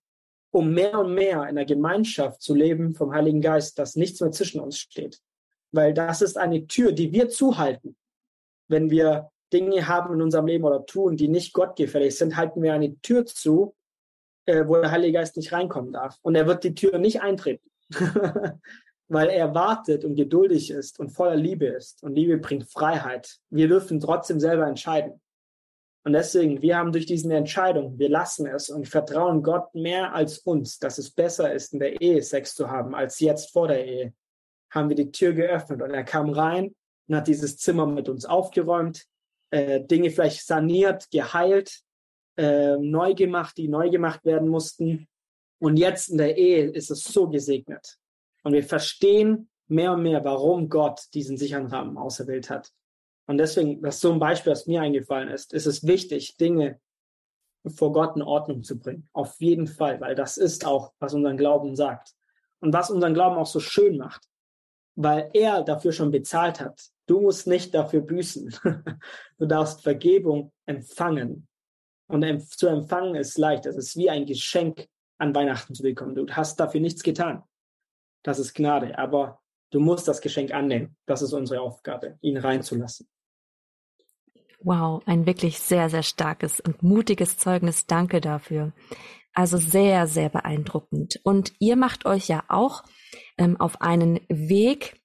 um 0.52 0.72
mehr 0.72 0.98
und 0.98 1.14
mehr 1.14 1.48
in 1.48 1.56
der 1.56 1.64
Gemeinschaft 1.64 2.40
zu 2.40 2.54
leben 2.54 2.94
vom 2.94 3.12
Heiligen 3.12 3.40
Geist, 3.40 3.78
dass 3.78 3.96
nichts 3.96 4.20
mehr 4.20 4.30
zwischen 4.30 4.60
uns 4.60 4.78
steht. 4.78 5.20
Weil 5.72 5.94
das 5.94 6.22
ist 6.22 6.38
eine 6.38 6.66
Tür, 6.66 6.92
die 6.92 7.12
wir 7.12 7.28
zuhalten 7.28 7.96
wenn 8.70 8.88
wir 8.88 9.30
Dinge 9.52 9.88
haben 9.88 10.14
in 10.14 10.22
unserem 10.22 10.46
Leben 10.46 10.64
oder 10.64 10.86
tun, 10.86 11.16
die 11.16 11.28
nicht 11.28 11.52
gottgefällig 11.52 12.16
sind, 12.16 12.36
halten 12.36 12.62
wir 12.62 12.72
eine 12.72 12.98
Tür 13.00 13.26
zu, 13.26 13.74
äh, 14.46 14.64
wo 14.66 14.76
der 14.76 14.92
Heilige 14.92 15.14
Geist 15.14 15.36
nicht 15.36 15.52
reinkommen 15.52 15.92
darf. 15.92 16.16
Und 16.22 16.36
er 16.36 16.46
wird 16.46 16.62
die 16.62 16.74
Tür 16.74 16.98
nicht 16.98 17.20
eintreten, 17.20 17.68
weil 19.10 19.28
er 19.28 19.54
wartet 19.54 20.04
und 20.04 20.14
geduldig 20.14 20.70
ist 20.70 21.00
und 21.00 21.10
voller 21.10 21.34
Liebe 21.34 21.66
ist. 21.66 22.02
Und 22.04 22.14
Liebe 22.14 22.38
bringt 22.38 22.70
Freiheit. 22.70 23.38
Wir 23.50 23.66
dürfen 23.66 23.98
trotzdem 23.98 24.38
selber 24.38 24.68
entscheiden. 24.68 25.20
Und 26.04 26.12
deswegen, 26.12 26.62
wir 26.62 26.78
haben 26.78 26.92
durch 26.92 27.06
diese 27.06 27.34
Entscheidung, 27.34 27.98
wir 27.98 28.08
lassen 28.08 28.46
es 28.46 28.70
und 28.70 28.88
vertrauen 28.88 29.42
Gott 29.42 29.74
mehr 29.74 30.14
als 30.14 30.38
uns, 30.38 30.78
dass 30.78 30.96
es 30.98 31.10
besser 31.10 31.52
ist, 31.52 31.72
in 31.72 31.80
der 31.80 32.00
Ehe 32.00 32.22
Sex 32.22 32.54
zu 32.54 32.70
haben, 32.70 32.94
als 32.94 33.18
jetzt 33.18 33.50
vor 33.50 33.66
der 33.66 33.84
Ehe, 33.84 34.14
haben 34.70 34.88
wir 34.88 34.96
die 34.96 35.10
Tür 35.10 35.32
geöffnet 35.32 35.82
und 35.82 35.90
er 35.90 36.04
kam 36.04 36.30
rein 36.30 36.74
und 37.08 37.16
hat 37.16 37.26
dieses 37.26 37.58
Zimmer 37.58 37.86
mit 37.86 38.08
uns 38.08 38.24
aufgeräumt, 38.24 39.06
äh, 39.50 39.80
Dinge 39.80 40.10
vielleicht 40.10 40.46
saniert, 40.46 41.10
geheilt, 41.10 41.80
äh, 42.36 42.76
neu 42.76 43.14
gemacht, 43.14 43.58
die 43.58 43.66
neu 43.66 43.90
gemacht 43.90 44.24
werden 44.24 44.48
mussten. 44.48 45.08
Und 45.58 45.78
jetzt 45.78 46.10
in 46.10 46.18
der 46.18 46.38
Ehe 46.38 46.70
ist 46.70 46.92
es 46.92 47.02
so 47.02 47.28
gesegnet. 47.28 47.98
Und 48.42 48.52
wir 48.52 48.64
verstehen, 48.64 49.48
mehr 49.68 49.92
und 49.92 50.02
mehr, 50.02 50.24
warum 50.24 50.68
Gott 50.68 51.02
diesen 51.14 51.36
sicheren 51.36 51.66
Rahmen 51.66 51.96
auserwählt 51.96 52.50
hat. 52.50 52.72
Und 53.26 53.38
deswegen, 53.38 53.80
das 53.82 53.96
ist 53.96 54.00
so 54.00 54.12
ein 54.12 54.18
Beispiel, 54.18 54.50
das 54.50 54.66
mir 54.66 54.80
eingefallen 54.82 55.28
ist, 55.28 55.52
ist 55.52 55.66
es 55.66 55.86
wichtig, 55.86 56.36
Dinge 56.36 56.80
vor 57.66 57.92
Gott 57.92 58.16
in 58.16 58.22
Ordnung 58.22 58.62
zu 58.62 58.78
bringen. 58.78 59.08
Auf 59.12 59.40
jeden 59.40 59.66
Fall, 59.66 60.00
weil 60.00 60.14
das 60.14 60.36
ist 60.36 60.66
auch, 60.66 60.92
was 60.98 61.14
unseren 61.14 61.36
Glauben 61.36 61.76
sagt. 61.76 62.14
Und 62.60 62.72
was 62.72 62.90
unseren 62.90 63.14
Glauben 63.14 63.36
auch 63.36 63.46
so 63.46 63.60
schön 63.60 63.96
macht, 63.96 64.26
weil 64.96 65.30
er 65.32 65.62
dafür 65.62 65.92
schon 65.92 66.10
bezahlt 66.10 66.60
hat. 66.60 66.80
Du 67.06 67.20
musst 67.20 67.46
nicht 67.46 67.74
dafür 67.74 68.00
büßen. 68.00 68.54
Du 69.38 69.46
darfst 69.46 69.82
Vergebung 69.82 70.52
empfangen. 70.66 71.48
Und 72.08 72.42
zu 72.50 72.66
empfangen 72.66 73.14
ist 73.14 73.38
leicht. 73.38 73.64
Es 73.64 73.76
ist 73.76 73.96
wie 73.96 74.10
ein 74.10 74.26
Geschenk 74.26 74.86
an 75.16 75.34
Weihnachten 75.34 75.74
zu 75.74 75.82
bekommen. 75.82 76.14
Du 76.14 76.26
hast 76.28 76.60
dafür 76.60 76.80
nichts 76.80 77.02
getan. 77.02 77.42
Das 78.22 78.38
ist 78.38 78.54
Gnade. 78.54 78.98
Aber 78.98 79.40
du 79.70 79.80
musst 79.80 80.08
das 80.08 80.20
Geschenk 80.20 80.52
annehmen. 80.52 80.96
Das 81.06 81.22
ist 81.22 81.32
unsere 81.32 81.60
Aufgabe, 81.60 82.18
ihn 82.20 82.36
reinzulassen. 82.36 83.08
Wow, 84.62 85.02
ein 85.06 85.24
wirklich 85.24 85.58
sehr, 85.58 85.88
sehr 85.88 86.02
starkes 86.02 86.60
und 86.60 86.82
mutiges 86.82 87.38
Zeugnis. 87.38 87.86
Danke 87.86 88.20
dafür. 88.20 88.72
Also 89.32 89.56
sehr, 89.56 90.06
sehr 90.06 90.28
beeindruckend. 90.28 91.20
Und 91.22 91.54
ihr 91.60 91.76
macht 91.76 92.04
euch 92.04 92.28
ja 92.28 92.44
auch 92.48 92.82
ähm, 93.38 93.58
auf 93.58 93.80
einen 93.80 94.20
Weg, 94.28 95.00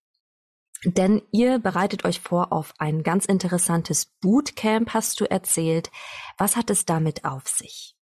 denn 0.84 1.22
ihr 1.32 1.60
bereitet 1.60 2.06
euch 2.06 2.20
vor 2.20 2.52
auf 2.52 2.74
ein 2.80 3.02
ganz 3.02 3.26
interessantes 3.26 4.14
Bootcamp, 4.22 4.94
hast 4.94 5.20
du 5.20 5.26
erzählt. 5.26 5.90
Was 6.38 6.56
hat 6.56 6.70
es 6.70 6.86
damit 6.86 7.24
auf 7.24 7.48
sich? 7.48 7.96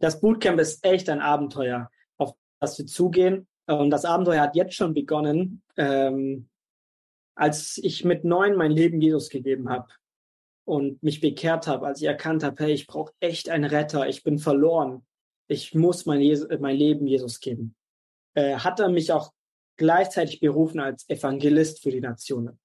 Das 0.00 0.20
Bootcamp 0.20 0.60
ist 0.60 0.84
echt 0.84 1.08
ein 1.08 1.20
Abenteuer, 1.20 1.90
auf 2.18 2.34
das 2.60 2.78
wir 2.78 2.86
zugehen. 2.86 3.48
Und 3.70 3.90
das 3.90 4.04
Abenteuer 4.04 4.40
hat 4.40 4.56
jetzt 4.56 4.74
schon 4.74 4.94
begonnen, 4.94 5.62
ähm, 5.76 6.48
als 7.36 7.78
ich 7.78 8.04
mit 8.04 8.24
neun 8.24 8.56
mein 8.56 8.72
Leben 8.72 9.00
Jesus 9.00 9.28
gegeben 9.28 9.68
habe 9.68 9.86
und 10.64 11.00
mich 11.04 11.20
bekehrt 11.20 11.68
habe, 11.68 11.86
als 11.86 12.00
ich 12.00 12.08
erkannt 12.08 12.42
habe, 12.42 12.64
hey, 12.64 12.72
ich 12.72 12.88
brauche 12.88 13.12
echt 13.20 13.48
einen 13.48 13.64
Retter, 13.70 14.08
ich 14.08 14.24
bin 14.24 14.38
verloren, 14.40 15.06
ich 15.46 15.72
muss 15.72 16.04
mein, 16.04 16.20
Jesu, 16.20 16.48
mein 16.58 16.76
Leben 16.76 17.06
Jesus 17.06 17.38
geben, 17.38 17.76
äh, 18.34 18.56
hat 18.56 18.80
er 18.80 18.88
mich 18.88 19.12
auch 19.12 19.30
gleichzeitig 19.76 20.40
berufen 20.40 20.80
als 20.80 21.08
Evangelist 21.08 21.80
für 21.80 21.92
die 21.92 22.00
Nationen. 22.00 22.58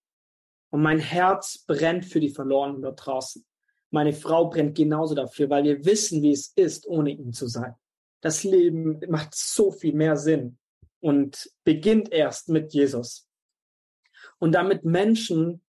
Und 0.71 0.81
mein 0.81 0.99
Herz 0.99 1.63
brennt 1.67 2.05
für 2.05 2.19
die 2.19 2.31
Verlorenen 2.31 2.81
dort 2.81 3.05
draußen. 3.05 3.45
Meine 3.91 4.11
Frau 4.11 4.49
brennt 4.49 4.75
genauso 4.75 5.13
dafür, 5.13 5.51
weil 5.51 5.65
wir 5.65 5.85
wissen, 5.85 6.23
wie 6.23 6.31
es 6.31 6.51
ist, 6.55 6.87
ohne 6.87 7.11
ihn 7.11 7.31
zu 7.31 7.45
sein. 7.47 7.75
Das 8.21 8.43
Leben 8.43 8.99
macht 9.07 9.35
so 9.35 9.69
viel 9.69 9.93
mehr 9.93 10.17
Sinn 10.17 10.57
und 11.05 11.51
beginnt 11.63 12.11
erst 12.11 12.49
mit 12.49 12.73
Jesus. 12.73 13.29
Und 14.39 14.53
damit 14.53 14.85
Menschen 14.85 15.61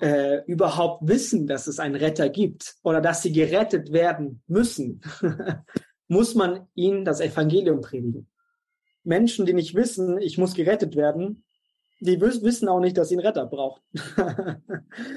äh, 0.00 0.42
überhaupt 0.46 1.06
wissen, 1.06 1.46
dass 1.46 1.66
es 1.66 1.78
einen 1.78 1.96
Retter 1.96 2.30
gibt 2.30 2.76
oder 2.82 3.02
dass 3.02 3.20
sie 3.20 3.30
gerettet 3.30 3.92
werden 3.92 4.42
müssen, 4.46 5.02
muss 6.08 6.34
man 6.34 6.66
ihnen 6.74 7.04
das 7.04 7.20
Evangelium 7.20 7.82
predigen. 7.82 8.26
Menschen, 9.04 9.44
die 9.44 9.52
nicht 9.52 9.74
wissen, 9.74 10.18
ich 10.18 10.38
muss 10.38 10.54
gerettet 10.54 10.96
werden, 10.96 11.44
die 12.00 12.18
wissen 12.18 12.66
auch 12.66 12.80
nicht, 12.80 12.96
dass 12.96 13.10
sie 13.10 13.16
einen 13.16 13.26
Retter 13.26 13.44
braucht. 13.44 13.82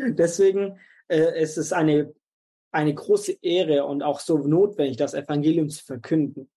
Deswegen 0.10 0.78
äh, 1.08 1.42
ist 1.42 1.58
es 1.58 1.72
eine, 1.72 2.14
eine 2.72 2.94
große 2.94 3.38
Ehre 3.42 3.86
und 3.86 4.04
auch 4.04 4.20
so 4.20 4.40
notwendig, 4.40 4.98
das 4.98 5.14
Evangelium 5.14 5.70
zu 5.70 5.86
verkünden. 5.86 6.50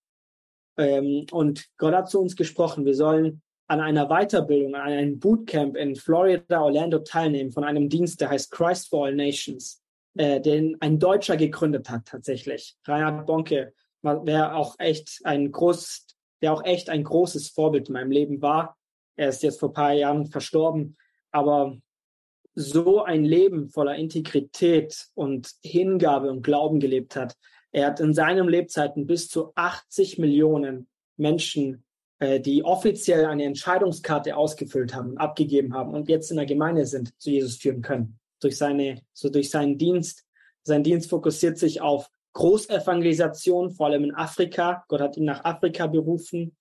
Ähm, 0.77 1.27
und 1.31 1.67
Gott 1.79 1.95
hat 1.95 2.11
zu 2.11 2.21
uns 2.21 2.37
gesprochen, 2.37 2.85
wir 2.85 2.95
sollen 2.95 3.43
an 3.69 3.81
einer 3.81 4.09
Weiterbildung, 4.09 4.75
an 4.75 4.93
einem 4.93 5.19
Bootcamp 5.19 5.77
in 5.77 5.97
Florida, 5.97 6.61
Orlando 6.61 7.01
teilnehmen 7.01 7.53
von 7.53 7.65
einem 7.65 7.89
Dienst, 7.89 8.21
der 8.21 8.31
heißt 8.31 8.51
Christ 8.51 8.89
for 8.89 9.07
All 9.07 9.15
Nations, 9.15 9.83
äh, 10.17 10.41
den 10.41 10.77
ein 10.81 10.99
Deutscher 10.99 11.37
gegründet 11.37 11.91
hat 11.91 12.07
tatsächlich. 12.07 12.77
Reinhard 12.85 13.27
Bonke, 13.27 13.73
der 14.03 14.55
auch 14.55 14.77
echt 14.79 15.21
ein 15.25 15.51
groß, 15.51 16.07
der 16.43 16.53
auch 16.53 16.65
echt 16.65 16.91
ein 16.91 17.03
großes 17.03 17.49
Vorbild 17.51 17.89
in 17.89 17.95
meinem 17.95 18.13
Leben 18.13 18.41
war. 18.41 18.77
Er 19.17 19.31
ist 19.31 19.43
jetzt 19.43 19.59
vor 19.59 19.73
paar 19.73 19.93
Jahren 19.93 20.27
verstorben, 20.27 20.97
aber 21.33 21.77
so 22.55 23.03
ein 23.03 23.25
Leben 23.25 23.69
voller 23.69 23.97
Integrität 23.97 25.09
und 25.15 25.51
Hingabe 25.63 26.31
und 26.31 26.43
Glauben 26.43 26.81
gelebt 26.81 27.17
hat. 27.17 27.37
Er 27.77 27.89
hat 27.89 28.01
in 28.01 28.15
seinem 28.15 28.49
Lebzeiten 28.49 29.07
bis 29.07 29.29
zu 29.29 29.53
80 29.55 30.17
Millionen 30.17 30.89
Menschen 31.19 31.85
äh, 32.21 32.41
die 32.41 32.65
offiziell 32.65 33.27
eine 33.27 33.45
Entscheidungskarte 33.45 34.35
ausgefüllt 34.35 34.95
haben 34.95 35.19
abgegeben 35.19 35.75
haben 35.75 35.93
und 35.93 36.09
jetzt 36.09 36.31
in 36.31 36.39
der 36.39 36.47
Gemeinde 36.47 36.87
sind, 36.87 37.13
zu 37.21 37.29
Jesus 37.29 37.57
führen 37.57 37.83
können. 37.83 38.19
Durch 38.41 38.57
seine, 38.57 39.03
so 39.13 39.29
durch 39.29 39.51
seinen 39.51 39.77
Dienst. 39.77 40.25
Sein 40.63 40.85
Dienst 40.85 41.11
fokussiert 41.11 41.59
sich 41.59 41.83
auf 41.83 42.09
Großevangelisation, 42.33 43.71
vor 43.71 43.89
allem 43.89 44.05
in 44.05 44.15
Afrika. 44.15 44.83
Gott 44.89 45.03
hat 45.03 45.19
ihn 45.19 45.27
nach 45.27 45.45
Afrika 45.45 45.87
berufen. 45.87 46.57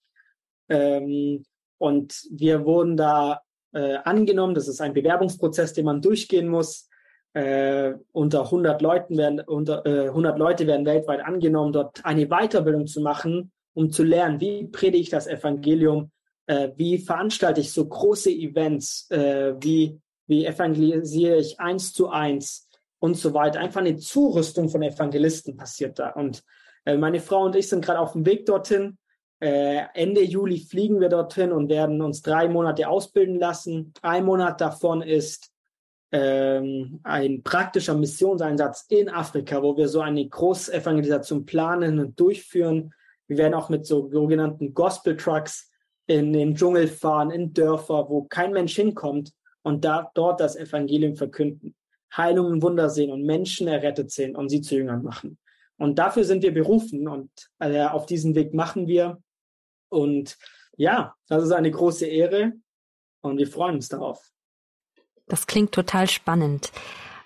Ähm, 0.68 1.46
und 1.78 2.28
wir 2.30 2.66
wurden 2.66 2.98
da 2.98 3.40
äh, 3.72 4.00
angenommen. 4.04 4.54
Das 4.54 4.68
ist 4.68 4.82
ein 4.82 4.94
Bewerbungsprozess, 4.94 5.72
den 5.72 5.86
man 5.86 6.02
durchgehen 6.02 6.50
muss. 6.50 6.90
Äh, 7.36 7.94
unter 8.12 8.44
100 8.46 8.82
Leuten 8.82 9.18
werden, 9.18 9.42
unter 9.42 9.86
äh, 9.86 10.08
100 10.08 10.40
Leute 10.40 10.68
werden 10.68 10.86
weltweit 10.86 11.20
angenommen, 11.24 11.74
dort 11.74 12.04
eine 12.04 12.28
Weiterbildung 12.28 12.88
zu 12.88 13.02
machen 13.02 13.52
um 13.76 13.92
zu 13.92 14.04
lernen, 14.04 14.40
wie 14.40 14.66
predige 14.68 15.02
ich 15.02 15.10
das 15.10 15.28
Evangelium, 15.28 16.12
äh, 16.48 16.70
wie 16.76 16.98
veranstalte 16.98 17.62
ich 17.62 17.72
so 17.72 17.88
große 17.88 18.32
Events, 18.32 19.10
äh, 19.12 19.54
wie, 19.60 20.00
wie 20.28 20.46
evangelisiere 20.46 21.38
ich 21.38 21.60
eins 21.60 21.94
zu 21.94 22.10
eins 22.10 22.68
und 23.00 23.18
so 23.18 23.34
weiter. 23.34 23.60
Einfach 23.60 23.82
eine 23.82 23.98
Zurüstung 23.98 24.70
von 24.70 24.82
Evangelisten 24.82 25.58
passiert 25.58 26.00
da. 26.00 26.12
Und 26.12 26.44
äh, 26.86 26.98
meine 26.98 27.20
Frau 27.20 27.44
und 27.44 27.56
ich 27.56 27.68
sind 27.68 27.84
gerade 27.84 28.00
auf 28.00 28.14
dem 28.14 28.26
Weg 28.26 28.46
dorthin. 28.46 28.98
Äh, 29.42 29.84
Ende 29.94 30.24
Juli 30.24 30.60
fliegen 30.60 31.02
wir 31.02 31.10
dorthin 31.10 31.52
und 31.52 31.70
werden 31.70 32.02
uns 32.02 32.22
drei 32.22 32.48
Monate 32.48 32.88
ausbilden 32.88 33.38
lassen. 33.38 33.94
Ein 34.02 34.24
Monat 34.24 34.62
davon 34.62 35.02
ist 35.02 35.52
ähm, 36.12 37.00
ein 37.04 37.44
praktischer 37.44 37.96
Missionseinsatz 37.96 38.86
in 38.90 39.10
Afrika, 39.10 39.62
wo 39.62 39.76
wir 39.76 39.88
so 39.88 40.02
eine 40.02 40.28
Großevangelisation 40.28 41.46
planen 41.46 42.00
und 42.00 42.20
durchführen 42.20 42.94
wir 43.28 43.38
werden 43.38 43.54
auch 43.54 43.70
mit 43.70 43.86
so 43.86 44.10
sogenannten 44.10 44.74
Gospel 44.74 45.18
Trucks 45.18 45.72
in 46.08 46.34
den 46.34 46.56
Dschungel 46.56 46.88
fahren, 46.88 47.32
in 47.32 47.54
Dörfer, 47.54 48.10
wo 48.10 48.24
kein 48.24 48.54
Mensch 48.54 48.76
hinkommt 48.76 49.34
und 49.64 49.84
da, 49.84 50.12
dort 50.14 50.40
das 50.40 50.56
Evangelium 50.56 51.16
verkünden, 51.16 51.76
Heilungen, 52.16 52.62
Wunder 52.62 52.90
sehen 52.90 53.12
und 53.12 53.24
Menschen 53.24 53.68
errettet 53.68 54.12
sehen 54.12 54.36
und 54.36 54.50
sie 54.50 54.62
zu 54.62 54.76
Jüngern 54.76 55.04
machen. 55.04 55.40
Und 55.78 55.98
dafür 55.98 56.24
sind 56.24 56.44
wir 56.44 56.54
berufen 56.54 57.08
und 57.08 57.30
äh, 57.60 57.84
auf 57.86 58.06
diesen 58.06 58.36
Weg 58.36 58.54
machen 58.54 58.88
wir. 58.88 59.22
Und 59.90 60.38
ja, 60.78 61.16
das 61.28 61.44
ist 61.44 61.52
eine 61.52 61.72
große 61.72 62.06
Ehre 62.06 62.54
und 63.22 63.38
wir 63.38 63.48
freuen 63.48 63.76
uns 63.76 63.90
darauf. 63.90 64.35
Das 65.28 65.48
klingt 65.48 65.72
total 65.72 66.10
spannend. 66.10 66.72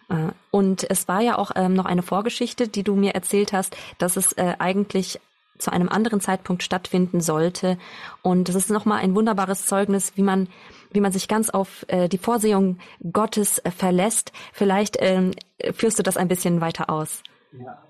Äh, 0.09 0.29
und 0.51 0.89
es 0.89 1.07
war 1.07 1.21
ja 1.21 1.37
auch 1.37 1.51
ähm, 1.55 1.73
noch 1.73 1.85
eine 1.85 2.01
Vorgeschichte, 2.01 2.67
die 2.67 2.83
du 2.83 2.95
mir 2.95 3.13
erzählt 3.15 3.53
hast, 3.53 3.75
dass 3.97 4.17
es 4.17 4.33
äh, 4.33 4.55
eigentlich 4.59 5.19
zu 5.57 5.71
einem 5.71 5.89
anderen 5.89 6.21
Zeitpunkt 6.21 6.63
stattfinden 6.63 7.19
sollte. 7.19 7.77
Und 8.21 8.47
das 8.47 8.55
ist 8.55 8.69
nochmal 8.69 8.99
ein 8.99 9.13
wunderbares 9.13 9.65
Zeugnis, 9.65 10.13
wie 10.15 10.21
man, 10.21 10.47
wie 10.91 11.01
man 11.01 11.11
sich 11.11 11.27
ganz 11.27 11.49
auf 11.49 11.85
äh, 11.89 12.07
die 12.07 12.17
Vorsehung 12.17 12.79
Gottes 13.11 13.61
verlässt. 13.75 14.31
Vielleicht 14.53 14.97
ähm, 15.01 15.31
führst 15.73 15.99
du 15.99 16.03
das 16.03 16.15
ein 16.15 16.29
bisschen 16.29 16.61
weiter 16.61 16.89
aus. 16.89 17.23
Ja. 17.51 17.83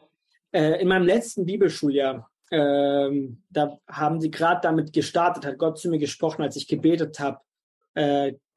In 0.51 0.87
meinem 0.87 1.05
letzten 1.05 1.45
Bibelschuljahr, 1.45 2.27
ähm, 2.49 3.43
da 3.51 3.77
haben 3.87 4.19
sie 4.19 4.31
gerade 4.31 4.61
damit 4.63 4.93
gestartet, 4.93 5.45
hat 5.45 5.59
Gott 5.59 5.77
zu 5.77 5.89
mir 5.89 5.99
gesprochen, 5.99 6.41
als 6.41 6.55
ich 6.55 6.67
gebetet 6.67 7.19
habe, 7.19 7.39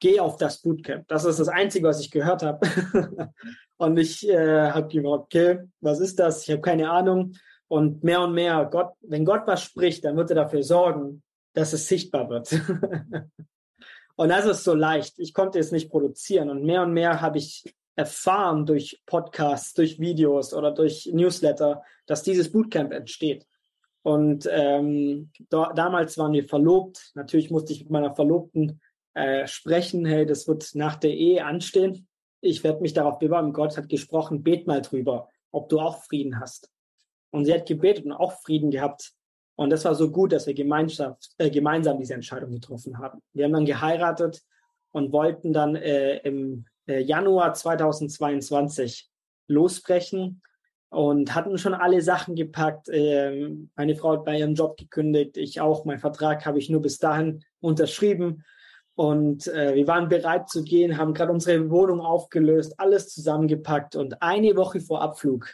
geh 0.03 0.19
auf 0.19 0.35
das 0.35 0.61
Bootcamp. 0.61 1.07
Das 1.07 1.23
ist 1.23 1.39
das 1.39 1.47
Einzige, 1.47 1.87
was 1.87 2.01
ich 2.01 2.11
gehört 2.11 2.43
habe. 2.43 2.59
und 3.77 3.97
ich 3.97 4.27
äh, 4.27 4.69
habe 4.69 4.89
gedacht, 4.89 5.13
okay, 5.13 5.59
was 5.79 6.01
ist 6.01 6.19
das? 6.19 6.43
Ich 6.43 6.51
habe 6.51 6.61
keine 6.61 6.91
Ahnung. 6.91 7.35
Und 7.69 8.03
mehr 8.03 8.19
und 8.19 8.33
mehr, 8.33 8.67
Gott, 8.69 8.91
wenn 9.01 9.23
Gott 9.23 9.43
was 9.45 9.63
spricht, 9.63 10.03
dann 10.03 10.17
wird 10.17 10.29
er 10.29 10.35
dafür 10.35 10.61
sorgen, 10.61 11.23
dass 11.53 11.71
es 11.71 11.87
sichtbar 11.87 12.29
wird. 12.29 12.51
und 14.15 14.27
das 14.29 14.45
ist 14.45 14.65
so 14.65 14.73
leicht. 14.75 15.19
Ich 15.19 15.33
konnte 15.33 15.57
es 15.57 15.71
nicht 15.71 15.89
produzieren. 15.89 16.49
Und 16.49 16.65
mehr 16.65 16.81
und 16.81 16.91
mehr 16.91 17.21
habe 17.21 17.37
ich 17.37 17.63
erfahren 17.95 18.65
durch 18.65 19.01
Podcasts, 19.05 19.73
durch 19.73 20.01
Videos 20.01 20.53
oder 20.53 20.71
durch 20.71 21.09
Newsletter, 21.13 21.81
dass 22.07 22.23
dieses 22.23 22.51
Bootcamp 22.51 22.91
entsteht. 22.91 23.47
Und 24.01 24.49
ähm, 24.51 25.31
da, 25.47 25.71
damals 25.71 26.17
waren 26.17 26.33
wir 26.33 26.43
verlobt. 26.43 27.11
Natürlich 27.15 27.51
musste 27.51 27.71
ich 27.71 27.83
mit 27.83 27.89
meiner 27.89 28.13
Verlobten 28.13 28.81
äh, 29.13 29.47
sprechen. 29.47 30.05
Hey, 30.05 30.25
das 30.25 30.47
wird 30.47 30.75
nach 30.75 30.95
der 30.95 31.11
Ehe 31.11 31.45
anstehen. 31.45 32.07
Ich 32.41 32.63
werde 32.63 32.81
mich 32.81 32.93
darauf 32.93 33.19
bewerben. 33.19 33.53
Gott 33.53 33.77
hat 33.77 33.89
gesprochen, 33.89 34.43
bet 34.43 34.67
mal 34.67 34.81
drüber, 34.81 35.29
ob 35.51 35.69
du 35.69 35.79
auch 35.79 36.03
Frieden 36.03 36.39
hast. 36.39 36.69
Und 37.31 37.45
sie 37.45 37.53
hat 37.53 37.65
gebetet 37.65 38.05
und 38.05 38.11
auch 38.11 38.41
Frieden 38.41 38.69
gehabt. 38.69 39.13
Und 39.55 39.69
das 39.69 39.85
war 39.85 39.95
so 39.95 40.11
gut, 40.11 40.31
dass 40.31 40.47
wir 40.47 40.55
äh, 40.57 41.49
gemeinsam 41.49 41.99
diese 41.99 42.13
Entscheidung 42.13 42.51
getroffen 42.51 42.97
haben. 42.97 43.21
Wir 43.33 43.45
haben 43.45 43.53
dann 43.53 43.65
geheiratet 43.65 44.41
und 44.91 45.11
wollten 45.11 45.53
dann 45.53 45.75
äh, 45.75 46.17
im 46.17 46.65
äh, 46.87 47.01
Januar 47.01 47.53
2022 47.53 49.09
losbrechen 49.47 50.41
und 50.89 51.33
hatten 51.33 51.57
schon 51.57 51.73
alle 51.73 52.01
Sachen 52.01 52.35
gepackt. 52.35 52.87
Ähm, 52.91 53.69
meine 53.75 53.95
Frau 53.95 54.13
hat 54.13 54.25
bei 54.25 54.37
ihrem 54.37 54.53
Job 54.55 54.77
gekündigt, 54.77 55.37
ich 55.37 55.61
auch. 55.61 55.85
Mein 55.85 55.99
Vertrag 55.99 56.45
habe 56.45 56.59
ich 56.59 56.69
nur 56.69 56.81
bis 56.81 56.99
dahin 56.99 57.43
unterschrieben. 57.59 58.43
Und 58.95 59.47
äh, 59.47 59.73
wir 59.73 59.87
waren 59.87 60.07
bereit 60.07 60.49
zu 60.49 60.63
gehen, 60.63 60.97
haben 60.97 61.13
gerade 61.13 61.31
unsere 61.31 61.69
Wohnung 61.69 62.01
aufgelöst, 62.01 62.75
alles 62.77 63.09
zusammengepackt. 63.09 63.95
Und 63.95 64.21
eine 64.21 64.55
Woche 64.55 64.81
vor 64.81 65.01
Abflug 65.01 65.49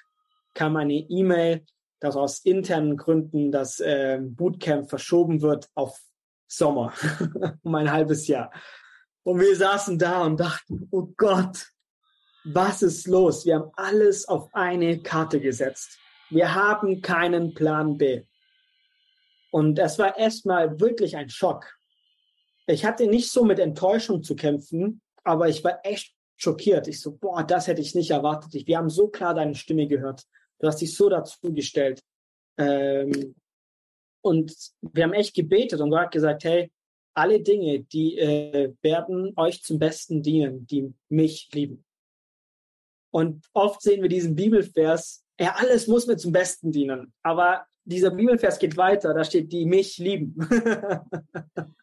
kam 0.54 0.76
eine 0.76 0.94
E-Mail, 0.94 1.66
dass 2.02 2.16
aus 2.16 2.40
internen 2.40 2.98
Gründen 2.98 3.52
das 3.52 3.80
äh, 3.80 4.20
Bootcamp 4.22 4.90
verschoben 4.90 5.42
wird 5.42 5.70
auf 5.76 6.00
Sommer, 6.48 6.94
um 7.64 7.76
ein 7.76 7.92
halbes 7.92 8.28
Jahr. 8.28 8.52
Und 9.24 9.40
wir 9.40 9.56
saßen 9.56 9.98
da 9.98 10.24
und 10.24 10.40
dachten, 10.40 10.88
oh 10.92 11.08
Gott, 11.16 11.68
was 12.46 12.82
ist 12.82 13.08
los? 13.08 13.46
Wir 13.46 13.56
haben 13.56 13.72
alles 13.76 14.28
auf 14.28 14.50
eine 14.54 15.02
Karte 15.02 15.40
gesetzt. 15.40 15.98
Wir 16.30 16.56
haben 16.56 17.02
keinen 17.02 17.54
Plan 17.54 17.98
B. 17.98 18.24
Und 19.52 19.80
es 19.80 19.98
war 20.00 20.18
erstmal 20.18 20.80
wirklich 20.80 21.18
ein 21.18 21.30
Schock. 21.30 21.79
Ich 22.70 22.86
hatte 22.86 23.08
nicht 23.08 23.32
so 23.32 23.44
mit 23.44 23.58
Enttäuschung 23.58 24.22
zu 24.22 24.36
kämpfen, 24.36 25.02
aber 25.24 25.50
ich 25.50 25.64
war 25.64 25.80
echt 25.84 26.14
schockiert. 26.38 26.88
Ich 26.88 27.02
so, 27.02 27.16
boah, 27.16 27.44
das 27.44 27.68
hätte 27.68 27.82
ich 27.82 27.96
nicht 27.96 28.12
erwartet. 28.12 28.54
wir 28.54 28.78
haben 28.78 28.90
so 28.90 29.08
klar 29.08 29.34
deine 29.34 29.56
Stimme 29.56 29.88
gehört. 29.88 30.24
Du 30.60 30.68
hast 30.68 30.80
dich 30.80 30.96
so 30.96 31.10
dazu 31.10 31.54
gestellt. 31.54 32.02
Ähm, 32.58 33.36
und 34.22 34.54
wir 34.82 35.04
haben 35.04 35.14
echt 35.14 35.34
gebetet 35.34 35.82
und 35.82 35.90
Gott 35.90 36.12
gesagt, 36.12 36.44
hey, 36.44 36.72
alle 37.16 37.42
Dinge, 37.42 37.80
die 37.80 38.18
äh, 38.20 38.74
werden 38.82 39.34
euch 39.36 39.64
zum 39.64 39.80
Besten 39.80 40.22
dienen, 40.22 40.68
die 40.68 40.94
mich 41.10 41.50
lieben. 41.54 41.84
Und 43.12 43.48
oft 43.54 43.82
sehen 43.82 44.04
wir 44.04 44.10
diesen 44.10 44.36
Bibelvers, 44.36 45.26
ja, 45.40 45.56
alles 45.56 45.88
muss 45.88 46.06
mir 46.06 46.18
zum 46.18 46.32
Besten 46.32 46.72
dienen. 46.72 47.14
Aber 47.24 47.66
dieser 47.84 48.12
Bibelvers 48.12 48.60
geht 48.60 48.78
weiter, 48.78 49.14
da 49.14 49.24
steht, 49.24 49.52
die 49.52 49.66
mich 49.66 49.98
lieben. 49.98 50.36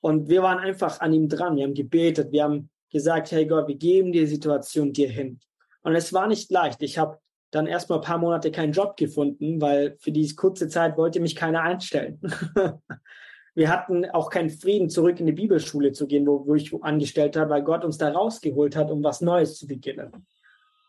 und 0.00 0.28
wir 0.28 0.42
waren 0.42 0.58
einfach 0.58 1.00
an 1.00 1.12
ihm 1.12 1.28
dran, 1.28 1.56
wir 1.56 1.64
haben 1.64 1.74
gebetet, 1.74 2.32
wir 2.32 2.44
haben 2.44 2.70
gesagt, 2.90 3.32
hey 3.32 3.46
Gott, 3.46 3.68
wir 3.68 3.76
geben 3.76 4.12
die 4.12 4.26
Situation 4.26 4.92
dir 4.92 5.08
hin. 5.08 5.40
Und 5.82 5.94
es 5.94 6.12
war 6.12 6.26
nicht 6.26 6.50
leicht. 6.50 6.82
Ich 6.82 6.98
habe 6.98 7.18
dann 7.50 7.66
erstmal 7.66 7.98
ein 7.98 8.04
paar 8.04 8.18
Monate 8.18 8.50
keinen 8.50 8.72
Job 8.72 8.96
gefunden, 8.96 9.60
weil 9.60 9.96
für 10.00 10.12
diese 10.12 10.34
kurze 10.34 10.68
Zeit 10.68 10.96
wollte 10.96 11.20
mich 11.20 11.34
keiner 11.34 11.62
einstellen. 11.62 12.20
wir 13.54 13.70
hatten 13.70 14.04
auch 14.10 14.30
keinen 14.30 14.50
Frieden, 14.50 14.90
zurück 14.90 15.18
in 15.18 15.26
die 15.26 15.32
Bibelschule 15.32 15.92
zu 15.92 16.06
gehen, 16.06 16.26
wo, 16.26 16.46
wo 16.46 16.54
ich 16.54 16.72
angestellt 16.82 17.36
habe, 17.36 17.50
weil 17.50 17.62
Gott 17.62 17.84
uns 17.84 17.98
da 17.98 18.10
rausgeholt 18.10 18.76
hat, 18.76 18.90
um 18.90 19.02
was 19.02 19.20
Neues 19.20 19.56
zu 19.56 19.66
beginnen. 19.66 20.26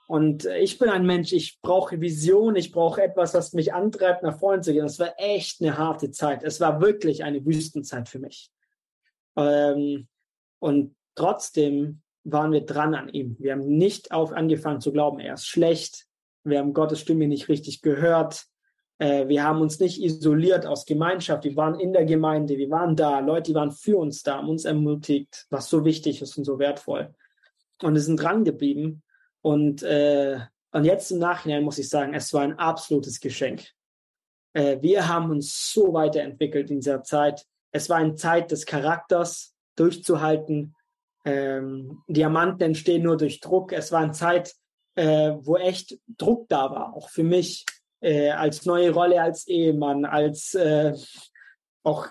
Und 0.08 0.46
ich 0.46 0.80
bin 0.80 0.90
ein 0.90 1.06
Mensch, 1.06 1.34
ich 1.34 1.60
brauche 1.62 2.02
Vision, 2.02 2.56
ich 2.56 2.72
brauche 2.72 3.04
etwas, 3.04 3.36
was 3.36 3.54
mich 3.54 3.74
antreibt, 3.74 4.24
nach 4.24 4.40
vorne 4.40 4.62
zu 4.62 4.74
gehen. 4.74 4.86
Es 4.86 5.00
war 5.00 5.14
echt 5.18 5.62
eine 5.62 5.78
harte 5.78 6.10
Zeit. 6.10 6.44
Es 6.44 6.60
war 6.60 6.82
wirklich 6.82 7.24
eine 7.24 7.46
Wüstenzeit 7.46 8.10
für 8.10 8.18
mich. 8.18 8.50
Ähm, 9.40 10.08
und 10.60 10.96
trotzdem 11.16 12.02
waren 12.24 12.52
wir 12.52 12.66
dran 12.66 12.94
an 12.94 13.10
ihm. 13.10 13.38
Wir 13.40 13.54
haben 13.54 13.68
nicht 13.78 14.12
auf 14.12 14.34
angefangen 14.34 14.82
zu 14.82 14.92
glauben, 14.92 15.20
er 15.20 15.36
ist 15.36 15.48
schlecht. 15.48 16.06
Wir 16.44 16.60
haben 16.60 16.74
Gottes 16.74 17.00
Stimme 17.00 17.28
nicht 17.28 17.50
richtig 17.50 17.82
gehört. 17.82 18.46
Äh, 18.98 19.28
wir 19.28 19.44
haben 19.44 19.62
uns 19.62 19.80
nicht 19.80 20.02
isoliert 20.02 20.66
aus 20.66 20.86
Gemeinschaft. 20.86 21.44
Wir 21.44 21.56
waren 21.56 21.80
in 21.80 21.94
der 21.94 22.06
Gemeinde, 22.06 22.58
wir 22.58 22.70
waren 22.70 22.96
da. 22.96 23.20
Leute, 23.20 23.52
die 23.52 23.56
waren 23.56 23.72
für 23.72 23.98
uns 23.98 24.24
da, 24.24 24.38
haben 24.38 24.50
uns 24.50 24.66
ermutigt, 24.66 25.48
was 25.50 25.70
so 25.70 25.86
wichtig 25.86 26.22
ist 26.22 26.38
und 26.38 26.44
so 26.44 26.60
wertvoll. 26.60 27.14
Und 27.82 27.94
wir 27.94 28.02
sind 28.02 28.22
dran 28.22 28.44
geblieben. 28.44 29.04
Und, 29.42 29.84
äh, 29.84 30.40
und 30.72 30.84
jetzt 30.84 31.12
im 31.12 31.20
Nachhinein 31.20 31.64
muss 31.64 31.78
ich 31.78 31.88
sagen, 31.88 32.14
es 32.14 32.34
war 32.34 32.42
ein 32.42 32.60
absolutes 32.60 33.22
Geschenk. 33.22 33.70
Äh, 34.54 34.82
wir 34.82 35.08
haben 35.08 35.32
uns 35.32 35.72
so 35.72 35.94
weiterentwickelt 35.94 36.70
in 36.70 36.80
dieser 36.80 37.04
Zeit. 37.04 37.46
Es 37.72 37.90
war 37.90 37.98
eine 37.98 38.16
Zeit 38.16 38.52
des 38.52 38.66
Charakters, 38.66 39.56
durchzuhalten. 39.76 40.76
Ähm, 41.26 42.04
Diamanten 42.08 42.62
entstehen 42.62 43.04
nur 43.04 43.18
durch 43.18 43.40
Druck. 43.40 43.72
Es 43.72 43.92
war 43.92 44.02
eine 44.02 44.12
Zeit, 44.12 44.56
äh, 44.96 45.34
wo 45.40 45.58
echt 45.58 45.98
Druck 46.08 46.48
da 46.50 46.72
war, 46.72 46.94
auch 46.96 47.10
für 47.10 47.24
mich 47.24 47.66
äh, 48.02 48.30
als 48.32 48.66
neue 48.66 48.92
Rolle 48.92 49.22
als 49.22 49.48
Ehemann, 49.48 50.06
als 50.06 50.54
äh, 50.54 50.94
auch 51.84 52.08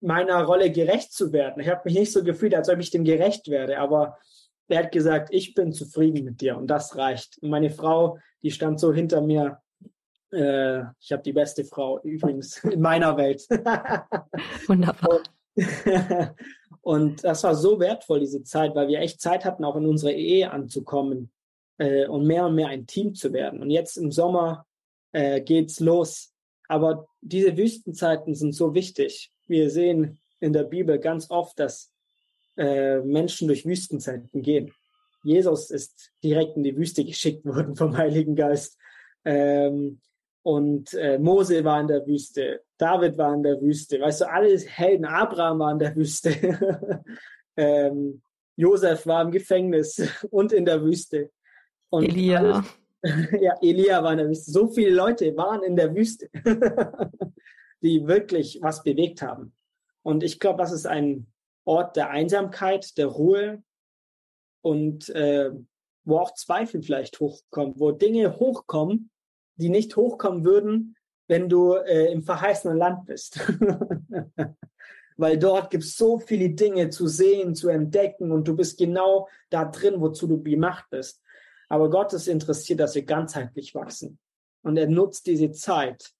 meiner 0.00 0.42
Rolle 0.44 0.70
gerecht 0.70 1.12
zu 1.12 1.32
werden. 1.32 1.60
Ich 1.60 1.68
habe 1.68 1.82
mich 1.84 1.94
nicht 1.94 2.12
so 2.12 2.22
gefühlt, 2.22 2.54
als 2.54 2.68
ob 2.68 2.78
ich 2.78 2.90
dem 2.90 3.04
gerecht 3.04 3.48
werde, 3.48 3.78
aber 3.78 4.18
er 4.68 4.84
hat 4.84 4.92
gesagt, 4.92 5.28
ich 5.32 5.54
bin 5.54 5.72
zufrieden 5.72 6.24
mit 6.24 6.40
dir 6.40 6.56
und 6.56 6.68
das 6.68 6.96
reicht. 6.96 7.38
Und 7.38 7.50
meine 7.50 7.70
Frau, 7.70 8.18
die 8.42 8.50
stand 8.50 8.80
so 8.80 8.92
hinter 8.92 9.20
mir. 9.20 9.60
Äh, 10.34 10.84
ich 11.00 11.12
habe 11.12 11.22
die 11.22 11.32
beste 11.32 11.64
Frau 11.64 12.00
übrigens 12.02 12.58
in 12.64 12.80
meiner 12.80 13.16
Welt. 13.16 13.46
Wunderbar. 14.66 15.20
Und, 16.82 17.24
das 17.24 17.44
war 17.44 17.54
so 17.54 17.80
wertvoll, 17.80 18.20
diese 18.20 18.42
Zeit, 18.42 18.74
weil 18.74 18.88
wir 18.88 19.00
echt 19.00 19.20
Zeit 19.20 19.44
hatten, 19.44 19.64
auch 19.64 19.76
in 19.76 19.86
unsere 19.86 20.12
Ehe 20.12 20.50
anzukommen 20.50 21.30
äh, 21.78 22.06
und 22.06 22.26
mehr 22.26 22.46
und 22.46 22.54
mehr 22.56 22.68
ein 22.68 22.86
Team 22.86 23.14
zu 23.14 23.32
werden. 23.32 23.62
Und 23.62 23.70
jetzt 23.70 23.96
im 23.96 24.12
Sommer 24.12 24.66
äh, 25.12 25.40
geht's 25.40 25.80
los. 25.80 26.34
Aber 26.68 27.06
diese 27.20 27.56
Wüstenzeiten 27.56 28.34
sind 28.34 28.52
so 28.54 28.74
wichtig. 28.74 29.32
Wir 29.46 29.70
sehen 29.70 30.18
in 30.40 30.52
der 30.52 30.64
Bibel 30.64 30.98
ganz 30.98 31.30
oft, 31.30 31.58
dass 31.58 31.90
äh, 32.56 33.00
Menschen 33.00 33.48
durch 33.48 33.64
Wüstenzeiten 33.64 34.42
gehen. 34.42 34.72
Jesus 35.22 35.70
ist 35.70 36.12
direkt 36.22 36.56
in 36.56 36.64
die 36.64 36.76
Wüste 36.76 37.04
geschickt 37.04 37.46
worden 37.46 37.76
vom 37.76 37.96
Heiligen 37.96 38.36
Geist. 38.36 38.78
Ähm, 39.24 40.00
und 40.44 40.92
äh, 40.92 41.18
Mose 41.18 41.64
war 41.64 41.80
in 41.80 41.88
der 41.88 42.06
Wüste, 42.06 42.60
David 42.76 43.16
war 43.16 43.32
in 43.34 43.42
der 43.42 43.60
Wüste, 43.62 43.98
weißt 43.98 44.20
du, 44.20 44.30
alle 44.30 44.58
Helden, 44.58 45.06
Abraham 45.06 45.58
war 45.58 45.72
in 45.72 45.78
der 45.78 45.96
Wüste, 45.96 47.02
ähm, 47.56 48.22
Josef 48.54 49.06
war 49.06 49.22
im 49.22 49.30
Gefängnis 49.30 50.02
und 50.30 50.52
in 50.52 50.66
der 50.66 50.82
Wüste. 50.82 51.30
Und 51.88 52.04
Elia. 52.04 52.40
Alles, 53.02 53.26
ja, 53.40 53.54
Elia 53.62 54.02
war 54.02 54.12
in 54.12 54.18
der 54.18 54.28
Wüste. 54.28 54.50
So 54.50 54.68
viele 54.68 54.90
Leute 54.90 55.34
waren 55.34 55.62
in 55.62 55.76
der 55.76 55.94
Wüste, 55.94 56.28
die 57.82 58.06
wirklich 58.06 58.58
was 58.60 58.82
bewegt 58.82 59.22
haben. 59.22 59.54
Und 60.02 60.22
ich 60.22 60.38
glaube, 60.40 60.58
das 60.58 60.72
ist 60.72 60.86
ein 60.86 61.26
Ort 61.64 61.96
der 61.96 62.10
Einsamkeit, 62.10 62.98
der 62.98 63.06
Ruhe 63.06 63.62
und 64.60 65.08
äh, 65.08 65.52
wo 66.04 66.18
auch 66.18 66.34
Zweifel 66.34 66.82
vielleicht 66.82 67.18
hochkommen, 67.18 67.74
wo 67.78 67.92
Dinge 67.92 68.38
hochkommen, 68.38 69.10
die 69.56 69.68
nicht 69.68 69.96
hochkommen 69.96 70.44
würden, 70.44 70.96
wenn 71.26 71.48
du 71.48 71.74
äh, 71.74 72.12
im 72.12 72.22
verheißenen 72.22 72.76
Land 72.76 73.06
bist. 73.06 73.40
Weil 75.16 75.38
dort 75.38 75.70
gibt 75.70 75.84
es 75.84 75.96
so 75.96 76.18
viele 76.18 76.50
Dinge 76.50 76.90
zu 76.90 77.06
sehen, 77.06 77.54
zu 77.54 77.68
entdecken 77.68 78.32
und 78.32 78.48
du 78.48 78.56
bist 78.56 78.78
genau 78.78 79.28
da 79.48 79.64
drin, 79.64 80.00
wozu 80.00 80.26
du 80.26 80.42
gemacht 80.42 80.86
bist. 80.90 81.22
Aber 81.68 81.88
Gott 81.88 82.12
ist 82.12 82.26
interessiert, 82.26 82.80
dass 82.80 82.94
wir 82.94 83.04
ganzheitlich 83.04 83.74
wachsen. 83.74 84.18
Und 84.62 84.76
er 84.76 84.88
nutzt 84.88 85.26
diese 85.26 85.52
Zeit, 85.52 86.12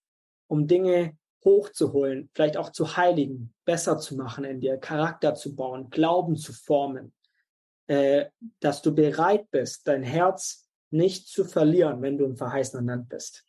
um 0.46 0.66
Dinge 0.66 1.16
hochzuholen, 1.44 2.30
vielleicht 2.34 2.56
auch 2.56 2.70
zu 2.70 2.96
heiligen, 2.96 3.52
besser 3.64 3.98
zu 3.98 4.16
machen 4.16 4.44
in 4.44 4.60
dir, 4.60 4.78
Charakter 4.78 5.34
zu 5.34 5.54
bauen, 5.54 5.90
Glauben 5.90 6.36
zu 6.36 6.52
formen, 6.52 7.12
äh, 7.86 8.26
dass 8.60 8.80
du 8.80 8.94
bereit 8.94 9.50
bist, 9.50 9.86
dein 9.86 10.02
Herz 10.02 10.63
nicht 10.94 11.28
zu 11.28 11.44
verlieren, 11.44 12.00
wenn 12.02 12.16
du 12.16 12.24
im 12.24 12.36
verheißenen 12.36 12.86
Land 12.86 13.08
bist. 13.08 13.44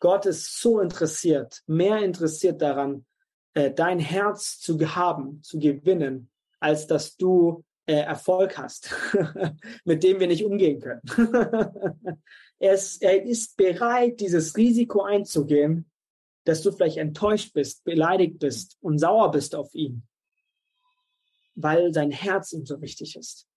Gott 0.00 0.26
ist 0.26 0.60
so 0.60 0.80
interessiert, 0.80 1.62
mehr 1.66 2.02
interessiert 2.02 2.60
daran, 2.60 3.06
äh, 3.54 3.72
dein 3.72 3.98
Herz 3.98 4.58
zu 4.60 4.78
haben, 4.94 5.42
zu 5.42 5.58
gewinnen, 5.58 6.30
als 6.60 6.86
dass 6.86 7.16
du 7.16 7.64
äh, 7.86 7.94
Erfolg 7.94 8.58
hast, 8.58 8.94
mit 9.84 10.02
dem 10.02 10.20
wir 10.20 10.26
nicht 10.26 10.44
umgehen 10.44 10.80
können. 10.80 11.02
er, 12.58 12.74
ist, 12.74 13.02
er 13.02 13.24
ist 13.24 13.56
bereit, 13.56 14.20
dieses 14.20 14.56
Risiko 14.56 15.02
einzugehen, 15.02 15.90
dass 16.44 16.62
du 16.62 16.70
vielleicht 16.70 16.98
enttäuscht 16.98 17.52
bist, 17.54 17.84
beleidigt 17.84 18.38
bist 18.38 18.76
und 18.80 18.98
sauer 18.98 19.30
bist 19.30 19.54
auf 19.54 19.74
ihn, 19.74 20.06
weil 21.54 21.92
sein 21.92 22.10
Herz 22.10 22.52
ihm 22.52 22.66
so 22.66 22.80
wichtig 22.80 23.16
ist. 23.16 23.47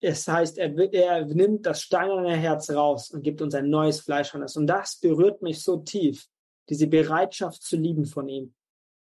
Es 0.00 0.26
heißt, 0.26 0.58
er, 0.58 0.74
er 0.92 1.26
nimmt 1.26 1.66
das 1.66 1.82
steinerne 1.82 2.34
Herz 2.34 2.70
raus 2.70 3.10
und 3.10 3.22
gibt 3.22 3.42
uns 3.42 3.54
ein 3.54 3.68
neues 3.68 4.00
Fleisch 4.00 4.34
an. 4.34 4.42
Und 4.42 4.66
das 4.66 4.96
berührt 4.98 5.42
mich 5.42 5.62
so 5.62 5.78
tief, 5.78 6.26
diese 6.68 6.86
Bereitschaft 6.86 7.62
zu 7.62 7.76
lieben 7.76 8.06
von 8.06 8.28
ihm, 8.28 8.54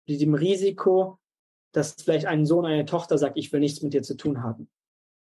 diesem 0.07 0.33
Risiko, 0.33 1.19
dass 1.71 1.93
vielleicht 1.93 2.25
ein 2.25 2.45
Sohn, 2.45 2.65
eine 2.65 2.85
Tochter 2.85 3.17
sagt, 3.17 3.37
ich 3.37 3.53
will 3.53 3.59
nichts 3.59 3.81
mit 3.81 3.93
dir 3.93 4.01
zu 4.01 4.17
tun 4.17 4.43
haben. 4.43 4.69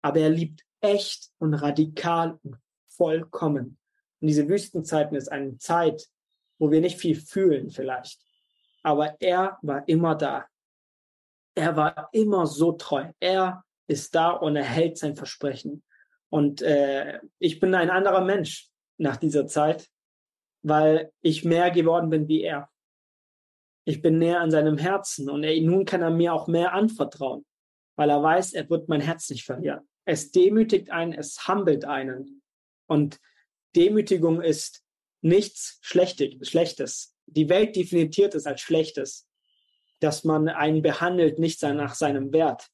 Aber 0.01 0.19
er 0.19 0.29
liebt 0.29 0.65
echt 0.81 1.29
und 1.37 1.53
radikal 1.53 2.39
und 2.43 2.57
vollkommen. 2.87 3.77
Und 4.19 4.27
diese 4.27 4.47
Wüstenzeiten 4.47 5.15
ist 5.15 5.31
eine 5.31 5.57
Zeit, 5.57 6.09
wo 6.57 6.71
wir 6.71 6.81
nicht 6.81 6.97
viel 6.97 7.15
fühlen 7.15 7.69
vielleicht. 7.69 8.19
Aber 8.81 9.15
er 9.21 9.57
war 9.61 9.87
immer 9.87 10.15
da. 10.15 10.45
er 11.55 11.75
war 11.75 12.09
immer 12.11 12.47
so 12.47 12.73
treu. 12.73 13.11
Er 13.19 13.63
ist 13.93 14.13
da 14.13 14.31
und 14.31 14.55
er 14.55 14.65
hält 14.65 14.97
sein 14.97 15.15
Versprechen. 15.15 15.83
Und 16.29 16.61
äh, 16.61 17.19
ich 17.39 17.59
bin 17.59 17.73
ein 17.75 17.89
anderer 17.89 18.25
Mensch 18.25 18.69
nach 18.97 19.17
dieser 19.17 19.47
Zeit, 19.47 19.87
weil 20.63 21.11
ich 21.21 21.45
mehr 21.45 21.71
geworden 21.71 22.09
bin 22.09 22.27
wie 22.27 22.41
er. 22.41 22.69
Ich 23.85 24.01
bin 24.01 24.17
näher 24.17 24.39
an 24.39 24.51
seinem 24.51 24.77
Herzen 24.77 25.29
und 25.29 25.43
er, 25.43 25.59
nun 25.61 25.85
kann 25.85 26.01
er 26.01 26.09
mir 26.09 26.33
auch 26.33 26.47
mehr 26.47 26.73
anvertrauen, 26.73 27.45
weil 27.95 28.09
er 28.09 28.23
weiß, 28.23 28.53
er 28.53 28.69
wird 28.69 28.89
mein 28.89 29.01
Herz 29.01 29.29
nicht 29.29 29.45
verlieren. 29.45 29.87
Es 30.05 30.31
demütigt 30.31 30.89
einen, 30.89 31.13
es 31.13 31.47
humbelt 31.47 31.85
einen. 31.85 32.41
Und 32.87 33.19
Demütigung 33.75 34.41
ist 34.41 34.83
nichts 35.21 35.79
Schlechtes. 35.81 37.15
Die 37.25 37.49
Welt 37.49 37.75
definiert 37.75 38.35
es 38.35 38.45
als 38.45 38.61
Schlechtes, 38.61 39.27
dass 39.99 40.23
man 40.23 40.49
einen 40.49 40.81
behandelt, 40.81 41.39
nicht 41.39 41.61
nach 41.61 41.95
seinem 41.95 42.33
Wert. 42.33 42.69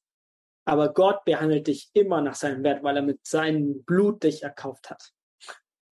Aber 0.70 0.92
Gott 0.92 1.24
behandelt 1.24 1.66
dich 1.66 1.90
immer 1.94 2.20
nach 2.20 2.36
seinem 2.36 2.62
Wert, 2.62 2.84
weil 2.84 2.94
er 2.94 3.02
mit 3.02 3.26
seinem 3.26 3.82
Blut 3.82 4.22
dich 4.22 4.44
erkauft 4.44 4.88
hat. 4.88 5.12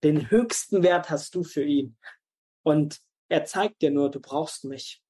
Den 0.05 0.31
höchsten 0.31 0.85
Wert 0.85 1.11
hast 1.11 1.35
du 1.35 1.43
für 1.43 1.65
ihn. 1.65 1.97
Und 2.63 3.01
er 3.29 3.45
zeigt 3.45 3.83
dir 3.83 3.91
nur, 3.91 4.09
du 4.09 4.21
brauchst 4.21 4.65
mich. 4.65 5.03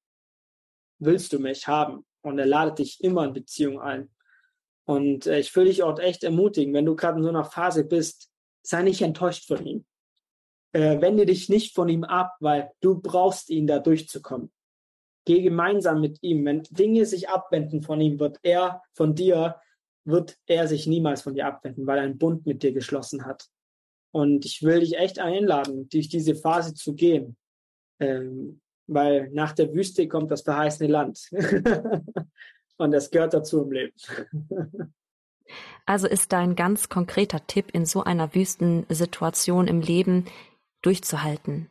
Willst 0.97 1.33
du 1.33 1.37
mich 1.37 1.67
haben? 1.67 2.03
Und 2.21 2.39
er 2.39 2.47
ladet 2.47 2.79
dich 2.79 3.03
immer 3.03 3.25
in 3.25 3.33
Beziehung 3.33 3.79
ein. 3.79 4.09
Und 4.85 5.27
äh, 5.27 5.37
ich 5.37 5.55
will 5.55 5.65
dich 5.65 5.83
auch 5.83 5.99
echt 5.99 6.23
ermutigen, 6.23 6.73
wenn 6.73 6.85
du 6.85 6.95
gerade 6.95 7.19
in 7.19 7.23
so 7.23 7.29
einer 7.29 7.45
Phase 7.45 7.83
bist, 7.85 8.31
sei 8.63 8.81
nicht 8.81 9.03
enttäuscht 9.03 9.45
von 9.45 9.63
ihm. 9.63 9.85
Äh, 10.71 10.99
wende 10.99 11.27
dich 11.27 11.47
nicht 11.47 11.75
von 11.75 11.89
ihm 11.89 12.03
ab, 12.03 12.35
weil 12.39 12.71
du 12.81 12.99
brauchst 12.99 13.51
ihn, 13.51 13.67
da 13.67 13.77
durchzukommen. 13.77 14.51
Geh 15.29 15.43
gemeinsam 15.43 16.01
mit 16.01 16.23
ihm. 16.23 16.43
Wenn 16.43 16.63
Dinge 16.71 17.05
sich 17.05 17.29
abwenden 17.29 17.83
von 17.83 18.01
ihm, 18.01 18.19
wird 18.19 18.39
er 18.41 18.81
von 18.93 19.13
dir, 19.13 19.57
wird 20.03 20.39
er 20.47 20.67
sich 20.67 20.87
niemals 20.87 21.21
von 21.21 21.35
dir 21.35 21.45
abwenden, 21.45 21.85
weil 21.85 21.99
er 21.99 22.05
einen 22.05 22.17
Bund 22.17 22.47
mit 22.47 22.63
dir 22.63 22.73
geschlossen 22.73 23.27
hat. 23.27 23.47
Und 24.09 24.43
ich 24.43 24.63
will 24.63 24.79
dich 24.79 24.97
echt 24.97 25.19
einladen, 25.19 25.87
durch 25.89 26.09
diese 26.09 26.33
Phase 26.33 26.73
zu 26.73 26.95
gehen. 26.95 27.37
Ähm, 27.99 28.59
weil 28.87 29.29
nach 29.29 29.51
der 29.51 29.71
Wüste 29.71 30.07
kommt 30.07 30.31
das 30.31 30.41
verheißene 30.41 30.89
Land. 30.89 31.29
Und 32.77 32.89
das 32.89 33.11
gehört 33.11 33.35
dazu 33.35 33.61
im 33.61 33.71
Leben. 33.71 33.93
Also 35.85 36.07
ist 36.07 36.31
dein 36.33 36.55
ganz 36.55 36.89
konkreter 36.89 37.45
Tipp 37.45 37.67
in 37.71 37.85
so 37.85 38.03
einer 38.03 38.33
Wüstensituation 38.33 39.67
im 39.67 39.81
Leben 39.81 40.25
durchzuhalten 40.81 41.69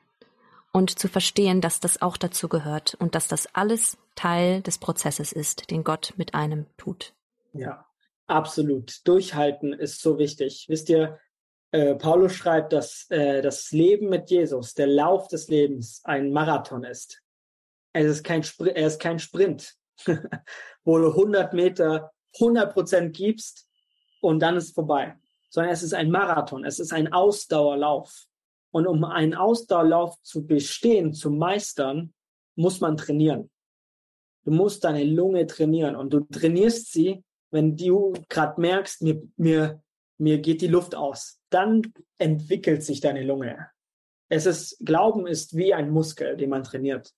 und 0.78 0.98
zu 0.98 1.08
verstehen, 1.08 1.60
dass 1.60 1.80
das 1.80 2.00
auch 2.00 2.16
dazu 2.16 2.48
gehört 2.48 2.94
und 2.94 3.14
dass 3.14 3.28
das 3.28 3.52
alles 3.54 3.98
Teil 4.14 4.62
des 4.62 4.78
Prozesses 4.78 5.32
ist, 5.32 5.70
den 5.70 5.84
Gott 5.84 6.14
mit 6.16 6.34
einem 6.34 6.66
tut. 6.76 7.12
Ja, 7.52 7.84
absolut. 8.26 9.06
Durchhalten 9.06 9.72
ist 9.72 10.00
so 10.00 10.18
wichtig. 10.18 10.66
Wisst 10.68 10.88
ihr, 10.88 11.18
äh, 11.72 11.96
Paulus 11.96 12.34
schreibt, 12.34 12.72
dass 12.72 13.06
äh, 13.10 13.42
das 13.42 13.72
Leben 13.72 14.08
mit 14.08 14.30
Jesus, 14.30 14.74
der 14.74 14.86
Lauf 14.86 15.28
des 15.28 15.48
Lebens, 15.48 16.00
ein 16.04 16.32
Marathon 16.32 16.84
ist. 16.84 17.22
Es 17.92 18.06
ist 18.06 18.24
kein, 18.24 18.44
Spr 18.44 18.68
er 18.68 18.86
ist 18.86 19.00
kein 19.00 19.18
Sprint, 19.18 19.74
wo 20.84 20.98
du 20.98 21.08
100 21.08 21.52
Meter 21.54 22.12
100 22.34 22.72
Prozent 22.72 23.16
gibst 23.16 23.68
und 24.20 24.40
dann 24.40 24.56
ist 24.56 24.74
vorbei, 24.74 25.16
sondern 25.50 25.72
es 25.72 25.82
ist 25.82 25.94
ein 25.94 26.10
Marathon, 26.10 26.64
es 26.64 26.78
ist 26.78 26.92
ein 26.92 27.12
Ausdauerlauf. 27.12 28.27
Und 28.78 28.86
um 28.86 29.02
einen 29.02 29.34
Ausdauerlauf 29.34 30.22
zu 30.22 30.46
bestehen, 30.46 31.12
zu 31.12 31.32
meistern, 31.32 32.14
muss 32.54 32.80
man 32.80 32.96
trainieren. 32.96 33.50
Du 34.44 34.52
musst 34.52 34.84
deine 34.84 35.02
Lunge 35.02 35.48
trainieren 35.48 35.96
und 35.96 36.12
du 36.12 36.20
trainierst 36.20 36.92
sie, 36.92 37.24
wenn 37.50 37.76
du 37.76 38.12
gerade 38.28 38.60
merkst, 38.60 39.02
mir, 39.02 39.20
mir, 39.36 39.82
mir 40.16 40.38
geht 40.38 40.60
die 40.60 40.68
Luft 40.68 40.94
aus. 40.94 41.40
Dann 41.50 41.92
entwickelt 42.18 42.84
sich 42.84 43.00
deine 43.00 43.24
Lunge. 43.24 43.68
Es 44.28 44.46
ist, 44.46 44.78
Glauben 44.78 45.26
ist 45.26 45.56
wie 45.56 45.74
ein 45.74 45.90
Muskel, 45.90 46.36
den 46.36 46.50
man 46.50 46.62
trainiert. 46.62 47.12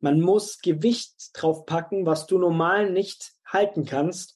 Man 0.00 0.20
muss 0.20 0.58
Gewicht 0.58 1.30
draufpacken, 1.32 2.04
was 2.04 2.26
du 2.26 2.36
normal 2.36 2.92
nicht 2.92 3.32
halten 3.46 3.86
kannst, 3.86 4.35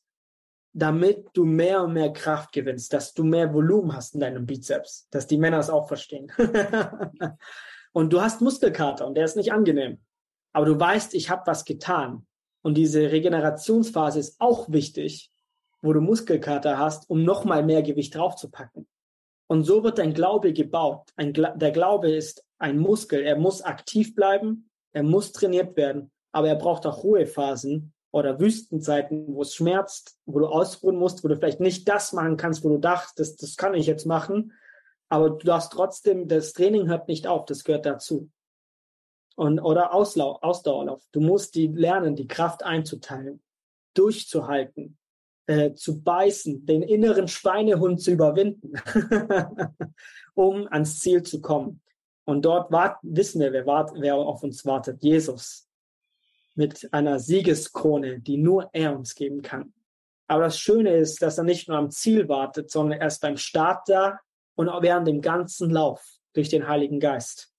damit 0.73 1.29
du 1.33 1.45
mehr 1.45 1.83
und 1.83 1.95
mehr 1.95 2.13
Kraft 2.13 2.53
gewinnst, 2.53 2.93
dass 2.93 3.13
du 3.15 3.25
mehr 3.25 3.53
Volumen 3.53 3.95
hast 3.95 4.15
in 4.15 4.21
deinem 4.21 4.47
Bizeps, 4.47 5.09
dass 5.11 5.27
die 5.27 5.39
Männer 5.39 5.59
es 5.59 5.71
auch 5.71 5.89
verstehen. 5.89 6.31
und 7.93 8.13
du 8.13 8.21
hast 8.21 8.41
Muskelkater 8.41 9.07
und 9.07 9.17
der 9.17 9.25
ist 9.25 9.37
nicht 9.37 9.53
angenehm. 9.53 9.99
Aber 10.53 10.67
du 10.67 10.79
weißt, 10.79 11.15
ich 11.15 11.31
habe 11.31 11.43
was 11.47 11.65
getan. 11.65 12.27
Und 12.63 12.75
diese 12.75 13.11
Regenerationsphase 13.11 14.21
ist 14.21 14.41
auch 14.41 14.71
wichtig, 14.71 15.31
wo 15.83 15.93
du 15.93 16.01
Muskelkater 16.01 16.79
hast, 16.79 17.09
um 17.09 17.25
nochmal 17.25 17.65
mehr 17.65 17.83
Gewicht 17.83 18.15
draufzupacken. 18.15 18.87
Und 19.47 19.65
so 19.65 19.83
wird 19.83 19.99
dein 19.99 20.15
Glaube 20.15 20.53
gebaut. 20.53 21.11
Ein, 21.17 21.33
der 21.33 21.73
Glaube 21.73 22.11
ist 22.11 22.45
ein 22.59 22.79
Muskel. 22.79 23.23
Er 23.23 23.37
muss 23.37 23.63
aktiv 23.63 24.15
bleiben, 24.15 24.71
er 24.93 25.03
muss 25.03 25.33
trainiert 25.33 25.77
werden, 25.77 26.13
aber 26.33 26.49
er 26.49 26.57
braucht 26.57 26.87
auch 26.87 27.03
Ruhephasen, 27.03 27.93
oder 28.13 28.41
Wüstenzeiten, 28.41 29.35
wo 29.35 29.43
es 29.43 29.55
schmerzt, 29.55 30.19
wo 30.27 30.41
du 30.41 30.47
ausruhen 30.47 30.97
musst, 30.97 31.23
wo 31.23 31.29
du 31.29 31.37
vielleicht 31.37 31.61
nicht 31.61 31.89
das 31.89 32.13
machen 32.13 32.37
kannst, 32.37 32.65
wo 32.65 32.69
du 32.69 32.79
dachtest, 32.79 33.43
das 33.43 33.57
kann 33.57 33.75
ich 33.75 33.87
jetzt 33.87 34.07
machen, 34.07 34.53
aber 35.09 35.31
du 35.31 35.47
darfst 35.47 35.73
trotzdem, 35.73 36.29
das 36.29 36.53
Training 36.53 36.89
hört 36.89 37.09
nicht 37.09 37.27
auf, 37.27 37.45
das 37.45 37.65
gehört 37.65 37.87
dazu. 37.87 38.31
Und, 39.37 39.59
oder 39.61 39.95
Auslau 39.95 40.39
Ausdauerlauf. 40.43 41.03
Du 41.13 41.21
musst 41.21 41.55
die 41.55 41.69
lernen, 41.69 42.15
die 42.15 42.29
Kraft 42.29 42.63
einzuteilen, 42.63 43.43
durchzuhalten, 43.95 44.99
äh, 45.47 45.73
zu 45.73 46.03
beißen, 46.03 46.67
den 46.67 46.83
inneren 46.83 47.27
Schweinehund 47.27 48.03
zu 48.03 48.11
überwinden, 48.11 48.75
um 50.35 50.69
ans 50.71 50.99
Ziel 50.99 51.23
zu 51.23 51.41
kommen. 51.41 51.81
Und 52.25 52.45
dort 52.45 52.71
warten, 52.71 53.17
wissen 53.17 53.41
wir, 53.41 53.53
wer, 53.53 53.67
wart, 53.67 53.93
wer 53.97 54.17
auf 54.17 54.43
uns 54.43 54.65
wartet. 54.67 55.03
Jesus 55.03 55.70
mit 56.61 56.93
einer 56.93 57.19
Siegeskrone, 57.19 58.21
die 58.21 58.37
nur 58.37 58.69
er 58.75 58.95
uns 58.95 59.15
geben 59.15 59.41
kann. 59.41 59.73
Aber 60.29 60.43
das 60.43 60.59
Schöne 60.59 60.95
ist, 60.95 61.23
dass 61.23 61.39
er 61.39 61.45
nicht 61.45 61.69
nur 61.69 61.79
am 61.79 61.91
Ziel 61.91 62.29
wartet, 62.29 62.71
sondern 62.71 63.01
erst 63.01 63.23
beim 63.23 63.39
Start 63.39 63.89
da 63.89 64.21
und 64.57 64.69
auch 64.69 64.83
während 64.83 65.09
dem 65.09 65.23
ganzen 65.23 65.71
Lauf 65.71 66.07
durch 66.35 66.51
den 66.51 66.69
Heiligen 66.69 67.01
Geist. 67.01 67.51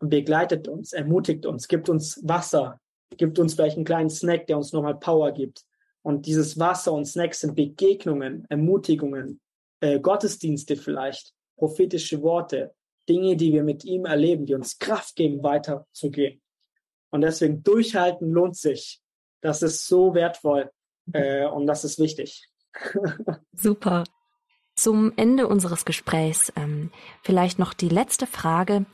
Und 0.00 0.08
begleitet 0.08 0.66
uns, 0.66 0.92
ermutigt 0.92 1.46
uns, 1.46 1.68
gibt 1.68 1.88
uns 1.88 2.20
Wasser, 2.24 2.80
gibt 3.16 3.38
uns 3.38 3.54
vielleicht 3.54 3.76
einen 3.76 3.84
kleinen 3.84 4.10
Snack, 4.10 4.48
der 4.48 4.56
uns 4.56 4.72
nochmal 4.72 4.98
Power 4.98 5.30
gibt. 5.30 5.62
Und 6.02 6.26
dieses 6.26 6.58
Wasser 6.58 6.92
und 6.92 7.06
Snacks 7.06 7.40
sind 7.40 7.54
Begegnungen, 7.54 8.46
Ermutigungen, 8.48 9.40
äh, 9.78 10.00
Gottesdienste 10.00 10.74
vielleicht, 10.74 11.32
prophetische 11.56 12.20
Worte, 12.22 12.74
Dinge, 13.08 13.36
die 13.36 13.52
wir 13.52 13.62
mit 13.62 13.84
ihm 13.84 14.06
erleben, 14.06 14.44
die 14.44 14.54
uns 14.54 14.76
Kraft 14.80 15.14
geben, 15.14 15.44
weiterzugehen. 15.44 16.42
Und 17.10 17.22
deswegen 17.22 17.62
durchhalten 17.62 18.30
lohnt 18.30 18.56
sich. 18.56 19.00
Das 19.40 19.62
ist 19.62 19.86
so 19.86 20.14
wertvoll 20.14 20.70
äh, 21.12 21.46
und 21.46 21.66
das 21.66 21.84
ist 21.84 21.98
wichtig. 21.98 22.48
Super. 23.52 24.04
Zum 24.74 25.12
Ende 25.16 25.48
unseres 25.48 25.84
Gesprächs 25.84 26.52
ähm, 26.56 26.90
vielleicht 27.22 27.58
noch 27.58 27.74
die 27.74 27.88
letzte 27.88 28.26
Frage. 28.26 28.86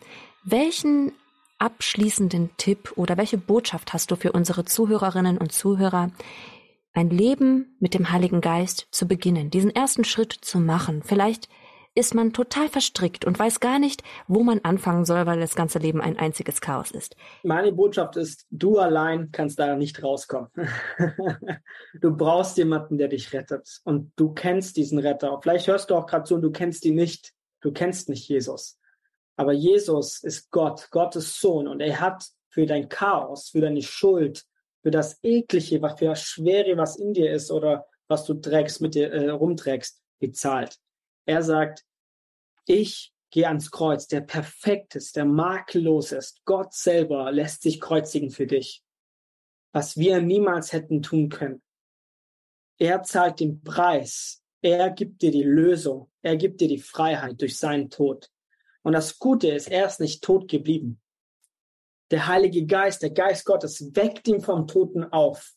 Welchen 0.45 1.13
abschließenden 1.59 2.51
Tipp 2.57 2.93
oder 2.97 3.17
welche 3.17 3.39
Botschaft 3.39 3.93
hast 3.93 4.11
du 4.11 4.17
für 4.17 4.33
unsere 4.33 4.65
Zuhörerinnen 4.65 5.39
und 5.39 5.53
Zuhörer, 5.53 6.11
ein 6.93 7.11
Leben 7.11 7.77
mit 7.81 7.95
dem 7.95 8.11
Heiligen 8.11 8.41
Geist 8.41 8.87
zu 8.91 9.09
beginnen, 9.09 9.51
diesen 9.51 9.71
ersten 9.71 10.05
Schritt 10.05 10.33
zu 10.33 10.59
machen? 10.59 11.03
Vielleicht 11.03 11.49
ist 11.95 12.15
man 12.15 12.33
total 12.33 12.69
verstrickt 12.69 13.25
und 13.25 13.39
weiß 13.39 13.61
gar 13.61 13.79
nicht, 13.79 14.03
wo 14.27 14.43
man 14.43 14.61
anfangen 14.61 15.05
soll, 15.05 15.27
weil 15.27 15.39
das 15.39 15.55
ganze 15.55 15.79
Leben 15.79 16.01
ein 16.01 16.19
einziges 16.19 16.61
Chaos 16.61 16.91
ist. 16.91 17.15
Meine 17.43 17.73
Botschaft 17.73 18.17
ist, 18.17 18.47
du 18.51 18.79
allein 18.79 19.31
kannst 19.31 19.59
da 19.59 19.77
nicht 19.77 20.03
rauskommen. 20.03 20.49
du 22.01 22.17
brauchst 22.17 22.57
jemanden, 22.59 22.99
der 22.99 23.09
dich 23.09 23.33
rettet. 23.33 23.81
Und 23.85 24.13
du 24.17 24.33
kennst 24.33 24.77
diesen 24.77 24.99
Retter. 24.99 25.39
Vielleicht 25.41 25.69
hörst 25.69 25.91
du 25.91 25.95
auch 25.95 26.07
gerade 26.07 26.25
zu 26.25 26.35
und 26.35 26.43
du 26.43 26.51
kennst 26.51 26.85
ihn 26.85 26.97
nicht. 26.97 27.33
Du 27.61 27.73
kennst 27.73 28.09
nicht 28.09 28.29
Jesus. 28.29 28.79
Aber 29.37 29.53
Jesus 29.53 30.23
ist 30.23 30.51
Gott, 30.51 30.89
Gottes 30.91 31.41
Sohn. 31.41 31.69
Und 31.69 31.81
er 31.81 32.01
hat 32.01 32.25
für 32.49 32.67
dein 32.67 32.89
Chaos, 32.89 33.51
für 33.51 33.61
deine 33.61 33.83
Schuld, 33.83 34.45
für 34.83 34.91
das 34.91 35.19
Eklige, 35.23 35.81
für 35.97 36.07
das 36.07 36.23
Schwere, 36.23 36.77
was 36.77 36.97
in 36.97 37.15
dir 37.15 37.33
ist 37.33 37.51
oder 37.51 37.87
was 38.07 38.25
du 38.27 38.35
trägst, 38.35 38.81
mit 38.81 38.95
dir 38.95 39.13
äh, 39.13 39.31
rumträgst, 39.31 40.03
bezahlt. 40.21 40.79
Er 41.27 41.43
sagt, 41.43 41.85
ich 42.67 43.13
gehe 43.31 43.49
ans 43.49 43.71
Kreuz, 43.71 44.07
der 44.07 44.21
perfekt 44.21 44.95
ist, 44.95 45.17
der 45.17 45.25
makellos 45.25 46.13
ist. 46.13 46.45
Gott 46.45 46.73
selber 46.73 47.33
lässt 47.33 47.63
sich 47.63 47.81
kreuzigen 47.81 48.31
für 48.31 48.47
dich, 48.47 48.85
was 49.73 49.97
wir 49.97 50.21
niemals 50.21 50.73
hätten 50.73 51.03
tun 51.03 51.29
können. 51.29 51.63
Er 52.79 53.03
zahlt 53.03 53.41
den 53.41 53.63
Preis. 53.63 54.43
Er 54.63 54.91
gibt 54.91 55.23
dir 55.23 55.31
die 55.31 55.43
Lösung. 55.43 56.11
Er 56.23 56.37
gibt 56.37 56.61
dir 56.61 56.69
die 56.69 56.79
Freiheit 56.79 57.41
durch 57.41 57.59
seinen 57.59 57.91
Tod. 57.91 58.31
Und 58.83 58.93
das 58.93 59.19
Gute 59.19 59.49
ist, 59.49 59.69
er 59.69 59.87
ist 59.87 60.01
nicht 60.01 60.23
tot 60.23 60.49
geblieben. 60.49 61.01
Der 62.11 62.27
Heilige 62.27 62.67
Geist, 62.67 63.03
der 63.03 63.11
Geist 63.11 63.45
Gottes 63.45 63.95
weckt 63.95 64.29
ihn 64.29 64.41
vom 64.41 64.67
Toten 64.67 65.05
auf. 65.05 65.55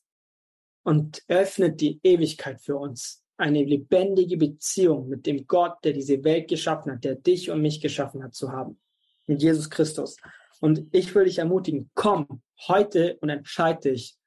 und 0.84 1.22
öffnet 1.28 1.82
die 1.82 2.00
Ewigkeit 2.02 2.62
für 2.62 2.78
uns. 2.78 3.22
Eine 3.38 3.64
lebendige 3.64 4.38
Beziehung 4.38 5.10
mit 5.10 5.26
dem 5.26 5.46
Gott, 5.46 5.78
der 5.84 5.94
diese 5.94 6.24
Welt 6.24 6.48
geschaffen 6.50 6.94
hat, 6.94 7.04
der 7.04 7.16
dich 7.16 7.52
und 7.52 7.62
mich 7.62 7.80
geschaffen 7.80 8.24
hat, 8.24 8.34
zu 8.34 8.52
haben. 8.52 8.80
Mit 9.28 9.42
Jesus 9.42 9.70
Christus. 9.70 10.18
Und 10.60 10.88
ich 10.92 11.14
will 11.14 11.26
dich 11.26 11.38
ermutigen, 11.38 11.92
komm 11.94 12.42
heute 12.68 13.18
und 13.22 13.30
entscheide 13.30 13.92
dich 13.92 14.18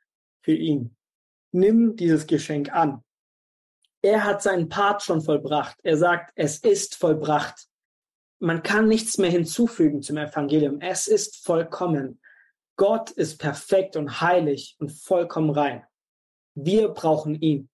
für 0.43 0.55
ihn. 0.55 0.97
Nimm 1.53 1.97
dieses 1.97 2.27
Geschenk 2.27 2.73
an. 2.73 3.03
Er 4.03 4.25
hat 4.25 4.43
seinen 4.43 4.69
Part 4.69 5.03
schon 5.03 5.21
vollbracht. 5.21 5.77
Er 5.83 5.97
sagt, 5.97 6.33
es 6.35 6.59
ist 6.59 6.95
vollbracht. 6.95 7.67
Man 8.39 8.63
kann 8.63 8.89
nichts 8.89 9.19
mehr 9.19 9.31
hinzufügen 9.31 10.03
zum 10.03 10.17
Evangelium. 10.17 10.81
Es 10.81 11.09
ist 11.09 11.45
vollkommen. 11.45 12.21
Gott 12.77 13.11
ist 13.11 13.39
perfekt 13.39 13.97
und 13.97 14.23
heilig 14.23 14.77
und 14.79 14.91
vollkommen 14.91 15.51
rein. 15.51 15.85
Wir 16.55 16.89
brauchen 16.89 17.35
ihn. 17.35 17.69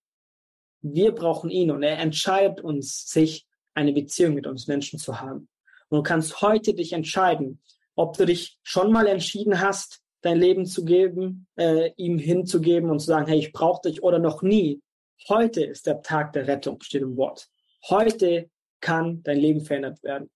Wir 0.94 1.12
brauchen 1.12 1.50
ihn 1.50 1.70
und 1.70 1.82
er 1.82 1.98
entscheidet 1.98 2.60
uns, 2.60 3.08
sich 3.08 3.46
eine 3.74 3.92
Beziehung 3.92 4.34
mit 4.34 4.46
uns 4.46 4.66
Menschen 4.66 4.98
zu 4.98 5.20
haben. 5.20 5.48
Und 5.88 5.98
du 5.98 6.02
kannst 6.02 6.40
heute 6.40 6.74
dich 6.74 6.92
entscheiden, 6.92 7.60
ob 7.94 8.16
du 8.16 8.26
dich 8.26 8.58
schon 8.62 8.92
mal 8.92 9.06
entschieden 9.06 9.60
hast, 9.60 10.00
dein 10.22 10.38
Leben 10.38 10.66
zu 10.66 10.84
geben, 10.84 11.46
äh, 11.56 11.90
ihm 11.96 12.18
hinzugeben 12.18 12.90
und 12.90 13.00
zu 13.00 13.06
sagen, 13.06 13.26
hey, 13.26 13.38
ich 13.38 13.52
brauche 13.52 13.88
dich 13.88 14.02
oder 14.02 14.18
noch 14.18 14.42
nie. 14.42 14.80
Heute 15.28 15.64
ist 15.64 15.86
der 15.86 16.02
Tag 16.02 16.32
der 16.32 16.46
Rettung, 16.46 16.80
steht 16.82 17.02
im 17.02 17.16
Wort. 17.16 17.48
Heute 17.88 18.50
kann 18.80 19.22
dein 19.22 19.38
Leben 19.38 19.60
verändert 19.60 20.02
werden. 20.02 20.30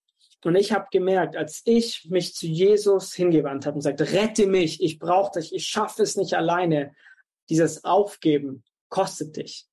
Und 0.44 0.56
ich 0.56 0.72
habe 0.72 0.86
gemerkt, 0.90 1.36
als 1.36 1.62
ich 1.64 2.08
mich 2.08 2.34
zu 2.34 2.46
Jesus 2.46 3.12
hingewandt 3.12 3.66
habe 3.66 3.76
und 3.76 3.82
sagte, 3.82 4.10
rette 4.12 4.46
mich, 4.46 4.82
ich 4.82 4.98
brauche 4.98 5.38
dich, 5.38 5.54
ich 5.54 5.66
schaffe 5.66 6.02
es 6.02 6.16
nicht 6.16 6.34
alleine. 6.34 6.94
Dieses 7.50 7.84
Aufgeben 7.84 8.64
kostet 8.88 9.36
dich. 9.36 9.66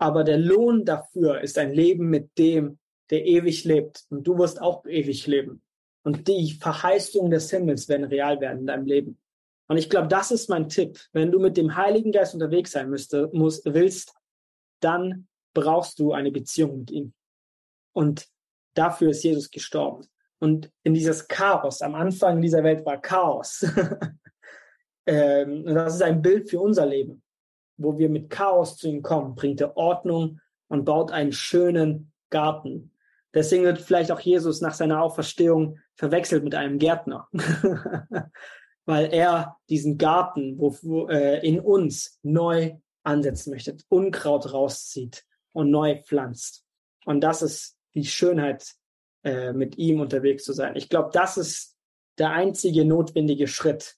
Aber 0.00 0.24
der 0.24 0.38
Lohn 0.38 0.86
dafür 0.86 1.42
ist 1.42 1.58
ein 1.58 1.74
Leben 1.74 2.08
mit 2.08 2.38
dem, 2.38 2.78
der 3.10 3.26
ewig 3.26 3.64
lebt. 3.64 4.06
Und 4.08 4.26
du 4.26 4.38
wirst 4.38 4.60
auch 4.60 4.86
ewig 4.86 5.26
leben. 5.26 5.62
Und 6.02 6.26
die 6.26 6.52
Verheißungen 6.52 7.30
des 7.30 7.50
Himmels 7.50 7.86
werden 7.88 8.06
real 8.06 8.40
werden 8.40 8.60
in 8.60 8.66
deinem 8.66 8.86
Leben. 8.86 9.18
Und 9.68 9.76
ich 9.76 9.90
glaube, 9.90 10.08
das 10.08 10.30
ist 10.30 10.48
mein 10.48 10.70
Tipp. 10.70 10.98
Wenn 11.12 11.30
du 11.30 11.38
mit 11.38 11.58
dem 11.58 11.76
Heiligen 11.76 12.12
Geist 12.12 12.32
unterwegs 12.32 12.72
sein 12.72 12.88
müsste, 12.88 13.28
musst, 13.34 13.66
willst, 13.66 14.14
dann 14.80 15.28
brauchst 15.52 15.98
du 15.98 16.12
eine 16.12 16.32
Beziehung 16.32 16.78
mit 16.78 16.90
ihm. 16.90 17.12
Und 17.92 18.26
dafür 18.72 19.10
ist 19.10 19.22
Jesus 19.22 19.50
gestorben. 19.50 20.06
Und 20.38 20.72
in 20.82 20.94
dieses 20.94 21.28
Chaos, 21.28 21.82
am 21.82 21.94
Anfang 21.94 22.40
dieser 22.40 22.64
Welt 22.64 22.86
war 22.86 23.02
Chaos. 23.02 23.66
ähm, 25.06 25.66
das 25.66 25.96
ist 25.96 26.02
ein 26.02 26.22
Bild 26.22 26.48
für 26.48 26.60
unser 26.60 26.86
Leben. 26.86 27.22
Wo 27.82 27.98
wir 27.98 28.08
mit 28.08 28.30
Chaos 28.30 28.76
zu 28.76 28.88
ihm 28.88 29.02
kommen, 29.02 29.34
bringt 29.34 29.60
er 29.60 29.76
Ordnung 29.76 30.40
und 30.68 30.84
baut 30.84 31.10
einen 31.10 31.32
schönen 31.32 32.12
Garten. 32.28 32.92
Deswegen 33.32 33.64
wird 33.64 33.80
vielleicht 33.80 34.12
auch 34.12 34.20
Jesus 34.20 34.60
nach 34.60 34.74
seiner 34.74 35.02
Auferstehung 35.02 35.78
verwechselt 35.94 36.44
mit 36.44 36.54
einem 36.54 36.78
Gärtner. 36.78 37.28
Weil 38.84 39.12
er 39.12 39.56
diesen 39.68 39.98
Garten 39.98 40.58
wo, 40.58 40.76
wo, 40.82 41.08
äh, 41.08 41.46
in 41.46 41.60
uns 41.60 42.18
neu 42.22 42.76
ansetzen 43.02 43.50
möchte, 43.50 43.76
Unkraut 43.88 44.52
rauszieht 44.52 45.24
und 45.52 45.70
neu 45.70 46.02
pflanzt. 46.02 46.64
Und 47.04 47.22
das 47.22 47.42
ist 47.42 47.76
die 47.94 48.04
Schönheit, 48.04 48.74
äh, 49.22 49.52
mit 49.52 49.78
ihm 49.78 50.00
unterwegs 50.00 50.44
zu 50.44 50.52
sein. 50.52 50.76
Ich 50.76 50.88
glaube, 50.88 51.10
das 51.12 51.36
ist 51.36 51.76
der 52.18 52.30
einzige 52.30 52.84
notwendige 52.84 53.48
Schritt, 53.48 53.96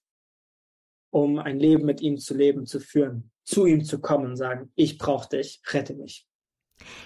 um 1.10 1.38
ein 1.38 1.58
Leben 1.58 1.84
mit 1.84 2.00
ihm 2.00 2.18
zu 2.18 2.34
leben, 2.34 2.66
zu 2.66 2.80
führen, 2.80 3.31
zu 3.44 3.66
ihm 3.66 3.84
zu 3.84 4.00
kommen 4.00 4.26
und 4.26 4.36
sagen, 4.36 4.70
ich 4.74 4.98
brauche 4.98 5.28
dich, 5.28 5.62
rette 5.72 5.94
mich. 5.94 6.26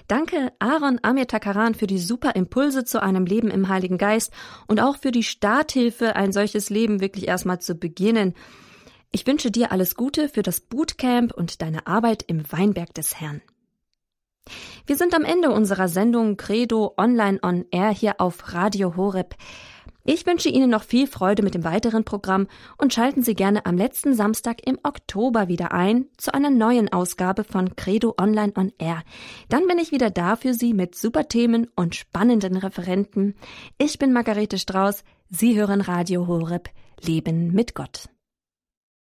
Danke 0.09 0.53
Aaron 0.59 0.99
Amir 1.03 1.27
Takaran 1.27 1.75
für 1.75 1.87
die 1.87 1.99
super 1.99 2.35
Impulse 2.35 2.85
zu 2.85 3.03
einem 3.03 3.27
Leben 3.27 3.51
im 3.51 3.69
Heiligen 3.69 3.99
Geist 3.99 4.33
und 4.67 4.81
auch 4.81 4.97
für 4.97 5.11
die 5.11 5.23
Starthilfe, 5.23 6.17
ein 6.17 6.33
solches 6.33 6.71
Leben 6.71 7.01
wirklich 7.01 7.29
erstmal 7.29 7.61
zu 7.61 7.75
beginnen. 7.75 8.35
Ich 9.13 9.27
wünsche 9.27 9.51
dir 9.51 9.73
alles 9.73 9.95
Gute 9.95 10.29
für 10.29 10.43
das 10.43 10.61
Bootcamp 10.61 11.33
und 11.33 11.63
deine 11.63 11.87
Arbeit 11.87 12.23
im 12.27 12.51
Weinberg 12.51 12.95
des 12.95 13.21
Herrn. 13.21 13.43
Wir 14.87 14.97
sind 14.97 15.15
am 15.15 15.25
Ende 15.25 15.51
unserer 15.51 15.89
Sendung 15.89 16.37
Credo 16.37 16.95
Online 16.97 17.41
on 17.43 17.65
Air 17.71 17.91
hier 17.91 18.21
auf 18.21 18.55
Radio 18.55 18.97
Horeb. 18.97 19.35
Ich 20.09 20.25
wünsche 20.25 20.49
Ihnen 20.49 20.71
noch 20.71 20.85
viel 20.85 21.09
Freude 21.09 21.43
mit 21.43 21.55
dem 21.57 21.65
weiteren 21.65 22.05
Programm 22.05 22.47
und 22.79 22.95
schalten 22.95 23.23
Sie 23.23 23.35
gerne 23.35 23.67
am 23.67 23.77
letzten 23.77 24.15
Samstag 24.15 24.65
im 24.65 24.79
Oktober 24.85 25.49
wieder 25.49 25.73
ein 25.73 26.07
zu 26.17 26.33
einer 26.33 26.49
neuen 26.49 26.93
Ausgabe 26.93 27.43
von 27.43 27.75
Credo 27.75 28.15
Online 28.17 28.53
on 28.57 28.73
Air. 28.79 29.03
Dann 29.49 29.67
bin 29.67 29.79
ich 29.79 29.91
wieder 29.91 30.11
da 30.11 30.37
für 30.37 30.55
Sie 30.55 30.75
mit 30.75 30.95
super 30.95 31.27
Themen 31.27 31.67
und 31.75 31.97
spannenden 31.97 32.57
Referenten. 32.57 33.35
Ich 33.79 33.99
bin 33.99 34.13
Margarete 34.13 34.59
Strauß. 34.59 35.03
Sie 35.29 35.59
hören 35.59 35.81
Radio 35.81 36.29
Horeb. 36.29 36.69
Leben 37.03 37.53
mit 37.53 37.75
Gott. 37.75 38.09